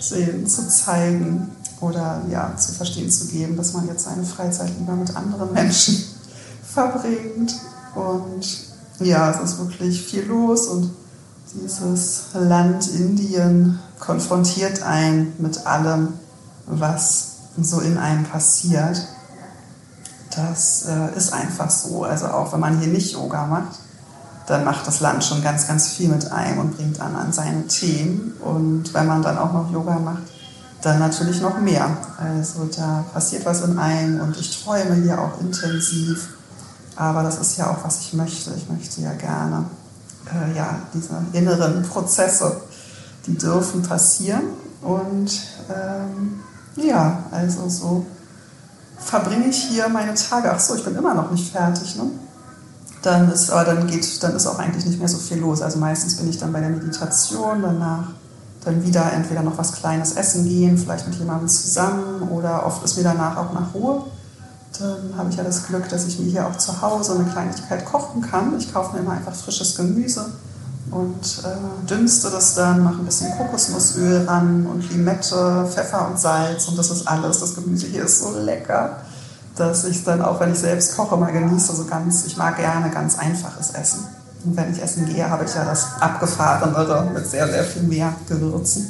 sehen, 0.00 0.46
zu 0.46 0.68
zeigen 0.68 1.50
oder 1.80 2.22
ja, 2.30 2.56
zu 2.56 2.72
verstehen 2.72 3.10
zu 3.10 3.26
geben, 3.26 3.56
dass 3.56 3.72
man 3.72 3.86
jetzt 3.86 4.04
seine 4.04 4.24
Freizeit 4.24 4.70
lieber 4.78 4.94
mit 4.94 5.14
anderen 5.14 5.52
Menschen 5.52 6.02
verbringt. 6.62 7.54
Und 7.94 8.46
ja, 9.00 9.30
es 9.30 9.50
ist 9.50 9.58
wirklich 9.58 10.02
viel 10.02 10.24
los 10.24 10.66
und 10.66 10.90
dieses 11.62 12.26
Land 12.34 12.88
Indien 12.88 13.78
konfrontiert 13.98 14.82
einen 14.82 15.32
mit 15.38 15.66
allem, 15.66 16.14
was 16.66 17.36
so 17.60 17.80
in 17.80 17.98
einem 17.98 18.24
passiert. 18.24 19.06
Das 20.34 20.86
äh, 20.86 21.16
ist 21.16 21.32
einfach 21.32 21.70
so. 21.70 22.04
Also 22.04 22.26
auch 22.26 22.52
wenn 22.52 22.60
man 22.60 22.78
hier 22.78 22.88
nicht 22.88 23.12
Yoga 23.12 23.46
macht, 23.46 23.78
dann 24.46 24.64
macht 24.64 24.86
das 24.86 25.00
Land 25.00 25.24
schon 25.24 25.42
ganz, 25.42 25.66
ganz 25.66 25.88
viel 25.88 26.08
mit 26.08 26.30
einem 26.32 26.58
und 26.58 26.76
bringt 26.76 27.00
an 27.00 27.16
an 27.16 27.32
seine 27.32 27.66
Themen. 27.66 28.32
Und 28.42 28.94
wenn 28.94 29.06
man 29.06 29.22
dann 29.22 29.36
auch 29.36 29.52
noch 29.52 29.70
Yoga 29.70 29.98
macht, 29.98 30.22
dann 30.82 30.98
natürlich 30.98 31.40
noch 31.40 31.58
mehr. 31.58 31.96
Also 32.16 32.68
da 32.74 33.04
passiert 33.12 33.44
was 33.44 33.62
in 33.62 33.78
einem 33.78 34.20
und 34.20 34.38
ich 34.38 34.62
träume 34.62 34.94
hier 34.94 35.20
auch 35.20 35.40
intensiv. 35.40 36.28
Aber 36.96 37.22
das 37.22 37.38
ist 37.38 37.56
ja 37.58 37.70
auch, 37.70 37.84
was 37.84 38.00
ich 38.00 38.12
möchte. 38.14 38.52
Ich 38.56 38.68
möchte 38.68 39.00
ja 39.00 39.12
gerne, 39.12 39.64
äh, 40.32 40.56
ja, 40.56 40.78
diese 40.94 41.10
inneren 41.32 41.82
Prozesse, 41.82 42.60
die 43.26 43.36
dürfen 43.36 43.82
passieren. 43.82 44.42
Und 44.82 45.30
ähm, 45.68 46.40
ja, 46.76 47.24
also 47.30 47.68
so 47.68 48.06
verbringe 48.98 49.46
ich 49.46 49.64
hier 49.64 49.88
meine 49.88 50.14
Tage. 50.14 50.50
Ach 50.52 50.60
so, 50.60 50.74
ich 50.74 50.84
bin 50.84 50.94
immer 50.96 51.14
noch 51.14 51.30
nicht 51.30 51.52
fertig. 51.52 51.96
Ne? 51.96 52.04
Dann 53.02 53.30
ist, 53.30 53.50
aber 53.50 53.64
dann 53.64 53.86
geht, 53.86 54.22
dann 54.22 54.34
ist 54.34 54.46
auch 54.46 54.58
eigentlich 54.58 54.86
nicht 54.86 54.98
mehr 54.98 55.08
so 55.08 55.18
viel 55.18 55.38
los. 55.38 55.62
Also 55.62 55.78
meistens 55.78 56.16
bin 56.16 56.28
ich 56.28 56.38
dann 56.38 56.52
bei 56.52 56.60
der 56.60 56.70
Meditation, 56.70 57.62
danach 57.62 58.08
dann 58.64 58.84
wieder 58.84 59.12
entweder 59.12 59.42
noch 59.42 59.56
was 59.56 59.72
Kleines 59.72 60.12
essen 60.12 60.44
gehen, 60.44 60.76
vielleicht 60.76 61.06
mit 61.06 61.16
jemandem 61.18 61.48
zusammen 61.48 62.28
oder 62.28 62.66
oft 62.66 62.84
ist 62.84 62.96
mir 62.96 63.04
danach 63.04 63.36
auch 63.36 63.52
nach 63.52 63.72
Ruhe. 63.72 64.04
Dann 64.78 65.16
habe 65.16 65.30
ich 65.30 65.36
ja 65.36 65.44
das 65.44 65.66
Glück, 65.66 65.88
dass 65.88 66.06
ich 66.06 66.18
mir 66.18 66.30
hier 66.30 66.46
auch 66.46 66.56
zu 66.56 66.80
Hause 66.82 67.14
eine 67.14 67.24
Kleinigkeit 67.24 67.84
kochen 67.84 68.22
kann. 68.22 68.56
Ich 68.58 68.72
kaufe 68.72 68.94
mir 68.94 69.02
immer 69.02 69.12
einfach 69.12 69.34
frisches 69.34 69.76
Gemüse 69.76 70.26
und 70.90 71.42
äh, 71.44 71.86
dünste 71.88 72.30
das 72.30 72.54
dann, 72.54 72.82
mache 72.82 72.98
ein 72.98 73.04
bisschen 73.04 73.30
Kokosnussöl 73.36 74.26
ran 74.26 74.66
und 74.66 74.90
Limette, 74.90 75.66
Pfeffer 75.72 76.08
und 76.08 76.18
Salz 76.18 76.68
und 76.68 76.78
das 76.78 76.90
ist 76.90 77.06
alles. 77.08 77.40
Das 77.40 77.54
Gemüse 77.54 77.86
hier 77.86 78.04
ist 78.04 78.20
so 78.20 78.38
lecker, 78.38 78.98
dass 79.56 79.84
ich 79.84 80.04
dann 80.04 80.22
auch, 80.22 80.38
wenn 80.40 80.52
ich 80.52 80.58
selbst 80.58 80.96
koche, 80.96 81.16
mal 81.16 81.32
genieße. 81.32 81.74
So 81.74 81.84
ganz, 81.84 82.24
ich 82.26 82.36
mag 82.36 82.56
gerne 82.56 82.90
ganz 82.90 83.18
einfaches 83.18 83.70
Essen. 83.70 84.04
Und 84.44 84.56
wenn 84.56 84.72
ich 84.72 84.80
essen 84.80 85.06
gehe, 85.06 85.28
habe 85.28 85.44
ich 85.44 85.54
ja 85.54 85.64
das 85.64 85.86
abgefahrenere 86.00 87.10
mit 87.12 87.26
sehr, 87.26 87.48
sehr 87.48 87.64
viel 87.64 87.82
mehr 87.82 88.14
Gewürzen. 88.28 88.88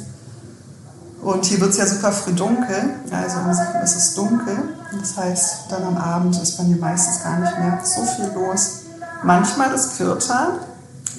Und 1.21 1.43
hier 1.45 1.59
wird 1.59 1.71
es 1.71 1.77
ja 1.77 1.85
super 1.85 2.11
früh 2.11 2.33
dunkel, 2.33 2.91
also 3.11 3.37
sieben 3.51 3.83
ist 3.83 3.95
es 3.95 4.13
dunkel. 4.13 4.57
Das 4.91 5.17
heißt, 5.17 5.71
dann 5.71 5.83
am 5.83 5.97
Abend 5.97 6.41
ist 6.41 6.57
bei 6.57 6.63
mir 6.63 6.77
meistens 6.77 7.23
gar 7.23 7.39
nicht 7.39 7.57
mehr 7.57 7.79
so 7.83 8.01
viel 8.03 8.31
los. 8.33 8.81
Manchmal 9.23 9.73
ist 9.73 9.97
Kirtan, 9.97 10.53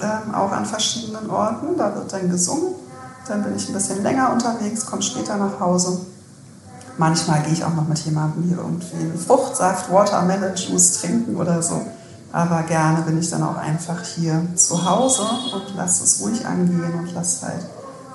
ähm, 0.00 0.34
auch 0.34 0.50
an 0.50 0.66
verschiedenen 0.66 1.30
Orten. 1.30 1.76
Da 1.76 1.94
wird 1.94 2.12
dann 2.12 2.30
gesungen. 2.30 2.74
Dann 3.28 3.42
bin 3.42 3.54
ich 3.56 3.68
ein 3.68 3.74
bisschen 3.74 4.02
länger 4.02 4.32
unterwegs, 4.32 4.86
komme 4.86 5.02
später 5.02 5.36
nach 5.36 5.60
Hause. 5.60 6.00
Manchmal 6.98 7.42
gehe 7.42 7.52
ich 7.52 7.64
auch 7.64 7.74
noch 7.74 7.86
mit 7.86 7.98
jemandem 8.00 8.42
hier 8.44 8.58
irgendwie 8.58 8.96
einen 8.96 9.18
Fruchtsaft, 9.18 9.90
Watermelon 9.90 10.54
Juice 10.56 11.00
trinken 11.00 11.36
oder 11.36 11.62
so. 11.62 11.80
Aber 12.32 12.62
gerne 12.62 13.02
bin 13.02 13.18
ich 13.18 13.30
dann 13.30 13.42
auch 13.42 13.56
einfach 13.56 14.02
hier 14.02 14.46
zu 14.54 14.84
Hause 14.84 15.22
und 15.54 15.76
lasse 15.76 16.04
es 16.04 16.20
ruhig 16.20 16.46
angehen 16.46 16.94
und 16.98 17.12
lasse 17.14 17.46
halt 17.46 17.66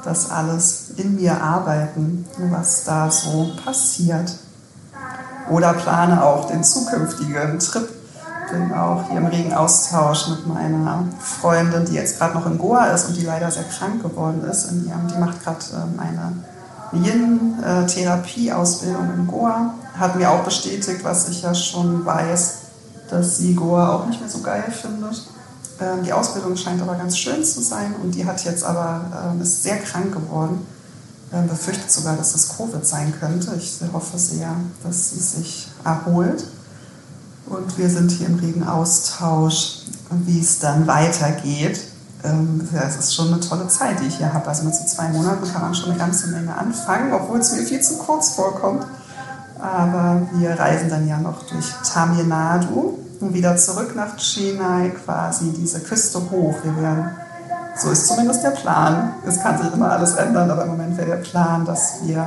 das 0.04 0.30
alles 0.30 0.92
in 0.98 1.16
mir 1.16 1.42
arbeiten, 1.42 2.26
was 2.52 2.84
da 2.84 3.10
so 3.10 3.52
passiert. 3.64 4.36
Oder 5.50 5.74
plane 5.74 6.24
auch 6.24 6.48
den 6.48 6.64
zukünftigen 6.64 7.60
Trip. 7.60 7.90
Bin 8.52 8.72
auch 8.74 9.10
hier 9.10 9.18
im 9.18 9.26
regen 9.26 9.54
Austausch 9.54 10.28
mit 10.30 10.48
meiner 10.48 11.04
Freundin, 11.20 11.86
die 11.86 11.94
jetzt 11.94 12.20
gerade 12.20 12.36
noch 12.36 12.46
in 12.46 12.60
Goa 12.60 12.86
ist 12.88 13.06
und 13.06 13.16
die 13.18 13.26
leider 13.26 13.50
sehr 13.50 13.64
krank 13.64 14.04
geworden 14.04 14.44
ist. 14.44 14.72
In 14.72 14.86
ihrem, 14.88 15.08
die 15.08 15.18
macht 15.18 15.44
gerade 15.44 15.66
ähm, 15.74 16.00
eine 16.00 16.34
Yin-Therapie-Ausbildung 16.94 19.14
in 19.16 19.26
Goa. 19.28 19.74
Hat 19.98 20.16
mir 20.16 20.30
auch 20.30 20.44
bestätigt, 20.44 21.04
was 21.04 21.28
ich 21.30 21.42
ja 21.42 21.56
schon 21.56 22.06
weiß, 22.06 22.58
dass 23.10 23.38
sie 23.38 23.56
Goa 23.56 23.96
auch 23.96 24.06
nicht 24.06 24.20
mehr 24.20 24.30
so 24.30 24.42
geil 24.42 24.72
findet. 24.72 25.24
Ähm, 25.80 26.04
die 26.04 26.14
Ausbildung 26.14 26.56
scheint 26.56 26.82
aber 26.82 26.96
ganz 26.96 27.18
schön 27.18 27.44
zu 27.44 27.62
sein 27.62 27.96
und 28.02 28.16
die 28.16 28.26
hat 28.26 28.44
jetzt 28.46 28.64
aber, 28.64 29.02
ähm, 29.26 29.42
ist 29.42 29.64
sehr 29.64 29.78
krank 29.78 30.14
geworden. 30.14 30.66
Ähm, 31.36 31.48
befürchtet 31.48 31.92
sogar, 31.92 32.16
dass 32.16 32.32
das 32.32 32.56
Covid 32.56 32.86
sein 32.86 33.14
könnte. 33.20 33.54
Ich 33.58 33.80
hoffe 33.92 34.18
sehr, 34.18 34.56
dass 34.84 35.10
sie 35.10 35.20
sich 35.20 35.68
erholt. 35.84 36.46
Und 37.48 37.78
wir 37.78 37.90
sind 37.90 38.10
hier 38.10 38.28
im 38.28 38.40
regen 38.40 38.66
Austausch, 38.66 39.82
wie 40.10 40.40
es 40.40 40.60
dann 40.60 40.88
weitergeht. 40.88 41.80
Es 42.74 42.96
ist 42.96 43.14
schon 43.14 43.28
eine 43.28 43.40
tolle 43.40 43.68
Zeit, 43.68 44.00
die 44.00 44.08
ich 44.08 44.18
hier 44.18 44.34
habe. 44.34 44.48
Also 44.48 44.64
mit 44.64 44.74
so 44.74 44.86
zwei 44.86 45.10
Monaten 45.10 45.52
kann 45.52 45.62
man 45.62 45.76
schon 45.76 45.92
eine 45.92 46.00
ganze 46.00 46.28
Menge 46.28 46.58
anfangen, 46.58 47.14
obwohl 47.14 47.40
es 47.40 47.52
mir 47.52 47.64
viel 47.64 47.82
zu 47.82 47.98
kurz 47.98 48.30
vorkommt. 48.30 48.88
Aber 49.60 50.22
wir 50.34 50.58
reisen 50.58 50.90
dann 50.90 51.08
ja 51.08 51.20
noch 51.20 51.44
durch 51.44 51.66
Tamil 51.84 52.26
Nadu 52.26 52.98
und 53.20 53.34
wieder 53.34 53.58
zurück 53.58 53.94
nach 53.96 54.18
Chennai, 54.18 54.90
quasi 54.90 55.52
diese 55.52 55.82
Küste 55.82 56.20
hoch. 56.32 56.56
Wir 56.64 56.76
werden, 56.82 57.12
so 57.78 57.90
ist 57.92 58.08
zumindest 58.08 58.44
der 58.44 58.52
Plan. 58.52 59.14
Es 59.26 59.42
kann 59.42 59.62
sich 59.62 59.74
immer 59.74 59.92
alles 59.92 60.14
ändern, 60.16 60.50
aber 60.50 60.64
im 60.64 60.72
Moment 60.72 60.98
wäre 60.98 61.08
der 61.08 61.18
Plan, 61.18 61.66
dass 61.66 62.00
wir 62.04 62.26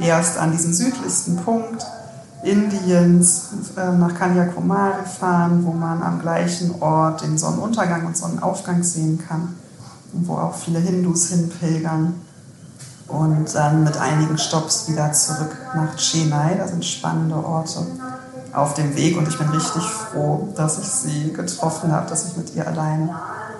erst 0.00 0.38
an 0.38 0.52
diesem 0.52 0.72
südlichsten 0.72 1.36
Punkt 1.36 1.86
Indiens 2.42 3.48
äh, 3.76 3.92
nach 3.92 4.14
Kanyakumari 4.14 5.04
fahren, 5.04 5.64
wo 5.64 5.72
man 5.72 6.02
am 6.02 6.20
gleichen 6.20 6.80
Ort 6.80 7.22
den 7.22 7.36
Sonnenuntergang 7.38 8.06
und 8.06 8.16
Sonnenaufgang 8.16 8.82
sehen 8.82 9.22
kann 9.26 9.56
und 10.12 10.28
wo 10.28 10.34
auch 10.34 10.54
viele 10.54 10.78
Hindus 10.78 11.28
hinpilgern 11.28 12.14
und 13.08 13.54
dann 13.54 13.84
mit 13.84 13.96
einigen 13.98 14.38
Stops 14.38 14.88
wieder 14.88 15.12
zurück 15.12 15.56
nach 15.74 15.96
Chennai. 15.96 16.54
Da 16.56 16.68
sind 16.68 16.84
spannende 16.84 17.36
Orte 17.36 17.86
auf 18.52 18.74
dem 18.74 18.94
Weg 18.94 19.16
und 19.16 19.28
ich 19.28 19.38
bin 19.38 19.48
richtig 19.48 19.82
froh, 19.82 20.48
dass 20.56 20.78
ich 20.78 20.86
sie 20.86 21.32
getroffen 21.32 21.92
habe, 21.92 22.08
dass 22.08 22.26
ich 22.28 22.36
mit 22.36 22.54
ihr 22.54 22.66
allein 22.66 23.10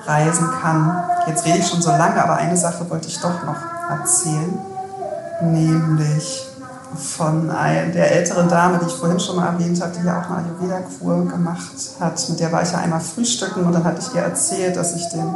reisen 0.07 0.49
kann. 0.61 1.05
Jetzt 1.27 1.45
rede 1.45 1.59
ich 1.59 1.67
schon 1.67 1.83
so 1.83 1.91
lange, 1.91 2.23
aber 2.23 2.37
eine 2.37 2.57
Sache 2.57 2.89
wollte 2.89 3.09
ich 3.09 3.21
doch 3.21 3.45
noch 3.45 3.57
erzählen, 3.91 4.59
nämlich 5.43 6.47
von 6.97 7.49
der 7.49 8.13
älteren 8.13 8.49
Dame, 8.49 8.79
die 8.79 8.87
ich 8.87 8.95
vorhin 8.95 9.21
schon 9.21 9.37
mal 9.37 9.47
erwähnt 9.47 9.81
habe, 9.83 9.93
die 9.99 10.07
ja 10.07 10.21
auch 10.21 10.31
eine 10.31 10.49
Ayurveda-Kur 10.49 11.27
gemacht 11.27 11.77
hat. 12.01 12.29
Mit 12.29 12.41
der 12.41 12.53
war 12.53 12.63
ich 12.63 12.73
ja 12.73 12.79
einmal 12.79 13.01
frühstücken 13.01 13.65
und 13.65 13.73
dann 13.73 13.85
hatte 13.85 14.01
ich 14.01 14.15
ihr 14.15 14.23
erzählt, 14.23 14.77
dass 14.77 14.95
ich 14.95 15.09
den 15.09 15.35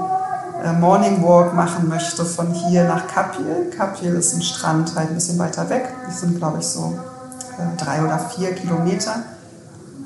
äh, 0.64 0.72
Morning 0.72 1.22
Walk 1.22 1.54
machen 1.54 1.88
möchte 1.88 2.24
von 2.24 2.52
hier 2.52 2.84
nach 2.84 3.06
Kapil. 3.08 3.70
Kapil 3.76 4.14
ist 4.14 4.34
ein 4.34 4.42
Strand 4.42 4.94
halt 4.94 5.08
ein 5.08 5.14
bisschen 5.14 5.38
weiter 5.38 5.68
weg. 5.68 5.88
Die 6.08 6.14
sind, 6.14 6.38
glaube 6.38 6.58
ich, 6.60 6.66
so 6.66 6.98
äh, 7.58 7.76
drei 7.76 8.02
oder 8.02 8.18
vier 8.18 8.54
Kilometer. 8.54 9.16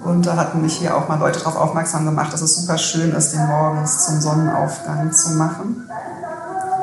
Und 0.05 0.27
da 0.27 0.37
hatten 0.37 0.61
mich 0.61 0.77
hier 0.77 0.95
auch 0.97 1.09
mal 1.09 1.19
Leute 1.19 1.39
darauf 1.39 1.57
aufmerksam 1.57 2.05
gemacht, 2.05 2.33
dass 2.33 2.43
es 2.43 2.57
super 2.57 2.77
schön 2.77 3.13
ist, 3.13 3.33
den 3.33 3.47
morgens 3.47 4.05
zum 4.05 4.21
Sonnenaufgang 4.21 5.11
zu 5.11 5.31
machen. 5.31 5.89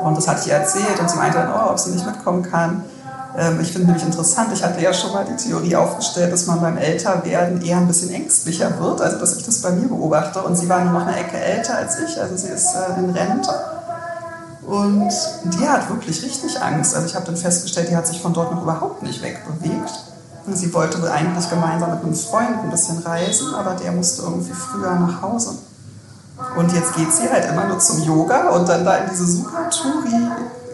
Und 0.02 0.16
das 0.16 0.26
hatte 0.26 0.40
ich 0.40 0.48
ihr 0.48 0.54
erzählt 0.54 0.98
und 1.00 1.08
sie 1.08 1.16
meinte 1.16 1.38
oh, 1.54 1.70
ob 1.70 1.78
sie 1.78 1.90
nicht 1.90 2.04
mitkommen 2.04 2.42
kann. 2.42 2.82
Ähm, 3.38 3.60
ich 3.60 3.72
finde 3.72 3.86
nämlich 3.86 4.04
interessant, 4.04 4.48
ich 4.52 4.64
hatte 4.64 4.80
ja 4.82 4.92
schon 4.92 5.12
mal 5.12 5.24
die 5.24 5.36
Theorie 5.36 5.76
aufgestellt, 5.76 6.32
dass 6.32 6.46
man 6.46 6.60
beim 6.60 6.76
Älterwerden 6.76 7.62
eher 7.62 7.76
ein 7.76 7.86
bisschen 7.86 8.10
ängstlicher 8.10 8.78
wird, 8.80 9.00
also 9.00 9.18
dass 9.18 9.36
ich 9.36 9.44
das 9.44 9.62
bei 9.62 9.70
mir 9.70 9.88
beobachte. 9.88 10.42
Und 10.42 10.56
sie 10.56 10.68
war 10.68 10.80
nur 10.80 10.92
noch 10.92 11.06
eine 11.06 11.16
Ecke 11.16 11.38
älter 11.38 11.76
als 11.76 12.00
ich, 12.00 12.20
also 12.20 12.36
sie 12.36 12.48
ist 12.48 12.74
äh, 12.74 12.98
in 12.98 13.10
Rente. 13.10 13.52
Und 14.66 15.12
die 15.44 15.68
hat 15.68 15.88
wirklich 15.88 16.22
richtig 16.24 16.60
Angst. 16.60 16.94
Also 16.94 17.06
ich 17.06 17.14
habe 17.14 17.26
dann 17.26 17.36
festgestellt, 17.36 17.88
die 17.88 17.96
hat 17.96 18.06
sich 18.06 18.20
von 18.20 18.32
dort 18.32 18.52
noch 18.52 18.62
überhaupt 18.62 19.02
nicht 19.02 19.22
wegbewegt. 19.22 20.11
Und 20.46 20.56
sie 20.56 20.72
wollte 20.74 20.98
eigentlich 21.10 21.48
gemeinsam 21.48 21.90
mit 21.90 22.02
einem 22.02 22.14
Freund 22.14 22.64
ein 22.64 22.70
bisschen 22.70 22.98
reisen, 22.98 23.54
aber 23.54 23.74
der 23.74 23.92
musste 23.92 24.22
irgendwie 24.22 24.52
früher 24.52 24.94
nach 24.96 25.22
Hause. 25.22 25.50
Und 26.56 26.72
jetzt 26.72 26.94
geht 26.94 27.12
sie 27.12 27.30
halt 27.30 27.48
immer 27.48 27.66
nur 27.66 27.78
zum 27.78 28.02
Yoga 28.02 28.50
und 28.50 28.68
dann 28.68 28.84
da 28.84 28.96
in 28.96 29.10
diese 29.10 29.26
super 29.26 29.70
Touri 29.70 30.28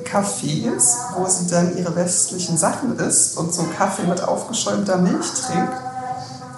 Cafés, 0.04 0.96
wo 1.16 1.26
sie 1.26 1.46
dann 1.50 1.76
ihre 1.76 1.94
westlichen 1.94 2.56
Sachen 2.56 2.98
isst 2.98 3.36
und 3.36 3.52
so 3.52 3.64
Kaffee 3.76 4.06
mit 4.06 4.22
aufgeschäumter 4.22 4.96
Milch 4.96 5.26
trinkt. 5.32 5.74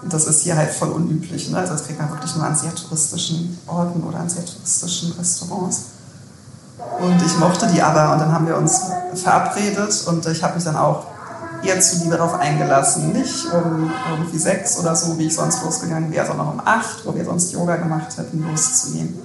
Und 0.02 0.12
das 0.12 0.26
ist 0.26 0.42
hier 0.42 0.56
halt 0.56 0.70
voll 0.70 0.90
unüblich. 0.90 1.50
Ne? 1.50 1.58
Also 1.58 1.72
das 1.72 1.84
kriegt 1.84 2.00
man 2.00 2.10
wirklich 2.10 2.34
nur 2.36 2.44
an 2.46 2.56
sehr 2.56 2.74
touristischen 2.74 3.58
Orten 3.66 4.02
oder 4.02 4.20
an 4.20 4.28
sehr 4.28 4.44
touristischen 4.44 5.12
Restaurants. 5.12 5.82
Und 7.00 7.20
ich 7.22 7.38
mochte 7.38 7.66
die 7.66 7.82
aber 7.82 8.12
und 8.12 8.20
dann 8.20 8.32
haben 8.32 8.46
wir 8.46 8.56
uns 8.56 8.82
verabredet 9.14 10.04
und 10.06 10.24
ich 10.26 10.42
habe 10.42 10.54
mich 10.54 10.64
dann 10.64 10.76
auch 10.76 11.04
eher 11.64 11.80
zuliebe 11.80 12.16
darauf 12.16 12.34
eingelassen. 12.38 13.12
Nicht 13.12 13.46
um 13.52 13.90
irgendwie 14.10 14.38
sechs 14.38 14.78
oder 14.78 14.94
so, 14.96 15.18
wie 15.18 15.26
ich 15.26 15.34
sonst 15.34 15.62
losgegangen 15.62 16.10
wäre, 16.12 16.26
sondern 16.26 16.48
um 16.48 16.62
acht, 16.64 17.04
wo 17.04 17.14
wir 17.14 17.24
sonst 17.24 17.52
Yoga 17.52 17.76
gemacht 17.76 18.16
hätten, 18.16 18.44
loszugehen. 18.48 19.18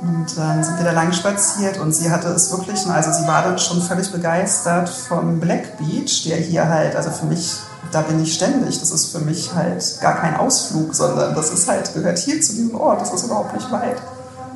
Und 0.00 0.26
dann 0.36 0.62
sind 0.62 0.78
wir 0.78 0.84
da 0.84 0.92
lang 0.92 1.12
spaziert 1.12 1.78
und 1.78 1.92
sie 1.92 2.08
hatte 2.08 2.28
es 2.28 2.52
wirklich, 2.52 2.86
also 2.86 3.10
sie 3.12 3.26
war 3.26 3.42
dann 3.42 3.58
schon 3.58 3.82
völlig 3.82 4.12
begeistert 4.12 4.88
vom 4.88 5.40
Black 5.40 5.76
Beach, 5.76 6.22
der 6.24 6.36
hier 6.36 6.68
halt, 6.68 6.94
also 6.94 7.10
für 7.10 7.26
mich, 7.26 7.56
da 7.90 8.02
bin 8.02 8.22
ich 8.22 8.34
ständig, 8.34 8.78
das 8.78 8.92
ist 8.92 9.06
für 9.06 9.18
mich 9.18 9.52
halt 9.54 9.98
gar 10.00 10.14
kein 10.14 10.36
Ausflug, 10.36 10.94
sondern 10.94 11.34
das 11.34 11.50
ist 11.50 11.68
halt, 11.68 11.92
gehört 11.94 12.18
hier 12.18 12.40
zu 12.40 12.52
diesem 12.52 12.76
Ort, 12.76 13.00
das 13.00 13.12
ist 13.12 13.24
überhaupt 13.24 13.54
nicht 13.54 13.72
weit. 13.72 13.96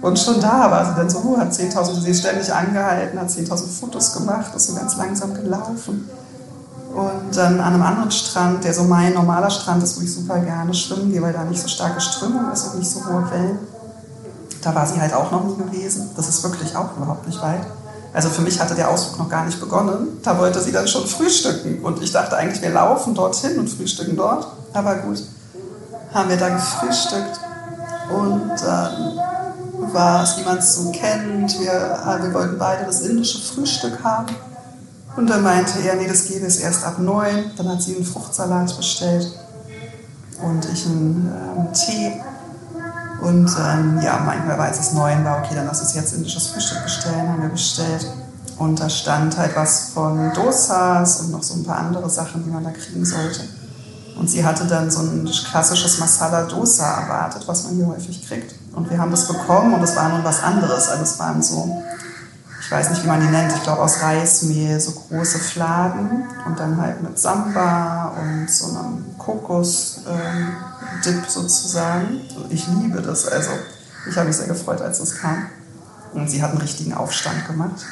Und 0.00 0.16
schon 0.16 0.40
da 0.40 0.70
war 0.70 0.84
sie 0.84 0.94
dann 0.94 1.10
so, 1.10 1.36
hat 1.36 1.52
10.000, 1.52 2.00
sie 2.00 2.10
ist 2.10 2.20
ständig 2.20 2.52
angehalten, 2.52 3.18
hat 3.18 3.28
10.000 3.28 3.66
Fotos 3.80 4.12
gemacht, 4.12 4.54
ist 4.54 4.68
so 4.68 4.74
ganz 4.74 4.96
langsam 4.96 5.34
gelaufen. 5.34 6.08
Und 6.94 7.36
dann 7.36 7.60
an 7.60 7.74
einem 7.74 7.82
anderen 7.82 8.10
Strand, 8.10 8.64
der 8.64 8.74
so 8.74 8.84
mein 8.84 9.14
normaler 9.14 9.50
Strand 9.50 9.82
ist, 9.82 9.98
wo 9.98 10.02
ich 10.02 10.12
super 10.12 10.38
gerne 10.38 10.74
schwimmen 10.74 11.10
gehe, 11.10 11.22
weil 11.22 11.32
da 11.32 11.42
nicht 11.44 11.62
so 11.62 11.68
starke 11.68 12.00
Strömung 12.00 12.52
ist 12.52 12.68
und 12.68 12.80
nicht 12.80 12.90
so 12.90 13.04
hohe 13.04 13.30
Wellen 13.30 13.58
da 14.62 14.74
war 14.74 14.86
sie 14.86 15.00
halt 15.00 15.12
auch 15.12 15.30
noch 15.30 15.44
nie 15.44 15.56
gewesen. 15.56 16.10
Das 16.16 16.28
ist 16.28 16.42
wirklich 16.42 16.74
auch 16.76 16.96
überhaupt 16.96 17.26
nicht 17.26 17.40
weit. 17.42 17.66
Also 18.12 18.28
für 18.28 18.42
mich 18.42 18.60
hatte 18.60 18.74
der 18.74 18.90
Ausflug 18.90 19.18
noch 19.18 19.28
gar 19.28 19.44
nicht 19.44 19.58
begonnen. 19.58 20.20
Da 20.22 20.38
wollte 20.38 20.60
sie 20.60 20.72
dann 20.72 20.86
schon 20.86 21.06
frühstücken. 21.06 21.82
Und 21.82 22.02
ich 22.02 22.12
dachte 22.12 22.36
eigentlich, 22.36 22.62
wir 22.62 22.70
laufen 22.70 23.14
dorthin 23.14 23.58
und 23.58 23.68
frühstücken 23.68 24.16
dort. 24.16 24.46
Aber 24.72 24.96
gut, 24.96 25.22
haben 26.12 26.28
wir 26.28 26.36
da 26.36 26.50
gefrühstückt. 26.50 27.40
Und 28.10 28.50
dann 28.62 29.18
war 29.92 30.22
es, 30.22 30.38
wie 30.38 30.44
man 30.44 30.58
es 30.58 30.74
so 30.74 30.92
kennt. 30.92 31.58
Wir, 31.58 31.72
äh, 31.72 32.22
wir 32.22 32.34
wollten 32.34 32.58
beide 32.58 32.84
das 32.84 33.00
indische 33.00 33.40
Frühstück 33.40 34.04
haben. 34.04 34.26
Und 35.16 35.28
dann 35.28 35.42
meinte 35.42 35.80
er, 35.80 35.96
nee, 35.96 36.08
das 36.08 36.26
gäbe 36.26 36.46
es 36.46 36.58
erst 36.58 36.84
ab 36.84 36.98
neun. 36.98 37.50
Dann 37.56 37.68
hat 37.68 37.82
sie 37.82 37.96
einen 37.96 38.04
Fruchtsalat 38.04 38.76
bestellt 38.76 39.26
und 40.42 40.64
ich 40.72 40.86
einen 40.86 41.30
ähm, 41.30 41.72
Tee. 41.72 42.20
Und 43.20 43.50
ähm, 43.56 44.00
ja, 44.02 44.20
manchmal 44.24 44.58
war 44.58 44.70
es 44.70 44.92
neun, 44.92 45.24
war 45.24 45.38
okay, 45.38 45.54
dann 45.54 45.66
lass 45.66 45.80
uns 45.80 45.94
jetzt 45.94 46.14
indisches 46.14 46.48
Frühstück 46.48 46.82
bestellen, 46.82 47.28
haben 47.28 47.42
wir 47.42 47.50
bestellt. 47.50 48.06
Und 48.58 48.80
da 48.80 48.88
stand 48.88 49.36
halt 49.36 49.54
was 49.54 49.90
von 49.90 50.32
Dosas 50.34 51.20
und 51.20 51.30
noch 51.30 51.42
so 51.42 51.54
ein 51.54 51.64
paar 51.64 51.78
andere 51.78 52.08
Sachen, 52.08 52.44
die 52.44 52.50
man 52.50 52.64
da 52.64 52.70
kriegen 52.70 53.04
sollte. 53.04 53.42
Und 54.18 54.28
sie 54.28 54.44
hatte 54.44 54.66
dann 54.66 54.90
so 54.90 55.00
ein 55.00 55.24
klassisches 55.50 55.98
Masala 55.98 56.44
Dosa 56.44 57.00
erwartet, 57.00 57.42
was 57.46 57.64
man 57.64 57.74
hier 57.74 57.86
häufig 57.86 58.26
kriegt. 58.26 58.54
Und 58.74 58.90
wir 58.90 58.98
haben 58.98 59.10
das 59.10 59.26
bekommen 59.26 59.74
und 59.74 59.82
es 59.82 59.96
war 59.96 60.08
nun 60.08 60.24
was 60.24 60.42
anderes. 60.42 60.88
Also 60.88 61.02
es 61.02 61.18
waren 61.18 61.42
so 61.42 61.82
weiß 62.72 62.90
nicht, 62.90 63.04
wie 63.04 63.08
man 63.08 63.20
die 63.20 63.26
nennt, 63.26 63.52
ich 63.54 63.62
glaube 63.62 63.82
aus 63.82 64.02
Reismehl, 64.02 64.80
so 64.80 64.92
große 64.92 65.38
Fladen 65.38 66.24
und 66.46 66.58
dann 66.58 66.80
halt 66.80 67.02
mit 67.02 67.18
Samba 67.18 68.12
und 68.20 68.50
so 68.50 68.66
einem 68.66 69.18
Kokos-Dip 69.18 70.06
ähm, 71.06 71.24
sozusagen. 71.28 72.20
Ich 72.50 72.66
liebe 72.66 73.02
das, 73.02 73.28
also 73.28 73.50
ich 74.08 74.16
habe 74.16 74.28
mich 74.28 74.36
sehr 74.36 74.48
gefreut, 74.48 74.80
als 74.80 75.00
es 75.00 75.16
kam. 75.16 75.46
Und 76.14 76.28
sie 76.28 76.42
hat 76.42 76.50
einen 76.50 76.60
richtigen 76.60 76.94
Aufstand 76.94 77.46
gemacht. 77.46 77.84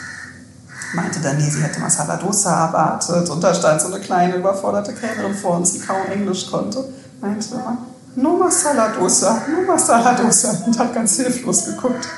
Meinte 0.95 1.21
dann, 1.21 1.37
nee, 1.37 1.49
sie 1.49 1.63
hätte 1.63 1.81
Masala 1.81 2.17
Dosa 2.17 2.67
erwartet 2.67 3.29
und 3.31 3.43
da 3.43 3.55
stand 3.55 3.81
so 3.81 3.87
eine 3.87 4.01
kleine 4.01 4.35
überforderte 4.35 4.93
Kellnerin 4.93 5.35
vor 5.35 5.57
uns, 5.57 5.73
die 5.73 5.79
kaum 5.79 6.07
Englisch 6.11 6.51
konnte. 6.51 6.85
Meinte 7.21 7.55
immer, 7.55 7.79
no 8.17 8.37
Masala 8.37 8.89
Dosa, 8.89 9.43
no 9.49 9.73
Masala 9.73 10.15
Dosa 10.15 10.51
und 10.67 10.79
hat 10.79 10.93
ganz 10.93 11.17
hilflos 11.17 11.67
geguckt. 11.67 12.09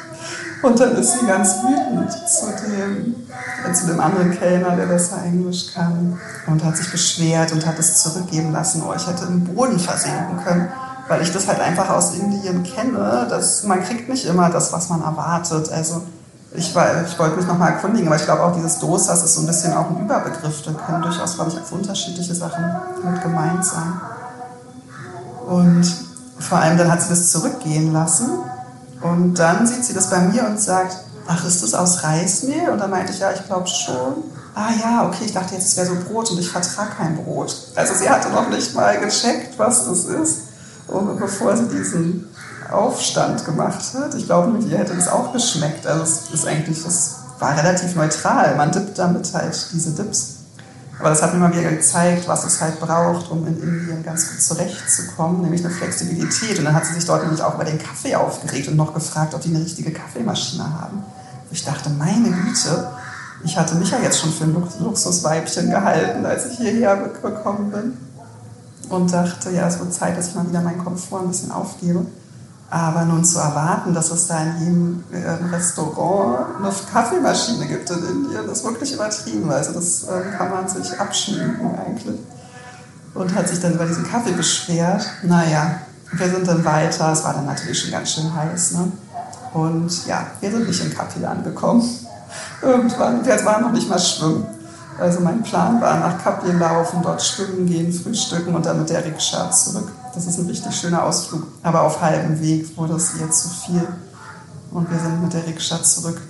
Und 0.62 0.78
dann 0.78 0.96
ist 0.96 1.18
sie 1.18 1.26
ganz 1.26 1.56
wütend 1.56 2.12
zu 2.12 2.46
dem, 2.66 3.16
äh, 3.68 3.72
zu 3.72 3.86
dem 3.86 3.98
anderen 3.98 4.30
Kellner, 4.30 4.76
der 4.76 4.86
besser 4.86 5.22
Englisch 5.24 5.74
kann, 5.74 6.18
und 6.46 6.64
hat 6.64 6.76
sich 6.76 6.90
beschwert 6.90 7.52
und 7.52 7.66
hat 7.66 7.78
es 7.78 8.00
zurückgeben 8.02 8.52
lassen. 8.52 8.82
Oh, 8.86 8.94
ich 8.94 9.06
hätte 9.06 9.24
im 9.24 9.44
Boden 9.44 9.78
versinken 9.78 10.38
können, 10.44 10.68
weil 11.08 11.20
ich 11.20 11.32
das 11.32 11.48
halt 11.48 11.60
einfach 11.60 11.90
aus 11.90 12.14
Indien 12.14 12.62
kenne. 12.62 13.26
Dass 13.28 13.64
man 13.64 13.82
kriegt 13.82 14.08
nicht 14.08 14.24
immer 14.24 14.50
das, 14.50 14.72
was 14.72 14.88
man 14.88 15.02
erwartet. 15.02 15.70
Also 15.72 16.02
ich, 16.54 16.68
ich 16.68 17.18
wollte 17.18 17.36
mich 17.36 17.46
nochmal 17.46 17.72
erkundigen, 17.72 18.06
aber 18.06 18.16
ich 18.16 18.24
glaube 18.24 18.44
auch 18.44 18.54
dieses 18.54 18.78
Dosas 18.78 19.24
ist 19.24 19.34
so 19.34 19.40
ein 19.40 19.46
bisschen 19.48 19.72
auch 19.72 19.90
ein 19.90 20.04
Überbegriff. 20.04 20.62
Da 20.62 20.72
können 20.72 21.02
durchaus, 21.02 21.34
glaube 21.34 21.50
ich, 21.50 21.58
auch 21.58 21.72
unterschiedliche 21.72 22.36
Sachen 22.36 22.64
mit 23.02 23.20
gemeint 23.20 23.64
sein. 23.64 24.00
Und 25.48 25.84
vor 26.38 26.58
allem 26.58 26.78
dann 26.78 26.90
hat 26.90 27.02
sie 27.02 27.08
das 27.08 27.32
zurückgehen 27.32 27.92
lassen 27.92 28.28
und 29.02 29.34
dann 29.34 29.66
sieht 29.66 29.84
sie 29.84 29.94
das 29.94 30.10
bei 30.10 30.20
mir 30.20 30.46
und 30.46 30.60
sagt, 30.60 30.96
ach, 31.26 31.44
ist 31.44 31.62
das 31.62 31.74
aus 31.74 32.02
Reismehl? 32.02 32.70
Und 32.70 32.78
dann 32.78 32.90
meinte 32.90 33.12
ich, 33.12 33.18
ja, 33.18 33.32
ich 33.32 33.44
glaube 33.46 33.66
schon. 33.66 34.24
Ah 34.54 34.70
ja, 34.80 35.06
okay, 35.06 35.24
ich 35.24 35.32
dachte 35.32 35.54
jetzt, 35.54 35.66
es 35.66 35.76
wäre 35.76 35.86
so 35.86 35.94
Brot 36.06 36.30
und 36.30 36.38
ich 36.38 36.50
vertrage 36.50 36.90
kein 36.96 37.16
Brot. 37.16 37.56
Also 37.74 37.94
sie 37.94 38.08
hatte 38.08 38.28
noch 38.30 38.48
nicht 38.50 38.74
mal 38.74 38.98
gecheckt, 39.00 39.58
was 39.58 39.86
das 39.86 40.04
ist, 40.04 40.38
bevor 41.18 41.56
sie 41.56 41.68
diesen 41.68 42.28
Aufstand 42.70 43.44
gemacht 43.44 43.82
hat. 43.94 44.14
Ich 44.14 44.26
glaube, 44.26 44.48
mit 44.48 44.68
ihr 44.68 44.78
hätte 44.78 44.94
das 44.94 45.08
auch 45.08 45.32
geschmeckt. 45.32 45.86
Also 45.86 46.02
es 46.02 46.30
ist 46.32 46.46
eigentlich, 46.46 46.82
das 46.84 47.16
war 47.38 47.56
relativ 47.56 47.94
neutral. 47.94 48.54
Man 48.56 48.70
dippt 48.72 48.98
damit 48.98 49.32
halt 49.32 49.68
diese 49.72 49.92
Dips. 49.92 50.41
Aber 50.98 51.08
das 51.08 51.22
hat 51.22 51.32
mir 51.32 51.40
mal 51.40 51.52
wieder 51.52 51.70
gezeigt, 51.70 52.28
was 52.28 52.44
es 52.44 52.60
halt 52.60 52.78
braucht, 52.78 53.30
um 53.30 53.46
in 53.46 53.60
Indien 53.60 54.02
ganz 54.04 54.28
gut 54.28 54.40
zurechtzukommen, 54.40 55.40
nämlich 55.42 55.64
eine 55.64 55.74
Flexibilität. 55.74 56.58
Und 56.58 56.66
dann 56.66 56.74
hat 56.74 56.86
sie 56.86 56.94
sich 56.94 57.04
dort 57.04 57.22
nämlich 57.22 57.42
auch 57.42 57.54
über 57.54 57.64
den 57.64 57.78
Kaffee 57.78 58.14
aufgeregt 58.14 58.68
und 58.68 58.76
noch 58.76 58.94
gefragt, 58.94 59.34
ob 59.34 59.40
die 59.40 59.48
eine 59.48 59.64
richtige 59.64 59.90
Kaffeemaschine 59.90 60.64
haben. 60.80 61.02
Ich 61.50 61.64
dachte, 61.64 61.90
meine 61.90 62.30
Güte, 62.30 62.88
ich 63.44 63.58
hatte 63.58 63.74
mich 63.74 63.90
ja 63.90 63.98
jetzt 63.98 64.20
schon 64.20 64.32
für 64.32 64.44
ein 64.44 64.54
Luxusweibchen 64.80 65.70
gehalten, 65.70 66.24
als 66.24 66.46
ich 66.46 66.58
hierher 66.58 66.96
gekommen 66.96 67.70
bin. 67.72 67.96
Und 68.88 69.12
dachte, 69.12 69.50
ja, 69.50 69.66
es 69.66 69.78
wird 69.78 69.92
Zeit, 69.94 70.16
dass 70.16 70.28
ich 70.28 70.34
mal 70.34 70.48
wieder 70.48 70.60
meinen 70.60 70.84
Komfort 70.84 71.22
ein 71.22 71.28
bisschen 71.28 71.50
aufgebe. 71.50 72.06
Aber 72.72 73.04
nun 73.04 73.22
zu 73.22 73.38
erwarten, 73.38 73.92
dass 73.92 74.10
es 74.10 74.28
da 74.28 74.42
in 74.42 74.58
jedem 74.58 75.04
äh, 75.12 75.54
Restaurant 75.54 76.56
eine 76.58 76.72
Kaffeemaschine 76.90 77.66
gibt 77.66 77.90
in 77.90 77.98
Indien, 77.98 78.46
das 78.46 78.60
ist 78.60 78.64
wirklich 78.64 78.94
übertrieben. 78.94 79.52
Also 79.52 79.74
das 79.74 80.04
äh, 80.04 80.38
kann 80.38 80.48
man 80.48 80.66
sich 80.66 80.98
abschminken 80.98 81.78
eigentlich. 81.78 82.18
Und 83.12 83.34
hat 83.34 83.46
sich 83.46 83.60
dann 83.60 83.74
über 83.74 83.84
diesen 83.84 84.08
Kaffee 84.08 84.32
beschwert. 84.32 85.06
Naja, 85.22 85.80
wir 86.12 86.30
sind 86.30 86.48
dann 86.48 86.64
weiter. 86.64 87.12
Es 87.12 87.22
war 87.24 87.34
dann 87.34 87.44
natürlich 87.44 87.78
schon 87.78 87.90
ganz 87.90 88.12
schön 88.12 88.34
heiß. 88.34 88.72
Ne? 88.72 88.90
Und 89.52 90.06
ja, 90.06 90.28
wir 90.40 90.50
sind 90.50 90.66
nicht 90.66 90.82
in 90.82 90.94
Kapil 90.94 91.26
angekommen. 91.26 91.86
Irgendwann, 92.62 93.22
wir 93.22 93.44
waren 93.44 93.64
noch 93.64 93.72
nicht 93.72 93.90
mal 93.90 93.98
schwimmen. 93.98 94.46
Also 94.98 95.20
mein 95.20 95.42
Plan 95.42 95.80
war, 95.80 95.98
nach 95.98 96.22
Kapil 96.22 96.54
laufen, 96.54 97.00
dort 97.02 97.22
schwimmen 97.22 97.66
gehen, 97.66 97.92
frühstücken 97.92 98.54
und 98.54 98.64
dann 98.66 98.78
mit 98.78 98.90
der 98.90 99.04
Rikscha 99.04 99.50
zurück. 99.50 99.90
Das 100.14 100.26
ist 100.26 100.38
ein 100.38 100.46
richtig 100.46 100.74
schöner 100.74 101.04
Ausflug. 101.04 101.46
Aber 101.62 101.82
auf 101.82 102.00
halbem 102.00 102.40
Weg 102.40 102.76
wurde 102.76 102.94
es 102.94 103.14
ihr 103.18 103.30
zu 103.30 103.48
viel. 103.48 103.86
Und 104.70 104.90
wir 104.90 104.98
sind 104.98 105.22
mit 105.22 105.32
der 105.32 105.46
Rikscha 105.46 105.82
zurück. 105.82 106.20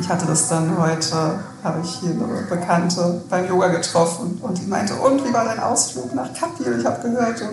Ich 0.00 0.08
hatte 0.08 0.26
das 0.26 0.48
dann 0.48 0.76
heute, 0.78 1.38
habe 1.62 1.80
ich 1.82 1.90
hier 2.00 2.10
eine 2.10 2.42
Bekannte 2.48 3.22
beim 3.30 3.48
Yoga 3.48 3.68
getroffen 3.68 4.38
und 4.42 4.58
die 4.58 4.66
meinte, 4.66 4.94
und 4.94 5.24
wie 5.24 5.32
war 5.32 5.44
dein 5.44 5.60
Ausflug 5.60 6.12
nach 6.14 6.32
Kapil? 6.32 6.78
Ich 6.80 6.86
habe 6.86 7.08
gehört, 7.08 7.40
du 7.40 7.44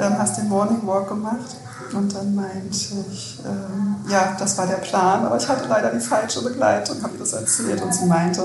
ähm, 0.00 0.18
hast 0.18 0.38
den 0.38 0.48
Morning 0.48 0.86
Walk 0.86 1.08
gemacht. 1.08 1.56
Und 1.92 2.14
dann 2.14 2.34
meinte 2.34 2.94
ich, 3.12 3.40
ähm, 3.44 3.96
ja, 4.08 4.34
das 4.38 4.56
war 4.56 4.66
der 4.66 4.76
Plan, 4.76 5.26
aber 5.26 5.36
ich 5.36 5.46
hatte 5.46 5.68
leider 5.68 5.90
die 5.90 6.00
falsche 6.00 6.42
Begleitung, 6.42 7.02
habe 7.02 7.18
das 7.18 7.32
erzählt. 7.32 7.82
Und 7.82 7.92
sie 7.92 8.06
meinte, 8.06 8.44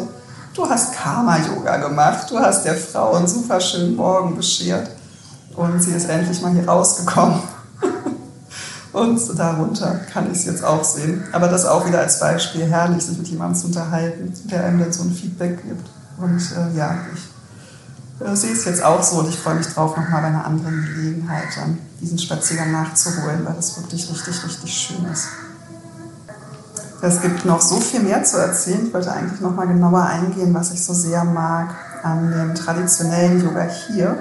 du 0.58 0.68
hast 0.68 0.94
Karma-Yoga 0.94 1.78
gemacht, 1.78 2.30
du 2.32 2.40
hast 2.40 2.66
der 2.66 2.76
Frau 2.76 3.14
einen 3.14 3.28
super 3.28 3.62
schönen 3.62 3.96
Morgen 3.96 4.36
beschert. 4.36 4.90
Und 5.56 5.82
sie 5.82 5.92
ist 5.92 6.10
endlich 6.10 6.42
mal 6.42 6.52
hier 6.52 6.68
rausgekommen. 6.68 7.40
Und 8.94 9.20
darunter 9.38 10.00
kann 10.12 10.32
ich 10.32 10.40
es 10.40 10.46
jetzt 10.46 10.64
auch 10.64 10.84
sehen. 10.84 11.24
Aber 11.32 11.48
das 11.48 11.66
auch 11.66 11.86
wieder 11.88 12.00
als 12.00 12.20
Beispiel 12.20 12.66
herrlich, 12.66 13.04
sich 13.04 13.18
mit 13.18 13.28
jemandem 13.28 13.60
zu 13.60 13.68
unterhalten, 13.68 14.34
der 14.46 14.66
einem 14.66 14.80
dann 14.80 14.92
so 14.92 15.04
ein 15.04 15.12
Feedback 15.12 15.64
gibt. 15.64 15.90
Und 16.18 16.42
äh, 16.52 16.76
ja, 16.78 16.98
ich 17.14 18.26
äh, 18.26 18.36
sehe 18.36 18.54
es 18.54 18.66
jetzt 18.66 18.84
auch 18.84 19.04
so 19.04 19.20
und 19.20 19.30
ich 19.30 19.38
freue 19.38 19.56
mich 19.56 19.68
drauf, 19.68 19.96
nochmal 19.96 20.22
bei 20.22 20.28
einer 20.28 20.46
anderen 20.46 20.84
Gelegenheit 20.86 21.50
dann 21.56 21.78
diesen 22.02 22.18
Spaziergang 22.18 22.72
nachzuholen, 22.72 23.46
weil 23.46 23.54
das 23.54 23.78
wirklich 23.78 24.10
richtig, 24.10 24.44
richtig 24.44 24.74
schön 24.74 25.06
ist. 25.12 25.28
Es 27.02 27.22
gibt 27.22 27.46
noch 27.46 27.62
so 27.62 27.80
viel 27.80 28.00
mehr 28.00 28.24
zu 28.24 28.38
erzählen. 28.38 28.88
Ich 28.88 28.94
wollte 28.94 29.12
eigentlich 29.12 29.40
noch 29.40 29.56
mal 29.56 29.68
genauer 29.68 30.04
eingehen, 30.04 30.54
was 30.54 30.72
ich 30.72 30.84
so 30.84 30.94
sehr 30.94 31.24
mag 31.24 31.70
an 32.02 32.32
dem 32.32 32.56
traditionellen 32.56 33.44
Yoga 33.44 33.64
hier. 33.64 34.18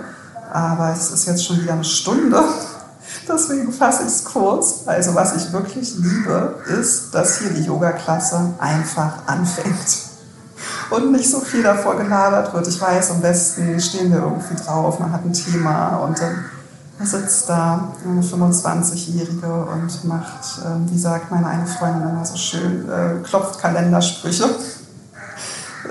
Aber 0.53 0.93
es 0.93 1.11
ist 1.11 1.27
jetzt 1.27 1.45
schon 1.45 1.61
wieder 1.63 1.73
eine 1.73 1.85
Stunde. 1.85 2.43
Deswegen 3.29 3.73
fasse 3.73 4.03
ich 4.03 4.09
es 4.09 4.25
kurz. 4.25 4.83
Also 4.87 5.15
was 5.15 5.37
ich 5.37 5.53
wirklich 5.53 5.97
liebe, 5.97 6.57
ist, 6.79 7.15
dass 7.15 7.39
hier 7.39 7.51
die 7.51 7.63
Yoga-Klasse 7.63 8.55
einfach 8.59 9.27
anfängt. 9.27 10.05
Und 10.91 11.13
nicht 11.13 11.31
so 11.31 11.41
viel 11.41 11.63
davor 11.63 11.97
gelabert 11.97 12.53
wird. 12.53 12.69
Ich 12.69 12.81
weiß, 12.81 13.11
am 13.11 13.21
besten 13.21 13.81
stehen 13.81 14.13
wir 14.13 14.19
irgendwie 14.19 14.55
drauf, 14.55 14.99
man 15.01 15.13
hat 15.13 15.25
ein 15.25 15.33
Thema 15.33 15.97
und 15.97 16.21
dann 16.21 16.45
sitzt 17.05 17.49
da 17.49 17.93
eine 18.05 18.23
25-Jährige 18.23 19.53
und 19.53 20.05
macht, 20.05 20.61
ähm, 20.65 20.87
wie 20.91 20.99
sagt 20.99 21.31
meine 21.31 21.47
eine 21.47 21.67
Freundin 21.67 22.09
immer 22.09 22.25
so 22.25 22.37
schön, 22.37 22.89
äh, 22.89 23.23
klopft 23.23 23.61
Kalendersprüche. 23.61 24.49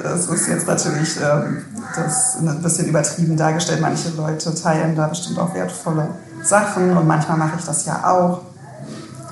Das 0.02 0.28
ist 0.28 0.48
jetzt 0.48 0.68
natürlich 0.68 1.18
ähm, 1.22 1.64
das 1.96 2.38
ein 2.40 2.62
bisschen 2.62 2.88
übertrieben 2.88 3.38
dargestellt. 3.38 3.82
Manche 3.82 4.10
Leute 4.10 4.54
teilen 4.54 4.96
da 4.96 5.08
bestimmt 5.08 5.38
auch 5.40 5.54
wertvolle 5.54 6.10
Sachen 6.44 6.98
und 6.98 7.08
manchmal 7.08 7.38
mache 7.38 7.58
ich 7.60 7.66
das 7.66 7.86
ja 7.86 8.04
auch. 8.04 8.42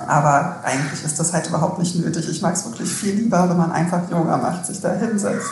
Aber 0.08 0.58
eigentlich 0.64 1.04
ist 1.04 1.20
das 1.20 1.34
halt 1.34 1.48
überhaupt 1.48 1.80
nicht 1.80 1.96
nötig. 1.96 2.30
Ich 2.30 2.42
mag 2.42 2.54
es 2.54 2.66
wirklich 2.66 2.92
viel 2.94 3.16
lieber, 3.16 3.50
wenn 3.50 3.58
man 3.58 3.72
einfach 3.72 4.10
Yoga 4.10 4.38
macht, 4.38 4.66
sich 4.66 4.80
da 4.80 4.94
hinsetzt 4.94 5.48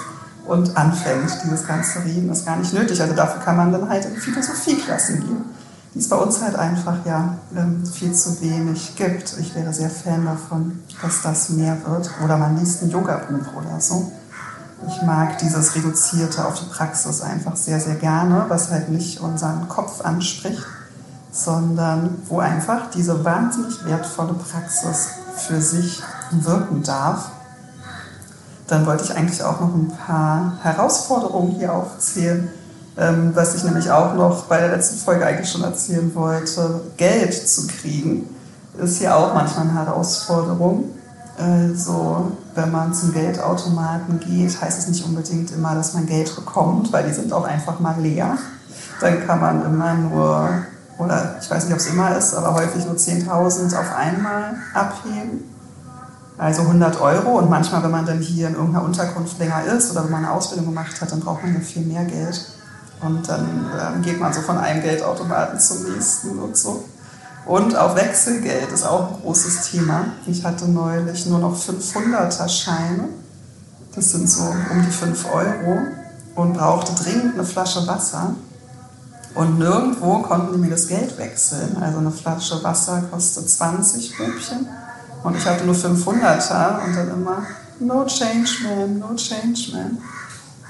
und 0.45 0.78
anfängt. 0.78 1.32
Dieses 1.43 1.65
ganze 1.65 2.03
Reden 2.03 2.30
ist 2.30 2.45
gar 2.45 2.57
nicht 2.57 2.74
nötig. 2.74 3.01
Also 3.01 3.13
dafür 3.15 3.41
kann 3.41 3.57
man 3.57 3.72
dann 3.72 3.89
halt 3.89 4.05
in 4.05 4.15
Philosophieklassen 4.15 5.22
gehen 5.22 5.61
die 5.94 6.00
es 6.00 6.10
bei 6.10 6.16
uns 6.16 6.42
halt 6.42 6.56
einfach 6.56 7.06
ja 7.06 7.38
ähm, 7.56 7.86
viel 7.86 8.14
zu 8.14 8.42
wenig 8.42 8.96
gibt. 8.96 9.36
Ich 9.39 9.54
wäre 9.56 9.74
sehr 9.74 9.89
Fan 9.89 10.26
davon, 10.26 10.80
dass 11.02 11.22
das 11.22 11.50
mehr 11.50 11.78
wird. 11.86 12.10
Oder 12.24 12.38
man 12.38 12.58
liest 12.58 12.82
ein 12.82 12.89
Yoga-Buch 12.89 13.54
oder 13.58 13.80
so. 13.80 14.12
Ich 14.88 15.02
mag 15.04 15.38
dieses 15.38 15.76
Reduzierte 15.76 16.46
auf 16.46 16.60
die 16.60 16.66
Praxis 16.66 17.22
einfach 17.22 17.56
sehr, 17.56 17.80
sehr 17.80 17.96
gerne, 17.96 18.46
was 18.48 18.72
halt 18.72 18.89
nicht 18.89 19.20
unseren 19.20 19.68
Kopf 19.68 20.02
anspricht, 20.02 20.64
sondern 21.32 22.18
wo 22.28 22.39
einfach 22.39 22.89
diese 22.89 23.24
wahnsinnig 23.24 23.86
wertvolle 23.86 24.34
Praxis 24.34 25.10
für 25.36 25.62
sich 25.62 26.02
wirken 26.32 26.82
darf 26.84 27.32
dann 28.72 28.86
wollte 28.86 29.04
ich 29.04 29.16
eigentlich 29.16 29.44
auch 29.44 29.60
noch 29.60 29.76
ein 29.76 29.92
paar 30.06 30.54
Herausforderungen 30.62 31.52
hier 31.52 31.74
aufzählen. 31.74 32.50
Ähm, 32.98 33.32
was 33.34 33.56
ich 33.56 33.64
nämlich 33.64 33.89
auch 33.89 34.16
noch 34.16 34.46
bei 34.46 34.60
der 34.60 34.70
letzten 34.70 34.98
Folge 34.98 35.26
eigentlich 35.26 35.50
schon 35.50 35.64
erzählen 35.64 36.14
wollte, 36.14 36.82
Geld 36.98 37.34
zu 37.34 37.68
kriegen, 37.68 38.28
ist 38.78 39.02
ja 39.02 39.16
auch 39.16 39.34
manchmal 39.34 39.68
eine 39.68 39.86
Herausforderung. 39.86 40.86
Also, 41.38 42.34
wenn 42.54 42.72
man 42.72 42.94
zum 42.94 43.14
Geldautomaten 43.14 44.20
geht, 44.20 44.62
heißt 44.62 44.80
es 44.80 44.88
nicht 44.88 45.06
unbedingt 45.06 45.52
immer, 45.52 45.74
dass 45.74 45.94
man 45.94 46.06
Geld 46.06 46.36
bekommt, 46.36 46.92
weil 46.92 47.06
die 47.06 47.14
sind 47.14 47.32
auch 47.32 47.46
einfach 47.46 47.80
mal 47.80 48.00
leer. 48.00 48.38
Dann 49.00 49.26
kann 49.26 49.39
man 49.39 49.66
immer 49.66 49.96
nur, 49.96 50.50
oder 50.98 51.38
ich 51.42 51.50
weiß 51.50 51.64
nicht, 51.64 51.74
ob 51.74 51.80
es 51.80 51.88
immer 51.88 52.16
ist, 52.16 52.36
aber 52.36 52.54
häufig 52.54 52.86
nur 52.86 52.96
10.000 52.96 53.76
auf 53.76 53.96
einmal 53.96 54.56
abheben. 54.74 55.50
Also 56.38 56.64
100 56.64 57.00
Euro 57.00 57.38
und 57.39 57.50
manchmal, 57.50 57.84
wenn 57.84 57.92
man 57.92 58.06
dann 58.06 58.20
hier 58.20 58.48
in 58.48 58.56
irgendeiner 58.56 58.84
Unterkunft 58.86 59.39
länger 59.39 59.64
ist 59.64 59.92
oder 59.92 60.04
wenn 60.04 60.12
man 60.12 60.26
eine 60.26 60.34
Ausbildung 60.34 60.68
gemacht 60.68 61.00
hat, 61.00 61.12
dann 61.12 61.20
braucht 61.20 61.44
man 61.44 61.54
ja 61.54 61.60
viel 61.60 61.86
mehr 61.86 62.04
Geld. 62.06 62.46
Und 63.02 63.28
dann 63.28 63.70
ähm, 63.80 64.02
geht 64.02 64.20
man 64.20 64.32
so 64.34 64.41
von 64.41 64.58
einem 64.58 64.82
Geldautomaten 64.82 65.60
zum 65.60 65.84
nächsten 65.84 66.39
und 66.39 66.56
so. 66.56 66.86
Und 67.45 67.76
auch 67.76 67.95
Wechselgeld 67.95 68.72
ist 68.72 68.86
auch 68.86 69.16
ein 69.16 69.22
großes 69.22 69.72
Thema. 69.72 70.06
Ich 70.28 70.45
hatte 70.45 70.70
neulich 70.70 71.26
nur 71.26 71.39
noch 71.39 71.58
500er 71.58 72.47
Scheine. 72.47 73.10
Das 73.95 74.12
sind 74.12 74.30
so 74.30 74.43
um 74.43 74.82
die 74.86 74.91
5 74.91 75.26
Euro 75.34 75.80
und 76.36 76.54
brauchte 76.54 76.93
dringend 77.04 77.34
eine 77.34 77.43
Flasche 77.43 77.86
Wasser. 77.88 78.36
Und 79.34 79.58
nirgendwo 79.58 80.20
konnten 80.20 80.54
die 80.54 80.60
mir 80.60 80.70
das 80.70 80.88
Geld 80.88 81.18
wechseln. 81.18 81.78
Also 81.82 81.97
eine 81.99 82.12
Flasche 82.12 82.64
Wasser 82.64 83.02
kostet 83.10 83.49
20 83.49 84.20
Rupien 84.20 84.68
und 85.24 85.38
ich 85.38 85.45
hatte 85.45 85.66
nur 85.66 85.76
500er 85.76 86.84
und 86.84 86.95
dann 86.95 87.10
immer, 87.10 87.43
no 87.80 88.06
change 88.06 88.64
man, 88.64 88.99
no 88.99 89.16
change 89.16 89.72
man. 89.74 89.97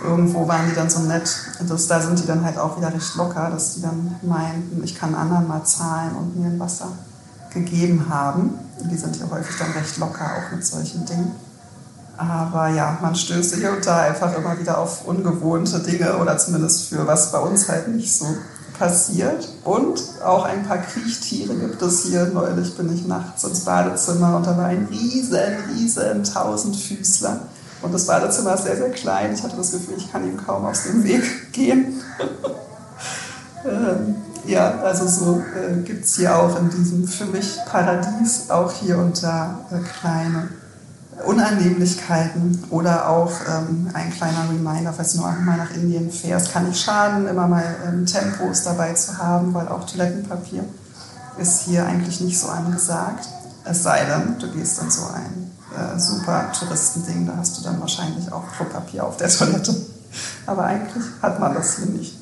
Irgendwo 0.03 0.47
waren 0.47 0.67
die 0.69 0.75
dann 0.75 0.89
so 0.89 0.99
nett. 0.99 1.29
Das, 1.67 1.87
da 1.87 2.01
sind 2.01 2.19
die 2.19 2.25
dann 2.25 2.43
halt 2.43 2.57
auch 2.57 2.77
wieder 2.77 2.93
recht 2.93 3.15
locker, 3.15 3.49
dass 3.51 3.75
die 3.75 3.81
dann 3.81 4.15
meinten, 4.21 4.83
ich 4.83 4.95
kann 4.95 5.13
anderen 5.13 5.47
mal 5.47 5.63
zahlen 5.63 6.15
und 6.15 6.39
mir 6.39 6.47
ein 6.47 6.59
Wasser 6.59 6.87
gegeben 7.53 8.07
haben. 8.09 8.57
Die 8.89 8.97
sind 8.97 9.17
ja 9.17 9.29
häufig 9.29 9.55
dann 9.57 9.71
recht 9.71 9.97
locker 9.97 10.25
auch 10.25 10.55
mit 10.55 10.65
solchen 10.65 11.05
Dingen. 11.05 11.35
Aber 12.17 12.69
ja, 12.69 12.97
man 13.01 13.15
stößt 13.15 13.55
hier 13.55 13.71
und 13.71 13.85
da 13.85 14.01
einfach 14.01 14.35
immer 14.37 14.59
wieder 14.59 14.77
auf 14.77 15.07
ungewohnte 15.07 15.79
Dinge 15.79 16.17
oder 16.17 16.37
zumindest 16.37 16.89
für 16.89 17.07
was 17.07 17.31
bei 17.31 17.39
uns 17.39 17.67
halt 17.67 17.87
nicht 17.87 18.15
so 18.15 18.27
passiert. 18.77 19.47
Und 19.63 20.01
auch 20.23 20.45
ein 20.45 20.65
paar 20.65 20.79
Kriechtiere 20.79 21.53
gibt 21.55 21.81
es 21.81 22.03
hier. 22.03 22.25
Neulich 22.33 22.75
bin 22.75 22.93
ich 22.93 23.05
nachts 23.05 23.43
ins 23.43 23.61
Badezimmer 23.61 24.37
und 24.37 24.45
da 24.45 24.57
war 24.57 24.65
ein 24.65 24.87
riesen, 24.89 25.39
riesen 25.73 26.23
Tausendfüßler. 26.23 27.39
Und 27.81 27.93
das 27.93 28.05
Badezimmer 28.05 28.53
ist 28.53 28.63
sehr, 28.63 28.77
sehr 28.77 28.91
klein. 28.91 29.33
Ich 29.33 29.43
hatte 29.43 29.57
das 29.57 29.71
Gefühl, 29.71 29.95
ich 29.97 30.11
kann 30.11 30.23
ihm 30.23 30.37
kaum 30.37 30.65
aus 30.65 30.83
dem 30.83 31.03
Weg 31.03 31.51
gehen. 31.51 32.01
ähm, 33.65 34.15
ja, 34.45 34.79
also 34.81 35.07
so 35.07 35.39
äh, 35.39 35.81
gibt 35.81 36.05
es 36.05 36.15
hier 36.15 36.35
auch 36.35 36.57
in 36.59 36.69
diesem 36.69 37.07
für 37.07 37.25
mich 37.25 37.57
Paradies 37.65 38.49
auch 38.49 38.71
hier 38.71 38.97
und 38.97 39.21
da 39.21 39.59
äh, 39.71 39.79
kleine 39.99 40.49
Unannehmlichkeiten 41.25 42.63
oder 42.69 43.09
auch 43.09 43.31
ähm, 43.47 43.89
ein 43.93 44.11
kleiner 44.11 44.49
Reminder, 44.49 44.93
falls 44.93 45.13
du 45.13 45.19
noch 45.19 45.27
einmal 45.27 45.57
nach 45.57 45.71
Indien 45.71 46.11
fährst, 46.11 46.51
kann 46.51 46.67
nicht 46.67 46.81
schaden, 46.81 47.27
immer 47.27 47.47
mal 47.47 47.63
ähm, 47.87 48.05
Tempos 48.05 48.63
dabei 48.63 48.93
zu 48.93 49.17
haben, 49.17 49.53
weil 49.53 49.67
auch 49.67 49.85
Toilettenpapier 49.85 50.63
ist 51.37 51.61
hier 51.61 51.85
eigentlich 51.85 52.21
nicht 52.21 52.39
so 52.39 52.47
angesagt. 52.47 53.27
Es 53.63 53.83
sei 53.83 54.05
denn, 54.05 54.39
du 54.39 54.47
gehst 54.51 54.81
in 54.81 54.89
so 54.89 55.03
ein 55.13 55.50
äh, 55.75 55.99
super 55.99 56.51
Touristending, 56.51 57.27
da 57.27 57.37
hast 57.37 57.57
du 57.57 57.63
dann 57.63 57.79
wahrscheinlich 57.79 58.31
auch 58.31 58.43
Klopapier 58.55 59.05
auf 59.05 59.17
der 59.17 59.29
Toilette. 59.37 59.75
Aber 60.45 60.65
eigentlich 60.65 61.03
hat 61.21 61.39
man 61.39 61.53
das 61.53 61.77
hier 61.77 61.85
nicht. 61.85 62.21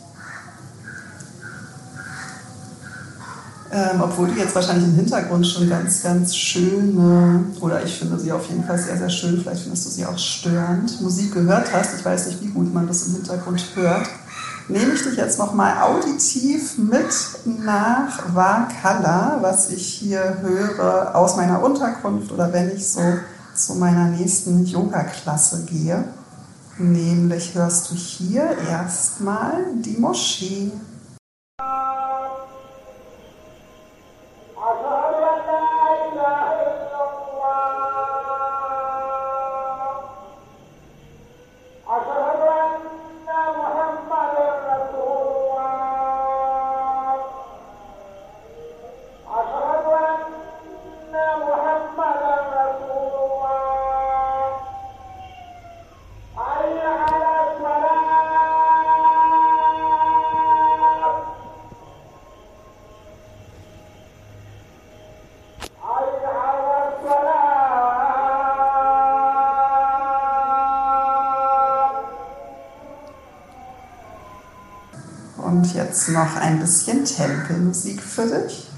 Ähm, 3.71 4.01
obwohl 4.01 4.29
du 4.29 4.33
jetzt 4.33 4.55
wahrscheinlich 4.55 4.85
im 4.85 4.95
Hintergrund 4.95 5.45
schon 5.45 5.69
ganz, 5.69 6.01
ganz 6.01 6.35
schöne, 6.35 7.45
oder 7.59 7.83
ich 7.83 7.99
finde 7.99 8.19
sie 8.19 8.31
auf 8.31 8.49
jeden 8.49 8.63
Fall 8.63 8.79
sehr, 8.79 8.97
sehr 8.97 9.09
schön, 9.09 9.39
vielleicht 9.39 9.61
findest 9.61 9.85
du 9.85 9.89
sie 9.91 10.05
auch 10.07 10.17
störend, 10.17 10.99
Musik 11.01 11.33
gehört 11.33 11.71
hast. 11.71 11.99
Ich 11.99 12.03
weiß 12.03 12.27
nicht, 12.27 12.41
wie 12.41 12.47
gut 12.47 12.73
man 12.73 12.87
das 12.87 13.07
im 13.07 13.13
Hintergrund 13.13 13.63
hört. 13.75 14.07
Nehme 14.69 14.93
ich 14.93 15.03
dich 15.03 15.17
jetzt 15.17 15.37
nochmal 15.37 15.81
auditiv 15.81 16.77
mit 16.77 17.09
nach 17.63 18.33
Vakala, 18.33 19.37
was 19.41 19.69
ich 19.69 19.85
hier 19.85 20.37
höre 20.41 21.15
aus 21.15 21.37
meiner 21.37 21.61
Unterkunft 21.63 22.31
oder 22.31 22.51
wenn 22.53 22.75
ich 22.75 22.87
so 22.87 23.01
zu 23.59 23.75
meiner 23.75 24.05
nächsten 24.05 24.65
Yoga-Klasse 24.65 25.65
gehe. 25.65 26.05
Nämlich 26.77 27.55
hörst 27.55 27.91
du 27.91 27.95
hier 27.95 28.57
erstmal 28.69 29.65
die 29.75 29.97
Moschee. 29.97 30.71
Jetzt 75.99 76.09
noch 76.09 76.35
ein 76.37 76.59
bisschen 76.59 77.03
Tempelmusik 77.03 78.01
für 78.01 78.25
dich. 78.25 78.68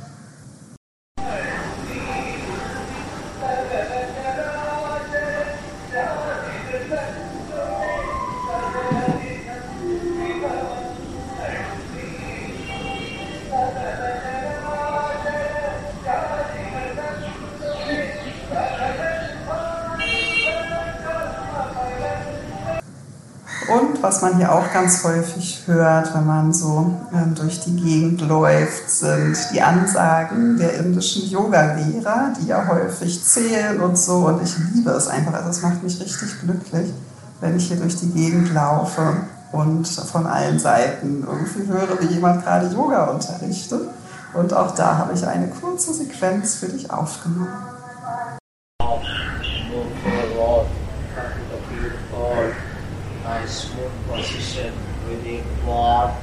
Was 24.22 24.30
man 24.30 24.38
hier 24.38 24.54
auch 24.54 24.72
ganz 24.72 25.04
häufig 25.04 25.64
hört, 25.66 26.14
wenn 26.14 26.28
man 26.28 26.54
so 26.54 26.94
ähm, 27.12 27.34
durch 27.34 27.62
die 27.62 27.76
Gegend 27.76 28.22
läuft, 28.22 28.90
sind 28.90 29.36
die 29.52 29.62
Ansagen 29.62 30.58
der 30.58 30.76
indischen 30.76 31.28
Yoga-Lehrer, 31.28 32.34
die 32.40 32.48
ja 32.48 32.68
häufig 32.68 33.24
zählen 33.24 33.82
und 33.82 33.98
so. 33.98 34.28
Und 34.28 34.44
ich 34.44 34.56
liebe 34.74 34.92
es 34.92 35.08
einfach. 35.08 35.34
Also 35.34 35.50
es 35.50 35.62
macht 35.64 35.82
mich 35.82 36.00
richtig 36.00 36.40
glücklich, 36.42 36.94
wenn 37.40 37.58
ich 37.58 37.68
hier 37.68 37.78
durch 37.78 37.96
die 37.96 38.12
Gegend 38.12 38.54
laufe 38.54 39.18
und 39.52 39.88
von 39.88 40.28
allen 40.28 40.60
Seiten 40.60 41.26
irgendwie 41.28 41.68
höre, 41.68 42.00
wie 42.00 42.14
jemand 42.14 42.44
gerade 42.44 42.68
Yoga 42.68 43.06
unterrichtet. 43.06 43.82
Und 44.34 44.54
auch 44.54 44.76
da 44.76 44.98
habe 44.98 45.14
ich 45.14 45.26
eine 45.26 45.48
kurze 45.48 45.94
Sequenz 45.94 46.56
für 46.56 46.68
dich 46.68 46.92
aufgenommen. 46.92 47.50
nice 53.24 53.70
smooth 53.70 53.92
position 54.08 54.74
with 55.08 55.26
your 55.26 55.44
quad 55.64 56.16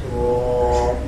to 0.00 1.05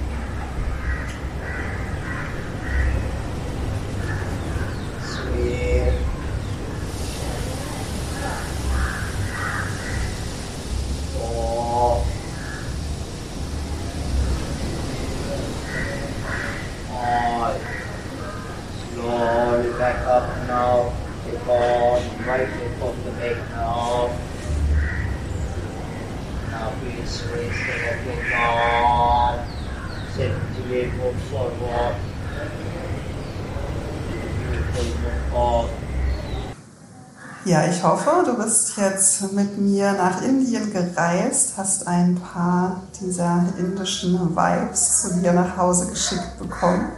ja, 37.48 37.66
ich 37.66 37.82
hoffe, 37.82 38.24
du 38.26 38.36
bist 38.36 38.76
jetzt 38.76 39.32
mit 39.32 39.56
mir 39.56 39.92
nach 39.92 40.20
Indien 40.22 40.70
gereist, 40.70 41.54
hast 41.56 41.86
ein 41.86 42.16
paar 42.16 42.82
dieser 43.00 43.42
indischen 43.58 44.36
Vibes 44.36 45.02
zu 45.02 45.14
dir 45.14 45.32
nach 45.32 45.56
Hause 45.56 45.86
geschickt 45.86 46.38
bekommen. 46.38 46.92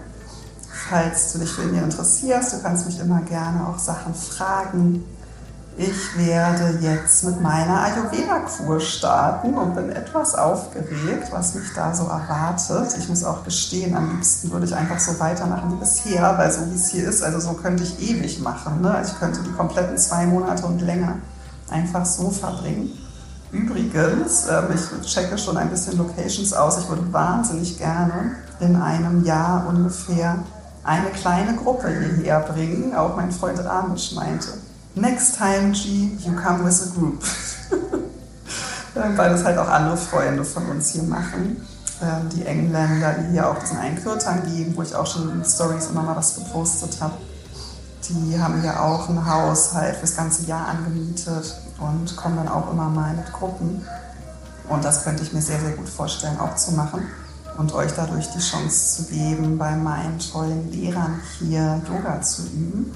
Falls 0.88 1.32
du 1.32 1.38
dich 1.38 1.50
für 1.50 1.62
Indien 1.62 1.84
interessierst, 1.84 2.54
du 2.54 2.62
kannst 2.62 2.86
mich 2.86 2.98
immer 2.98 3.20
gerne 3.22 3.68
auch 3.68 3.78
Sachen 3.78 4.12
fragen. 4.12 5.04
Ich 5.82 6.14
werde 6.18 6.78
jetzt 6.82 7.24
mit 7.24 7.40
meiner 7.40 7.80
Ayurveda-Kur 7.80 8.80
starten 8.80 9.54
und 9.54 9.74
bin 9.74 9.88
etwas 9.88 10.34
aufgeregt, 10.34 11.28
was 11.30 11.54
mich 11.54 11.72
da 11.74 11.94
so 11.94 12.02
erwartet. 12.02 12.94
Ich 12.98 13.08
muss 13.08 13.24
auch 13.24 13.44
gestehen, 13.44 13.96
am 13.96 14.10
liebsten 14.10 14.50
würde 14.50 14.66
ich 14.66 14.74
einfach 14.74 14.98
so 14.98 15.18
weitermachen 15.18 15.72
wie 15.72 15.76
bisher, 15.76 16.36
weil 16.36 16.52
so 16.52 16.70
wie 16.70 16.74
es 16.74 16.88
hier 16.88 17.08
ist, 17.08 17.22
also 17.22 17.40
so 17.40 17.54
könnte 17.54 17.82
ich 17.82 17.98
ewig 18.10 18.40
machen. 18.40 18.82
Ne? 18.82 18.94
Also 18.94 19.12
ich 19.14 19.20
könnte 19.20 19.40
die 19.40 19.52
kompletten 19.52 19.96
zwei 19.96 20.26
Monate 20.26 20.66
und 20.66 20.82
länger 20.82 21.14
einfach 21.70 22.04
so 22.04 22.28
verbringen. 22.28 22.90
Übrigens, 23.50 24.44
äh, 24.48 24.60
ich 24.74 25.10
checke 25.10 25.38
schon 25.38 25.56
ein 25.56 25.70
bisschen 25.70 25.96
Locations 25.96 26.52
aus. 26.52 26.76
Ich 26.76 26.90
würde 26.90 27.10
wahnsinnig 27.10 27.78
gerne 27.78 28.32
in 28.60 28.76
einem 28.76 29.24
Jahr 29.24 29.66
ungefähr 29.66 30.40
eine 30.84 31.08
kleine 31.08 31.56
Gruppe 31.56 31.88
hierher 31.88 32.40
bringen. 32.40 32.94
Auch 32.94 33.16
mein 33.16 33.32
Freund 33.32 33.64
Ramesh 33.64 34.12
meinte, 34.14 34.50
Next 34.96 35.36
time, 35.36 35.72
G, 35.72 36.16
you 36.18 36.34
come 36.34 36.64
with 36.64 36.82
a 36.82 36.98
group. 36.98 37.22
Weil 38.94 39.30
das 39.30 39.44
halt 39.44 39.56
auch 39.56 39.68
andere 39.68 39.96
Freunde 39.96 40.44
von 40.44 40.66
uns 40.66 40.90
hier 40.90 41.04
machen. 41.04 41.64
Ähm, 42.02 42.28
die 42.34 42.44
Engländer, 42.44 43.14
die 43.14 43.30
hier 43.30 43.48
auch 43.48 43.58
diesen 43.60 43.78
einen 43.78 44.02
Kirtan 44.02 44.42
geben, 44.52 44.76
wo 44.76 44.82
ich 44.82 44.92
auch 44.94 45.06
schon 45.06 45.30
in 45.30 45.44
Stories 45.44 45.86
immer 45.90 46.02
mal 46.02 46.16
was 46.16 46.34
gepostet 46.34 47.00
habe. 47.00 47.14
Die 48.08 48.36
haben 48.40 48.60
hier 48.62 48.82
auch 48.82 49.08
ein 49.08 49.30
Haus 49.30 49.74
halt 49.74 49.96
fürs 49.96 50.16
ganze 50.16 50.46
Jahr 50.46 50.66
angemietet 50.66 51.54
und 51.78 52.16
kommen 52.16 52.36
dann 52.36 52.48
auch 52.48 52.72
immer 52.72 52.88
mal 52.88 53.14
mit 53.14 53.32
Gruppen. 53.32 53.86
Und 54.68 54.84
das 54.84 55.04
könnte 55.04 55.22
ich 55.22 55.32
mir 55.32 55.42
sehr, 55.42 55.60
sehr 55.60 55.72
gut 55.72 55.88
vorstellen, 55.88 56.40
auch 56.40 56.56
zu 56.56 56.72
machen 56.72 57.06
und 57.58 57.72
euch 57.74 57.92
dadurch 57.94 58.28
die 58.32 58.40
Chance 58.40 58.96
zu 58.96 59.10
geben, 59.10 59.56
bei 59.56 59.76
meinen 59.76 60.18
tollen 60.18 60.72
Lehrern 60.72 61.20
hier 61.38 61.80
Yoga 61.88 62.20
zu 62.22 62.42
üben 62.42 62.92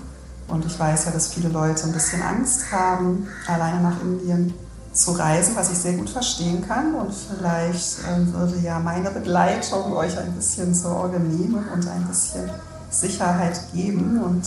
und 0.49 0.65
ich 0.65 0.79
weiß 0.79 1.07
ja, 1.07 1.11
dass 1.11 1.29
viele 1.29 1.49
Leute 1.49 1.85
ein 1.85 1.93
bisschen 1.93 2.23
Angst 2.23 2.71
haben, 2.71 3.27
alleine 3.47 3.81
nach 3.81 4.01
Indien 4.03 4.55
zu 4.93 5.13
reisen, 5.13 5.57
was 5.57 5.73
ich 5.73 5.79
sehr 5.79 5.95
gut 5.95 6.11
verstehen 6.11 6.67
kann. 6.67 6.95
Und 6.95 7.13
vielleicht 7.13 7.99
äh, 8.01 8.33
würde 8.33 8.59
ja 8.63 8.79
meine 8.79 9.11
Begleitung 9.11 9.93
euch 9.95 10.17
ein 10.19 10.33
bisschen 10.33 10.75
Sorge 10.75 11.19
nehmen 11.19 11.67
und 11.73 11.89
ein 11.89 12.07
bisschen 12.07 12.49
Sicherheit 12.91 13.61
geben. 13.73 14.23
Und 14.23 14.45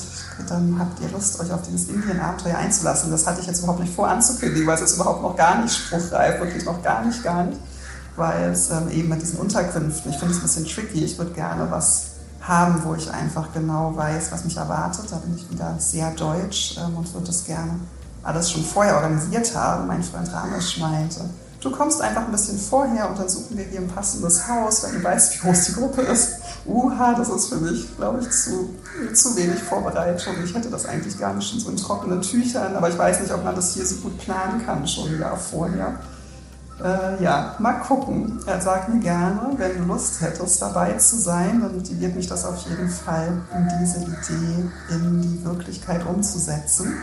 dann 0.47 0.77
habt 0.79 1.01
ihr 1.01 1.09
Lust, 1.09 1.39
euch 1.39 1.51
auf 1.51 1.63
dieses 1.63 1.89
Indien-Abenteuer 1.89 2.57
einzulassen. 2.57 3.11
Das 3.11 3.27
hatte 3.27 3.41
ich 3.41 3.47
jetzt 3.47 3.59
überhaupt 3.59 3.81
nicht 3.81 3.93
vor 3.93 4.07
anzukündigen, 4.07 4.65
weil 4.67 4.75
es 4.75 4.81
ist 4.81 4.95
überhaupt 4.95 5.21
noch 5.21 5.35
gar 5.35 5.61
nicht 5.61 5.75
spruchreif, 5.75 6.39
wirklich 6.39 6.63
noch 6.63 6.81
gar 6.81 7.03
nicht, 7.03 7.23
gar 7.23 7.43
nicht. 7.43 7.59
Weil 8.15 8.51
es 8.51 8.71
ähm, 8.71 8.89
eben 8.89 9.09
mit 9.09 9.21
diesen 9.21 9.39
Unterkünften, 9.39 10.11
ich 10.11 10.17
finde 10.17 10.33
es 10.33 10.39
ein 10.39 10.43
bisschen 10.43 10.65
tricky. 10.65 11.03
Ich 11.03 11.17
würde 11.17 11.31
gerne 11.31 11.69
was 11.69 12.16
haben, 12.47 12.81
wo 12.83 12.95
ich 12.95 13.11
einfach 13.11 13.51
genau 13.53 13.95
weiß, 13.95 14.31
was 14.31 14.45
mich 14.45 14.57
erwartet. 14.57 15.05
Da 15.09 15.17
bin 15.17 15.35
ich 15.35 15.49
wieder 15.51 15.75
sehr 15.79 16.11
deutsch 16.11 16.77
ähm, 16.77 16.97
und 16.97 17.13
würde 17.13 17.27
das 17.27 17.45
gerne 17.45 17.79
alles 18.23 18.51
schon 18.51 18.63
vorher 18.63 18.95
organisiert 18.95 19.55
haben. 19.55 19.87
Mein 19.87 20.03
Freund 20.03 20.31
Ramesh 20.33 20.79
meinte, 20.79 21.21
du 21.61 21.71
kommst 21.71 22.01
einfach 22.01 22.25
ein 22.25 22.31
bisschen 22.31 22.57
vorher 22.57 23.09
und 23.09 23.17
dann 23.17 23.29
suchen 23.29 23.57
wir 23.57 23.65
hier 23.65 23.79
ein 23.79 23.87
passendes 23.87 24.47
Haus, 24.47 24.83
wenn 24.83 24.95
du 24.95 25.03
weißt, 25.03 25.35
wie 25.35 25.47
groß 25.47 25.65
die 25.65 25.73
Gruppe 25.73 26.01
ist. 26.01 26.33
Uha, 26.65 27.13
das 27.13 27.29
ist 27.29 27.47
für 27.49 27.57
mich, 27.57 27.95
glaube 27.97 28.19
ich, 28.21 28.29
zu, 28.29 28.69
zu 29.13 29.35
wenig 29.35 29.61
Vorbereitung. 29.63 30.35
Ich 30.43 30.53
hätte 30.53 30.69
das 30.69 30.85
eigentlich 30.85 31.17
gar 31.17 31.33
nicht 31.33 31.49
schon 31.49 31.59
so 31.59 31.69
in 31.69 31.77
trockenen 31.77 32.21
Tüchern, 32.21 32.75
aber 32.75 32.89
ich 32.89 32.97
weiß 32.97 33.21
nicht, 33.21 33.33
ob 33.33 33.43
man 33.43 33.55
das 33.55 33.73
hier 33.73 33.85
so 33.85 33.95
gut 33.97 34.17
planen 34.19 34.65
kann, 34.65 34.87
schon 34.87 35.19
Jahr 35.19 35.37
vorher. 35.37 35.99
Äh, 36.83 37.23
ja, 37.23 37.55
mal 37.57 37.79
gucken. 37.79 38.39
Er 38.45 38.61
sagt 38.61 38.89
mir 38.89 38.99
gerne, 38.99 39.49
wenn 39.57 39.77
du 39.77 39.83
Lust 39.85 40.21
hättest, 40.21 40.61
dabei 40.61 40.93
zu 40.93 41.19
sein, 41.19 41.61
dann 41.61 41.75
motiviert 41.75 42.15
mich 42.15 42.27
das 42.27 42.45
auf 42.45 42.57
jeden 42.67 42.89
Fall, 42.89 43.41
um 43.51 43.67
diese 43.81 43.99
Idee 44.01 44.69
in 44.89 45.21
die 45.21 45.43
Wirklichkeit 45.43 46.05
umzusetzen. 46.05 46.93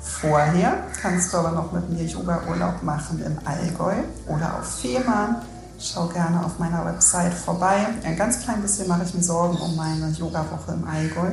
Vorher 0.00 0.84
kannst 1.02 1.32
du 1.32 1.38
aber 1.38 1.50
noch 1.50 1.72
mit 1.72 1.90
mir 1.90 2.04
Yoga-Urlaub 2.04 2.82
machen 2.82 3.22
im 3.24 3.36
Allgäu 3.44 3.94
oder 4.28 4.58
auf 4.58 4.80
Fehmarn. 4.80 5.42
Schau 5.80 6.06
gerne 6.06 6.44
auf 6.44 6.58
meiner 6.58 6.84
Website 6.84 7.34
vorbei. 7.34 7.86
Ein 8.04 8.16
ganz 8.16 8.40
klein 8.40 8.62
bisschen 8.62 8.88
mache 8.88 9.02
ich 9.04 9.14
mir 9.14 9.22
Sorgen 9.22 9.56
um 9.58 9.76
meine 9.76 10.10
Yoga-Woche 10.10 10.72
im 10.72 10.88
Allgäu, 10.88 11.32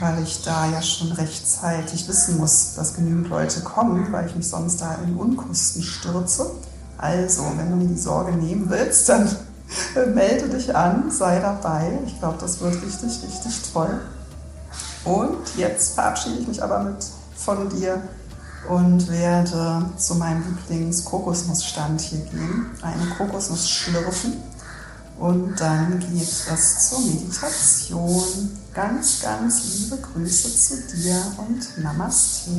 weil 0.00 0.22
ich 0.22 0.42
da 0.42 0.66
ja 0.66 0.82
schon 0.82 1.12
rechtzeitig 1.12 2.08
wissen 2.08 2.38
muss, 2.38 2.74
dass 2.74 2.94
genügend 2.94 3.28
Leute 3.28 3.60
kommen, 3.60 4.12
weil 4.12 4.26
ich 4.26 4.36
mich 4.36 4.48
sonst 4.48 4.80
da 4.80 4.96
in 5.04 5.16
Unkosten 5.16 5.82
stürze. 5.82 6.50
Also, 6.98 7.44
wenn 7.56 7.70
du 7.70 7.76
mir 7.76 7.88
die 7.88 7.98
Sorge 7.98 8.32
nehmen 8.32 8.68
willst, 8.70 9.08
dann 9.08 9.28
melde 10.14 10.48
dich 10.48 10.74
an, 10.74 11.10
sei 11.10 11.40
dabei. 11.40 11.98
Ich 12.06 12.18
glaube, 12.18 12.38
das 12.40 12.60
wird 12.60 12.74
richtig, 12.74 13.22
richtig 13.22 13.72
toll. 13.72 14.00
Und 15.04 15.56
jetzt 15.56 15.94
verabschiede 15.94 16.40
ich 16.40 16.48
mich 16.48 16.62
aber 16.62 16.82
mit 16.82 17.06
von 17.36 17.68
dir 17.68 18.02
und 18.68 19.08
werde 19.08 19.88
zu 19.96 20.16
meinem 20.16 20.42
Lieblings-Kokosnussstand 20.68 22.00
hier 22.00 22.18
gehen, 22.20 22.66
eine 22.82 23.06
Kokosnuss 23.16 23.68
schlürfen. 23.68 24.34
Und 25.18 25.58
dann 25.60 25.98
geht 26.00 26.22
es 26.22 26.90
zur 26.90 27.00
Meditation. 27.00 28.50
Ganz, 28.74 29.22
ganz 29.22 29.62
liebe 29.64 29.96
Grüße 29.96 30.54
zu 30.54 30.96
dir 30.96 31.16
und 31.38 31.82
Namaste. 31.82 32.50